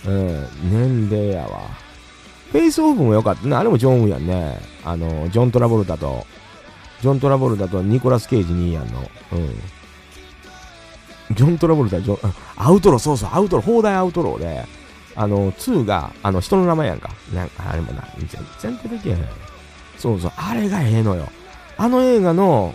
[0.06, 1.86] うん、年齢やわ。
[2.52, 3.58] フェイスオフも良かったな。
[3.58, 4.58] あれもジョン・ウーやんね。
[4.84, 6.26] あの、ジョン・トラボルタと、
[7.02, 9.00] ジョン・トラボルタとニコラス・ケイジ兄やんの。
[9.32, 9.54] うん。
[11.34, 14.64] ジョン・トラボルタ、ジョン、 アウトロー、そうそう、アウトロー、邦題アウトローで、
[15.16, 17.10] あの、2が、あの、人の名前やんか。
[17.34, 18.28] なんか、あれもな、全
[18.60, 19.18] 然出てけへん。
[19.98, 21.28] そうそう、あれがええのよ。
[21.78, 22.74] あの映画の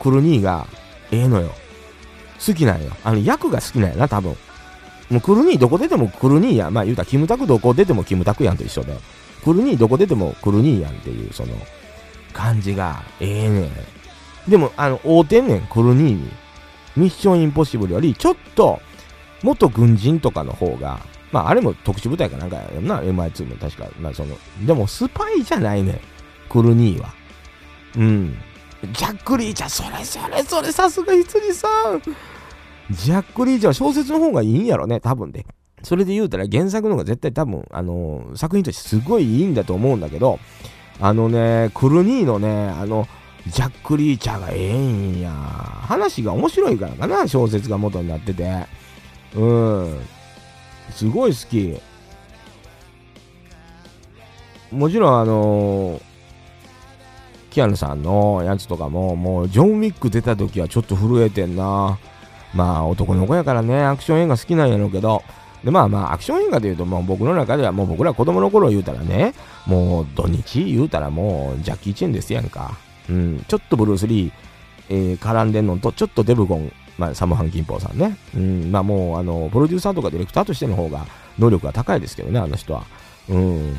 [0.00, 0.66] クルニーが
[1.10, 1.52] ええのよ。
[2.44, 2.92] 好きなんよ。
[3.04, 4.36] あの、役が好きなんやな、多分。
[5.10, 6.74] もうクルニーどこ出てもクルニーやん。
[6.74, 8.96] まあ言うたら、キムタクどこ出てもキムタクやんと一緒で。
[9.44, 11.54] クルニーどこ出てもクルニーやんっていう、その、
[12.32, 14.50] 感じがええねん。
[14.50, 16.30] でも、あの、合うてんねん、クルニーに。
[16.96, 18.80] ミッションインポッシブルより、ちょっと、
[19.42, 21.00] 元軍人とかの方が、
[21.30, 23.86] まああれも特殊部隊かなんかやんな、MI2 も確か。
[24.00, 24.36] まあその、
[24.66, 26.00] でもスパイじゃないねん、
[26.48, 27.14] クルニーは。
[27.96, 28.36] うん。
[28.92, 32.02] ジャック・リーチャー、それそれそれ、さすが羊さん。
[32.90, 35.44] ジャック・リーチャーは小説の方がいいんやろね、多分で。
[35.82, 40.38] それで言うたら原作の方が絶対多分、あのー作品としてすごいいいんだと思うんだけど、
[41.00, 43.06] あのね、クルニーのね、あの、
[43.46, 45.30] ジャック・リーチャーがええんや。
[45.30, 48.66] 話が面白いからかな、小説が元になってて。
[49.34, 50.00] うん。
[50.90, 51.80] すごい好き。
[54.70, 56.07] もちろんあのー
[57.48, 61.98] キアヌさんのやつとかも、もうジョン・ウィック出た時はちょっと震えてんな。
[62.54, 65.22] まあ男の子やからね、アクション映画好きなんやろうけど、
[65.64, 69.34] でまあまあアクション映画で言うともう僕の中ではもう僕ら子供の頃言うたらね、
[69.66, 72.76] もう土日言うたらもうジャッキー・チェンですやんか。
[73.08, 74.32] うん、ちょっとブルース・リー、
[74.90, 78.16] えー絡んでんのと、ちょっとデブゴン、まあサム・ハン・キンポーさんね。
[78.34, 81.06] うん、まあもうあの、プロデューサーとかディレクターとしての方が
[81.38, 82.84] 能力が高いですけどね、あの人は。
[83.28, 83.76] うん。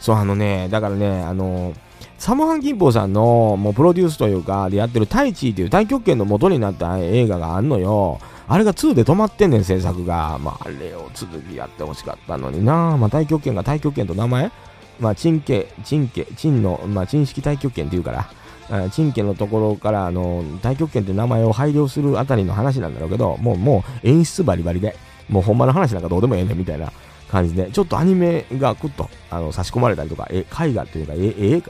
[0.00, 1.74] そう、あのね、だからね、あの、
[2.20, 8.20] サムハン・キンポーさんのもうプロデュースというか、でやってるタイチーっていう太極拳の元になった映画があんのよ。
[8.46, 10.38] あれが2で止まってんねん、制作が。
[10.38, 12.98] まあ、あれを続きやってほしかったのにな。
[12.98, 14.52] まあ、太極拳が太極拳と名前
[15.00, 18.28] まあ、チンケ、チンケ、チンの、まあ、チン式太極拳っていうから、
[18.68, 24.94] あチンケのところから、あの、太極拳って名前を配慮するあたりの話なんだろうけど、もう、もう演出バリバリで、
[25.30, 26.92] もうほんまの話なんかどうでもええねんみたいな
[27.30, 31.62] 感じで、ちょっとアニメがくっと、あの、差し込まれたりとか、え、絵画っていうか、え、え、え、絵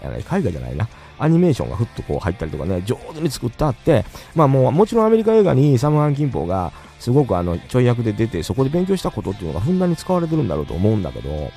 [0.43, 0.89] 画じゃないな。
[1.19, 4.05] アニメーションがふっとこう入ったりとかね、上手に作ってあって、
[4.35, 11.51] まあもう、もちろんアメリカ映画にサムハン・キンポーが、すごくあの、ちょい役で出て、そこで勉強したことっていうのがふんだんに使われてるんだろうと思うんだけど、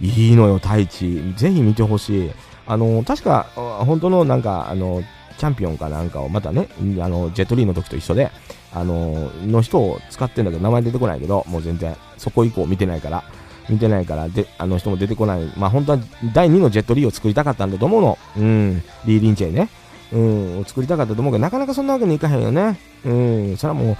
[0.00, 1.34] いいのよ、太一。
[1.36, 2.30] ぜひ見てほしい。
[2.66, 5.02] あの、確か、本当のなんか、あの、
[5.36, 6.68] チャンピオンかなんかをまたね、
[7.00, 8.30] あの、ジェットリーの時と一緒で、
[8.72, 13.24] あの、の人を使ってんだけど、名前出てこないけど、もう全然、そこ以降見てないから、
[13.70, 15.52] 見てないから、で、あの人も出てこない。
[15.56, 15.98] まあ本当は
[16.34, 18.18] 第2のジェットリーを作りたかったんだと思うの。
[18.36, 19.70] うん、リー・リンチェイね。
[20.12, 22.78] うん、を作りたかったと思うけど、なかなかそんなわけにいかへんよね。
[23.04, 23.96] うん、それはもう、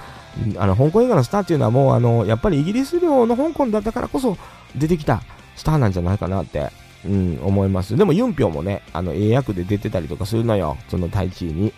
[0.57, 4.37] あの、香港映画のスターっていうのはもう、あの、やっぱりイギリス領の香港だったからこそ
[4.75, 5.21] 出てきた
[5.55, 6.69] スターなんじゃないかなって、
[7.05, 7.95] うん、思います。
[7.95, 10.77] でも、ユンピョンもね、あの、悪役で出てたりとかするのよ。
[10.89, 11.73] その、タイチーに。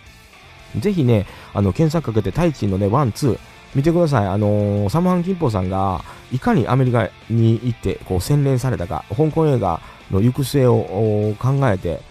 [0.80, 3.40] ぜひね、あの、検索かけて、タイチーのね、ワン、ツー、
[3.76, 4.28] 見てください。
[4.28, 9.82] あのーサムハン・キンポさんが、いかにアメリカに行って、こう、洗練されたか、香港映画
[10.12, 12.02] の行く末を考えて、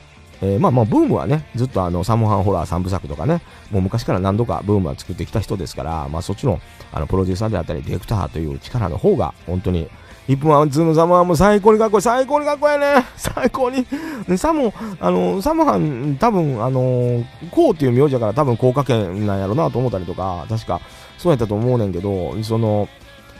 [0.43, 6.61] えーまあまあ、ブームはね、ずっとあの、サムハンホラー三部作とかね、もう昔から何度かブームは作ってきた人ですから、まあそっちの、
[6.93, 9.89] あの、プロデューサーであったり、ディレクターという力の方が、本当に、
[10.29, 13.87] 一分ワンツーのサムハンも最高にかっこいい、最高にかっこいいね、 最高に。
[14.29, 20.81] でサム、あの、サムハン、多分、あの、こうっていう名字だから多分効果圏なんやろなと思ったりとか、確か、
[21.23, 22.89] そうやったと思うねんけど、その、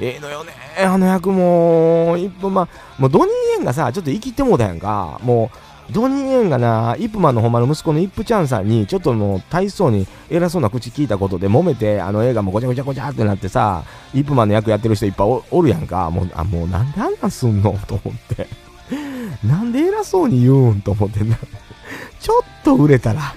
[0.01, 0.53] ええのよね、
[0.83, 2.69] あの役も、一分ま、
[2.99, 5.51] もうドニー・エンがさ、ちょっと生きてもうたやんか、も
[5.91, 13.85] う、ドニー・エンがな、イップマンのほんまの息子のイップチャンさんに、ちょっともう、大層に偉そうな口聞いたことで揉めて、あの映画もごちゃごちゃごちゃってなってさ、
[14.15, 17.77] イップマンの役やってる人いっぱいおるやんか、もう、あ、もうなんであんなんすんの？
[17.87, 18.47] と思って。
[19.45, 20.81] なんで偉そうに言うん？
[20.81, 21.37] と思ってんな。
[22.21, 23.35] ちょっと売れたら、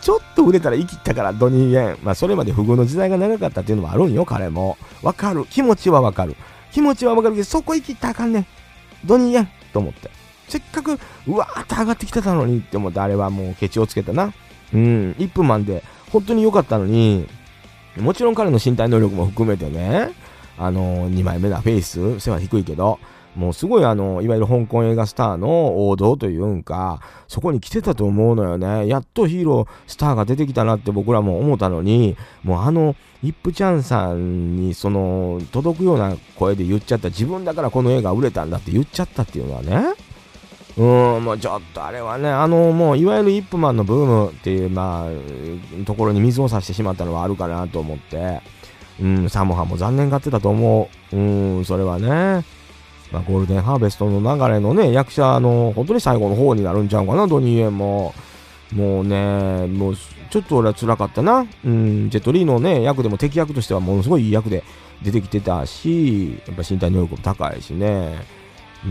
[0.00, 1.98] ちょっと売れたら生きたからドニー・イエン。
[2.02, 4.76] まあそれまで不遇の時代が長かったっていうのもあるんよ、彼も。
[5.02, 5.46] わかる。
[5.46, 6.36] 気持ちはわかる。
[6.72, 8.46] 気持ちはわかるけど、そこ生きたらあかんねん。
[9.04, 10.10] ドニー・イエンと思って。
[10.48, 14.32] せっかく、うわーって上がってきてたのにって思って、あれはもうケチをつけたな。
[14.72, 17.26] うん、1分マンで、本当に良かったのに、
[17.96, 20.10] もちろん彼の身体能力も含めてね、
[20.58, 22.98] あのー、2枚目なフェイス、背は低いけど、
[23.36, 28.86] もうすごいあの、いわゆる香港映画スターの王道というか、そこに来てたと思うのよね。
[28.86, 39.94] やっとヒーロー、スターが出てきたなって僕らも思ったのに、もうあの、イップチャンさんにその、届くような声で言っちゃった、自分だからこの映画売れたんだって言っちゃったっていうのはね、
[40.76, 48.40] うん、もうちょっとあれはね、あの、もういわゆるイップマンのブームっていう、まあ、ところに水を差してしまったのはあるかなと思って、
[49.00, 51.16] うん、サモハも残念がってたと思う。
[51.16, 52.44] うん、それはね。
[53.14, 58.12] まあ、ゴールデンハーベストの流れのね、役者の本当に最後の方になるんちゃうかな、ドニーエンも。
[58.74, 61.46] もうね、もうちょっと俺は辛かったな。
[61.64, 64.64] うん、ジェットリーのね、役でも敵役としてはものすごいいい役で
[65.00, 68.16] 出てきてたし、やっぱ身体能力も高いしね。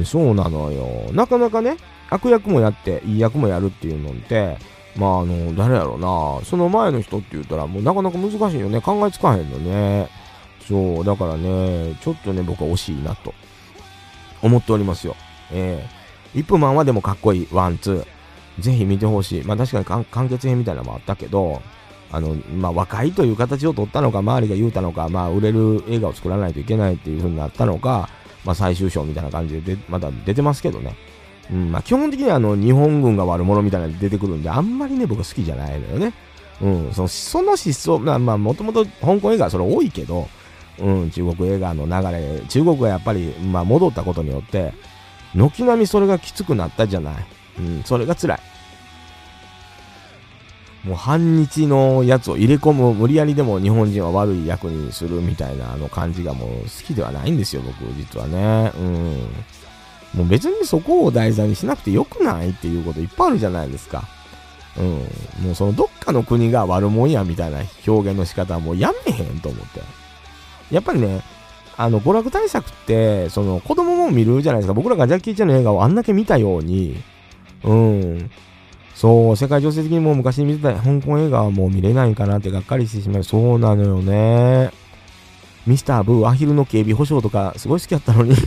[0.05, 1.11] そうなのよ。
[1.11, 1.75] なかなかね、
[2.09, 4.57] 悪役もやって、いい役もやるっていうのって、
[4.95, 8.79] まああの、誰やろうな、その前の人って言ったらもうなかなか難しいよね。
[8.79, 10.07] 考えつかへんのね。
[10.65, 13.33] そう、だからね、ちょっとね、僕は惜しいなと
[14.44, 15.15] 思っておりますよ。
[15.52, 18.06] えー、イップマンはでもかっこいい、ワン、ツー。
[18.60, 19.44] ぜひ見てほしい。
[19.44, 21.61] まあ確かに完結編みたいなのもあったけど、
[22.11, 28.10] あの、まあ若いという形を取ったのか、周りが言うたのか、まあ売れる映画を作らないといけないっていう風になったのか、
[28.45, 30.95] まあ最終章みたいな感じででまだ出てますけどね。
[31.52, 36.14] うん、まあ基本的にはあの、日本軍が悪者みたいなの出てくるんで、あんまりね、僕好きじゃないのよね。
[36.61, 40.28] うん、その、その失踪、まあまあ、もともと香港映画はそれ多いけど、
[40.79, 44.73] うん、中国映画の流れ、中国がやっぱり、まあ、戻ったことによって、
[45.35, 47.15] 軒並みそれがきつくなったじゃない。
[47.59, 48.39] うん、それが辛い。
[50.83, 58.71] もう反日のやつを入れ込む、無理やりでも日本人は悪い役にするみたいなあの感じがもう好きではないんですよ、僕、実はね。
[58.77, 59.29] うん。
[60.13, 64.03] もう別にそこを題材にしなくてよくないっていうこといっぱいあるじゃないですか。
[64.77, 64.85] うん。
[65.45, 70.02] もうそのどっかの国が悪者やみたいな表現の仕方はもうやめへんと思って。
[70.73, 71.21] やっぱりね、
[71.77, 74.73] あの、娯楽対策って、その、子供も見るじゃないですか。
[74.73, 77.01] 僕らがジャッキー・チェンの映画をあんだけ見たように、
[77.63, 78.31] うん。
[78.95, 83.23] そう、世界情勢的にも昔に見てた香港映画はもう見れないかなってがっかりしてしまう。
[83.23, 84.71] そうなのよね。
[85.65, 88.35] ミスター・ブー、アヒルの警備保障とか、すごい好きやったのに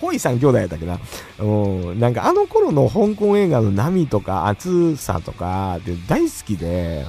[0.00, 0.98] ホイ三兄弟やったっけな。
[1.38, 1.44] う
[1.94, 2.00] ん。
[2.00, 7.06] なんかあの頃の香港映画の波とか熱さとかって大好きで、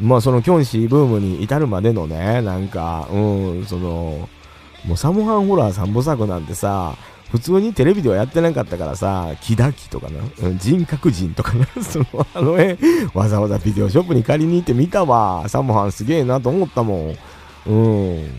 [0.00, 4.28] まあそのキョンシーブームに至るまでのね、なんか、うん、その、
[4.86, 6.96] もうサモハンホラー三部作なんてさ、
[7.30, 10.20] 普通にテレビではやってなかったからさ、キダキとかな、
[10.56, 12.78] 人格人とかな、 そのあの絵、
[13.12, 15.44] わざわざビデオショップに借りに行って見たわ。
[15.48, 17.16] サモハンすげえなと思ったもん。
[17.66, 17.72] う
[18.20, 18.30] ん。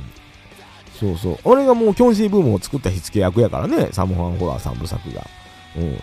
[0.97, 1.39] そうそう。
[1.43, 5.27] 俺がもうキョンシーブームを作った火付け役やからね、サモハンホラー三部作が。
[5.75, 5.97] うん。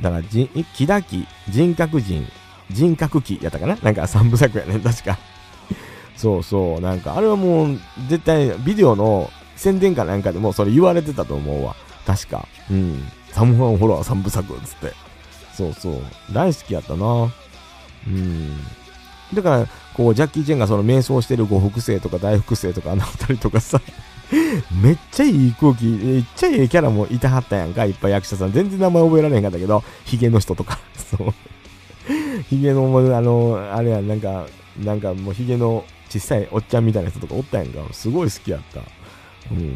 [0.00, 2.26] だから、キダキ、人格人、
[2.70, 3.76] 人格機やったかな？
[3.82, 5.18] なんか3部作やね、 確か。
[6.16, 7.78] そうそう、なんかあれはもう
[8.08, 11.74] 絶対ビデオの宣伝かなんかでもそれ言われてたと思うわ。
[12.06, 12.46] 確か。
[12.70, 13.02] うん。
[13.30, 14.92] サムハンホラー3部作っつって。
[15.54, 16.02] そうそう。
[16.32, 17.32] 大好きやったな。
[18.06, 18.58] うん。
[19.34, 23.80] だから、こう、ジャッキー・チェンがその瞑想してる呉服生とか大福生とかあの二人とかさ、
[24.82, 28.52] めっちゃいい空気、めっちゃいいキャラもいたはったやんか、いっぱい役者さん。
[28.52, 30.78] 全然名前覚えられへんかったけど、ヒゲの人とか。
[30.96, 31.34] そう。
[32.48, 32.84] ヒゲの、
[33.16, 34.46] あの、あれや、なんか、
[34.78, 37.92] なんかもうヒゲの小さいおっちゃんみたいな人とかおったやんか。
[37.92, 38.80] すごい好きやった。
[39.50, 39.74] うん。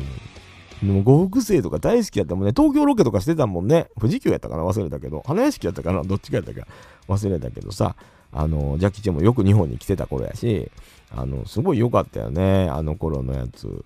[0.83, 2.53] でも、呉服生とか大好きやったもんね。
[2.57, 3.89] 東京ロケとかしてたもんね。
[3.99, 5.23] 富士急やったかな忘れたけど。
[5.27, 6.67] 花屋敷やったかなどっちかやったか
[7.09, 7.97] 忘れたけどさ。
[8.33, 10.71] あの、ジャッキーチェンもよく日本に来てた頃やし、
[11.11, 12.69] あの、すごい良かったよね。
[12.69, 13.85] あの頃のやつ。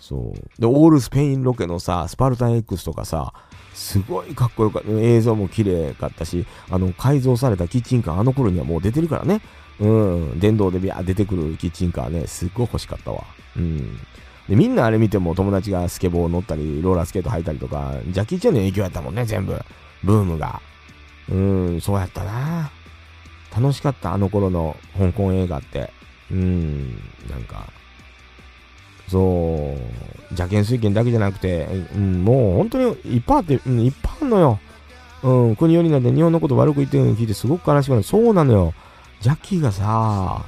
[0.00, 0.60] そう。
[0.60, 3.34] で、オールスペインロケのさ、スパルタン X とかさ、
[3.74, 4.90] すごいかっこよかった。
[4.92, 9.40] 映像も綺麗かったし、あの、改造されたキッチンカー、あの頃にはもう出てるからね。
[9.78, 10.40] うん。
[10.40, 13.24] 電動でビャー出てくるキッチンカーね、すっごい欲しかったわ。
[13.56, 13.98] うん。
[14.48, 19.58] で、みんなあれ見ても友達がスケボー乗ったり、ローラースケート履いたりとか、ジャッキー・チェンの影響やったもんね、全部。
[20.02, 20.60] ブームが。
[21.30, 22.70] うん、そうやったな。
[23.56, 25.92] 楽しかった、あの頃の香港映画って。
[26.30, 26.96] うん、
[27.28, 27.66] なんか、
[29.10, 34.58] そう、邪剣水剣だけじゃなくて、うん、もう本当にいっぱいあって、うん、いっぱいあるのよ。
[35.22, 38.02] うん、国寄りなんて日本のこと悪く言ってるのを聞いてすごく悲しくなる。
[38.02, 38.74] そうなのよ。
[39.20, 40.44] ジャッキーがさ、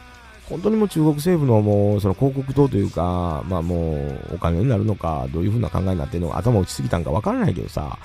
[0.49, 3.95] 本当にもう中国政府のもうその広告塔というか、まあも
[4.31, 7.99] うお金になるのか、どういう風な考えになってるのか、頭打ちすぎたんかわからないけどさ、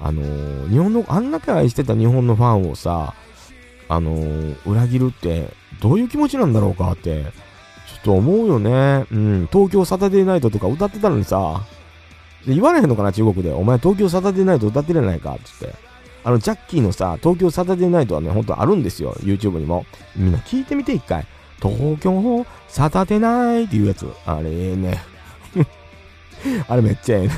[0.00, 3.14] あのー、日本の、あんだけ愛してた日本のファンをさ、
[3.88, 5.48] あのー裏切るって、
[5.80, 7.26] どういう気持ちなんだろうかって、
[8.06, 9.04] と思うよね。
[9.10, 11.66] うん、東京サタデーナイトとか歌ってたのにさ、
[12.46, 13.50] で言われへんのかな、中国で。
[13.50, 15.74] お前東京サタデーナイト歌ってるやないか、つって。
[16.22, 19.12] あの、ジャッキーのさ、東京サタデーナイトはね、ほんとあるんですよ。
[19.22, 19.84] YouTube にも。
[20.14, 21.26] みんな聞いてみて、一回。
[21.60, 24.08] 東京サタデーナイトっていうやつ。
[24.24, 25.02] あれ、ええね。
[26.68, 27.34] あれめっちゃええね。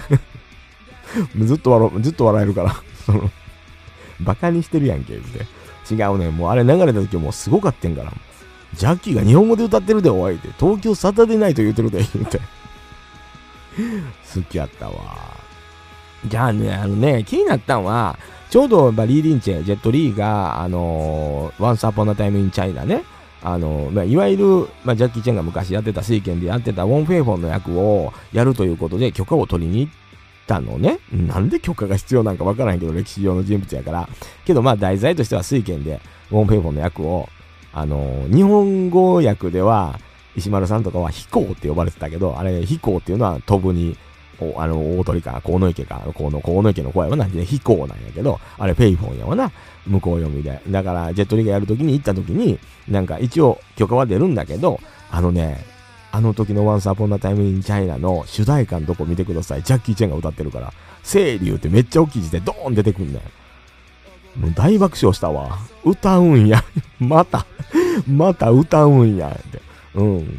[1.46, 2.76] ずっと笑う、ずっと笑えるから。
[3.06, 3.30] その、
[4.20, 5.94] バカにしてるやんけ、って。
[5.94, 6.28] 違うね。
[6.28, 8.12] もうあれ流れた時もうすごかってんから。
[8.74, 10.48] ジャッキーが日本語で歌ってるで、おいって。
[10.58, 12.40] 東京サタデーナイト言うてるで、言うて。
[14.34, 15.38] 好きやったわ。
[16.26, 18.18] じゃあね、あのね、気になったんは、
[18.50, 23.04] ちょうど、リー・リンチェ、ジェット・リーが、あのー、Once Upon a Time in China ね、
[23.42, 24.44] あのーまあ、いわゆる、
[24.84, 29.92] まあ、ジャッキー・チェンが昔やってた水拳でやってたウォン・フェイフォンの役をやるということで許可を取りに行っ
[30.46, 30.98] たのね。
[31.12, 34.08] なんで許可が必要なんかわからへんけど、歴史上の人物やから。
[34.44, 36.00] けど、まあ、題材としては水拳で、
[36.30, 37.28] ウォン・フェイフォンの役を、
[37.72, 39.98] あの日本語訳では、
[40.36, 43.96] 石丸さんとかは飛行って呼ばれてたけど、あれ、飛行っていうのは飛ぶに、
[44.56, 49.50] あの、大鳥か、河野池か、河野、河野池の子やわな、飛行なんやけど、あれ、フェイフォンやわな、
[49.86, 50.60] 向こう読みで。
[50.68, 52.58] だから、ジェットリーがやるときに行ったときに、
[52.88, 54.80] なんか一応許可は出るんだけど、
[55.10, 55.64] あのね、
[56.10, 59.62] あの時の Once Upon a Time in China の主題歌のとこ見てください。
[59.62, 60.72] ジャッキー・チェンが歌ってるから、
[61.04, 63.22] 清流ってめっちゃ大きい字でドーン出てくんねん。
[64.38, 65.58] もう大爆笑したわ。
[65.84, 66.62] 歌うんや。
[66.98, 67.46] また、
[68.06, 69.28] また歌うんや。
[69.28, 69.60] って。
[69.94, 70.38] うん。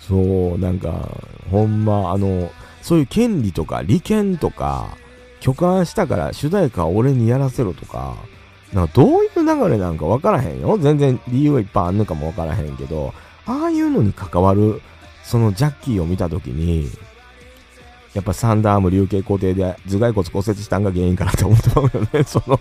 [0.00, 1.08] そう、なんか、
[1.50, 2.50] ほんま、あの、
[2.82, 4.96] そういう権利とか利権とか、
[5.40, 8.14] 許可したから主題歌は俺にやらせろとか、
[8.72, 10.78] なんかどういう流れなんかわからへんよ。
[10.78, 13.12] 全然理由はいっぱいあんのかもわからへんけど、
[13.46, 14.80] ああいうのに関わる、
[15.24, 16.88] そのジャッキーを見たときに、
[18.16, 22.24] やっぱサンダーム流形固定で頭蓋骨骨折したんが原因かなって思ってまうよね。
[22.24, 22.58] その、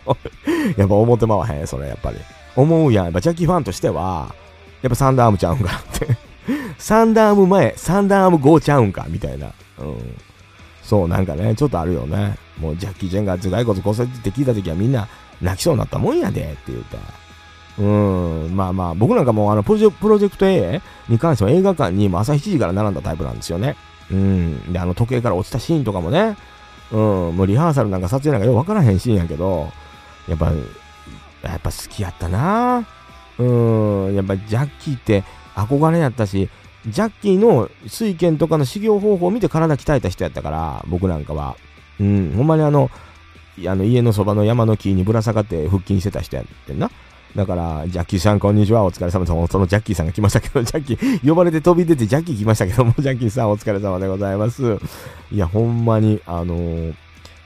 [0.75, 2.17] やっぱ思ってまわへん、それやっぱり。
[2.57, 3.05] 思うやん。
[3.05, 4.35] やっぱジャッキーファンとしては、
[4.81, 6.17] やっぱサンダームちゃうんかなって。
[6.77, 9.47] サンダーム前、サンダーム後ちゃうんかみたいな。
[9.79, 9.95] うん。
[10.83, 12.35] そう、なんかね、ちょっとあるよね。
[12.59, 15.07] もうジャッキー・チェンが頭蓋骨骨折って聞いたときはみんな
[15.41, 16.97] 泣きそうになったもんやでって言うて。
[17.77, 23.75] うん、まあまあ、僕なんかもうあのプロジェプロジェクト A に関しては映画館にも朝7時から並んだタイプなんですよね。
[24.11, 24.73] うん。
[24.73, 26.37] で、あの時計から落ちたシーンとかもね、
[26.91, 26.99] うん、
[27.35, 29.71] もうリハーサルなんか撮影なんかよくわからへんシーンやけど、
[30.27, 30.51] やっぱ、
[31.43, 32.87] やっぱ好きやったな
[33.37, 33.43] う
[34.11, 35.23] ん、やっぱジャッキーって
[35.55, 36.49] 憧れやったし、
[36.87, 41.55] ジャッキーの水拳とかの修行方法を見て体鍛えた人やったから、僕なんかは。
[41.99, 42.89] うん、ほんまにあの、
[43.67, 46.91] あの家のそばの山の木にぶら下がって腹筋してた人やってんな。
[47.35, 49.51] だから、ジャッキーさん、こんにちは、お疲れ様です。
[49.51, 54.77] そのジャッキーさんが来ましたけど、ジャッキー、 呼ばれて飛び出てジャッキー来ましたけども、ジャッキーさん、お疲れ様でございます。
[55.31, 56.95] いや、ほんまに、あのー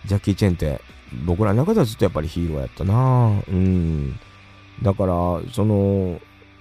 [0.05, 0.79] ジャッキー・チェンって、
[1.25, 4.19] 僕らの中ではずっとやっぱりヒーローやったなうん。
[4.81, 6.19] だから、その、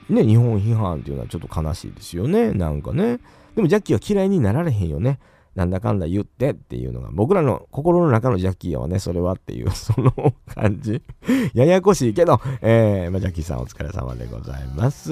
[0.08, 2.52] ね、日本批判っていうのはちょっと悲しいですよね。
[2.52, 3.18] なんかね。
[3.54, 5.18] でもジャッキーは嫌いになられへんよね。
[5.58, 10.12] なんだかんだ言ってっていうのが、僕らの心の中のジャッキーはね、それはっていう、 その
[10.54, 11.02] 感じ。
[11.52, 15.10] ややこしいけど、えー、まあ、ジャッキーさんお疲れ様でございます。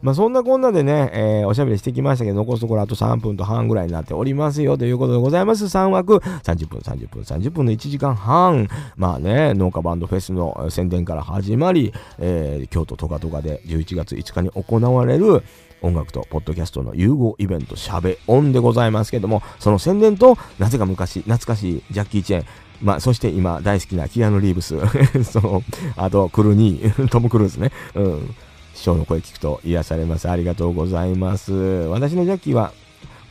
[0.00, 5.66] まあ、そんなこんなでね、えーおしゃべりしてきましたけど、残すところあと3分と半ぐらいになっておりますよということでございます。
[5.66, 8.68] 3枠、30分、30分、30分の1時間半。
[8.96, 15.42] まあね、農家バンドフェスの宣伝から始まり、えー京都トカトカで11月5日に行われる、
[15.82, 22.44] 音楽とポッドキャストの融合イベント、しゃべ音でございますけども、その宣伝と、なぜか昔、懐かしいジャッキー・チェン、
[22.82, 24.76] まあ、そして今大好きなキアヌ・リーブス、
[25.24, 25.62] その、
[25.96, 28.34] あと、クルニー、トム・クルーズね、うん、
[28.74, 30.28] 師匠の声聞くと癒されます。
[30.28, 31.52] ありがとうございます。
[31.52, 32.72] 私のジャッキーは、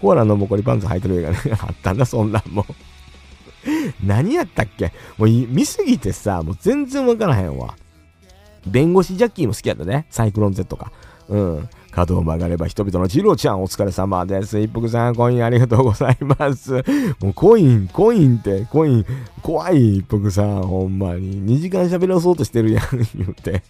[0.02, 2.74] コアラのボコリパンツ履いてる映画ね、あったんだ、そんなんもう。
[4.04, 4.94] 何やったっけ？
[5.18, 7.76] もう見すぎてさ、もう全然わからへんわ。
[8.66, 10.06] 弁護士ジャッキーも好きやったね。
[10.10, 10.92] サイクロン Z か。
[11.28, 11.70] うん。
[12.00, 14.60] 角を曲がれば人々のジロちゃんお疲れ様です。
[14.60, 16.84] 一服さん、コインありがとうございます。
[17.20, 19.06] もうコイン、コインって、コイン、
[19.42, 21.58] 怖い一服さん、ほんまに。
[21.58, 22.84] 2時間喋らそうとしてるやん、
[23.16, 23.64] 言うて。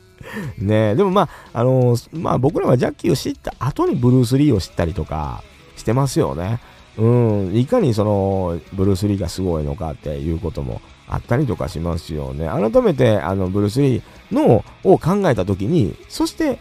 [0.58, 5.42] ねえ、でもまあ、あのーまあ僕らはジャッキーを知った後にブルース・リーを知ったりとか
[5.76, 6.60] してますよね。
[6.96, 12.48] うん、いかにその、ブルース・リーがすごいのかっていうこともあったりとかしますよね。
[12.48, 16.58] 改めて、あの、ブルース・リーの、を考えたときに、そして、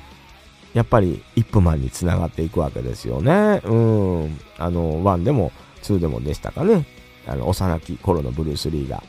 [0.78, 3.62] やっぱり、イップマンにつながっていくわけですよね。
[3.66, 4.40] うん。
[4.60, 5.52] あの、1でも
[5.82, 6.86] 2でもでしたかね。
[7.26, 9.02] あの、幼き頃のブルース・リーが、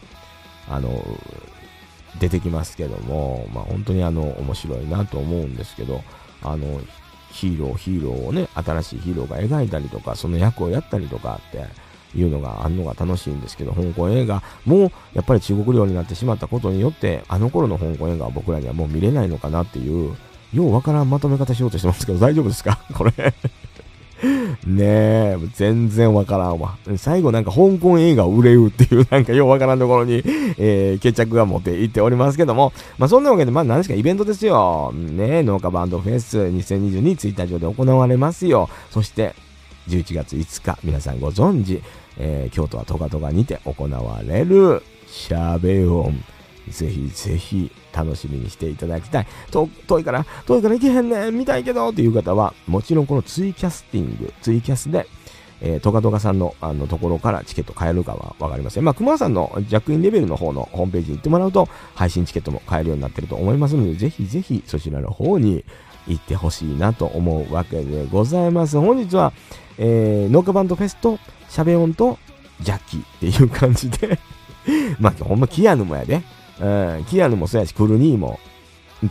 [0.67, 1.05] あの、
[2.19, 6.03] 出てきますけども、まあ本当にあの、面白いなと思うんですけど、
[6.43, 6.81] あの、
[7.31, 11.67] ヒーロー、ヒーローをね、新しいヒーローが描いたりとか、その役をやったりとかって、
[12.15, 20.17] いうのがあるのが楽しいんですけど、香港映画もやっぱり中国領になってしまったことによって、あの頃の香港映画は僕らにはもう見れないのかなっていう、
[20.53, 22.79] ようわからんまとめ方しようとしてますけど、大丈夫ですか？
[22.95, 23.13] これ
[24.67, 26.77] ねえ、全然わからんわ。
[26.97, 30.23] 最後なんか香港映画を売れうっていう なんかようわからんところに、
[30.59, 34.93] えー、決着が持っていっておりますけども、まあそんなわけで、まあ何ですかイベントですよ。
[34.95, 38.69] ねえ、農家バンドフェス2022ツイッター上で行われますよ。
[38.91, 39.35] そして、
[39.89, 41.81] 11月5日、皆さんご存知、
[42.19, 46.25] えー、京都はトカトカにて行われる、シャベオン。
[46.69, 49.27] ぜひぜひ楽しみにしていただきたい。
[49.51, 55.07] 遠いから、遠いから行けへんねん、見たいけどっていう方は、もちろんこのツイキャスティング、ツイキャスで、
[55.61, 58.85] えー、トカトカさんのあのところからチケット買えるかはわかりません。
[58.85, 65.65] まあ、熊さんのジャックインレベルの方のホームページに行ってもらうと、配信チケットも買えるようになってると思いますので、ぜひぜひそちらの方に
[66.07, 68.79] 行ってほしいなと思うわけでございます。
[68.79, 69.33] 本日は、
[69.79, 71.19] えー、農家バンドフェスと、
[71.49, 72.19] シャベオンと、
[72.61, 74.19] ジャッキーっていう感じで
[74.99, 76.23] まあ、ほんまキアヌもやで。
[76.61, 78.39] うん、キアヌもそうやし、クルニーも、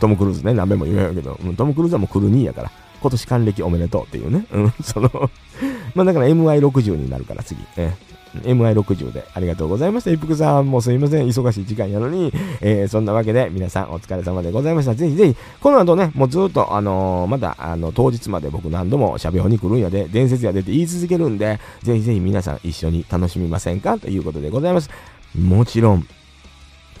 [0.00, 2.70] トム・クルーズね、何べも言うやけど、トム・クルーズはもうクルニーやから、
[3.00, 4.46] 今年還暦おめでとうっていうね。
[4.52, 5.10] うん、 その
[5.94, 7.60] まあだから MI60 になるから次。
[7.76, 7.92] え
[8.42, 10.10] MI60 でありがとうございました。
[10.10, 11.26] 一服さんもすいません。
[11.26, 12.32] 忙しい時間やのに。
[12.60, 14.94] えー、そんなわけで皆さんお疲れ様でございました。
[14.94, 23.98] ぜひぜひ、この後ね、もうずっとあのー、まだあの、当日まで僕何度も喋りに来るんやで、伝説やでって言い続けるんで、ぜひぜひ皆さん一緒に楽しみませんか？
[23.98, 24.90] ということでございます。
[25.34, 26.06] もちろん、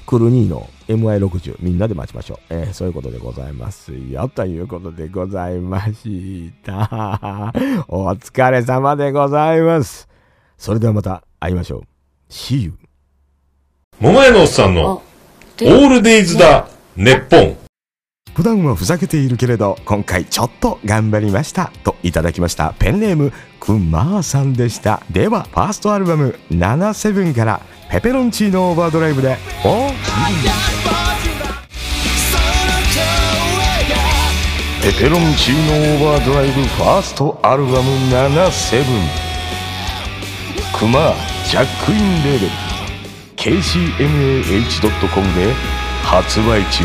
[0.08, 2.38] クルニーの MI60 みんなで待ちましょう。
[2.48, 4.30] えー、そういうことでございますよ。
[4.34, 7.52] ということでございました。
[7.88, 10.08] お疲れ様でございます。
[10.56, 11.82] それではまた会いましょう。
[12.30, 12.74] See you.
[14.00, 17.58] 桃屋のおっさんのオールデイズだ、ネッポン。
[18.34, 21.70] 普段はふざけているけれど、今回ちょっと頑張りました。
[21.84, 22.72] といただきました。
[22.78, 23.30] ペンネーム、
[23.68, 25.02] くまーさんでした。
[25.10, 29.90] では、ファーストアルバム、77からペペロンチーノオーバードライブでお
[34.82, 35.54] ペペロンチー
[36.00, 38.84] ノオーバードライブファーストアルバム77
[40.78, 41.12] クマ
[41.50, 42.52] ジャックインレーベル。
[43.36, 45.52] KCMAH.com で
[46.04, 46.84] 発売中。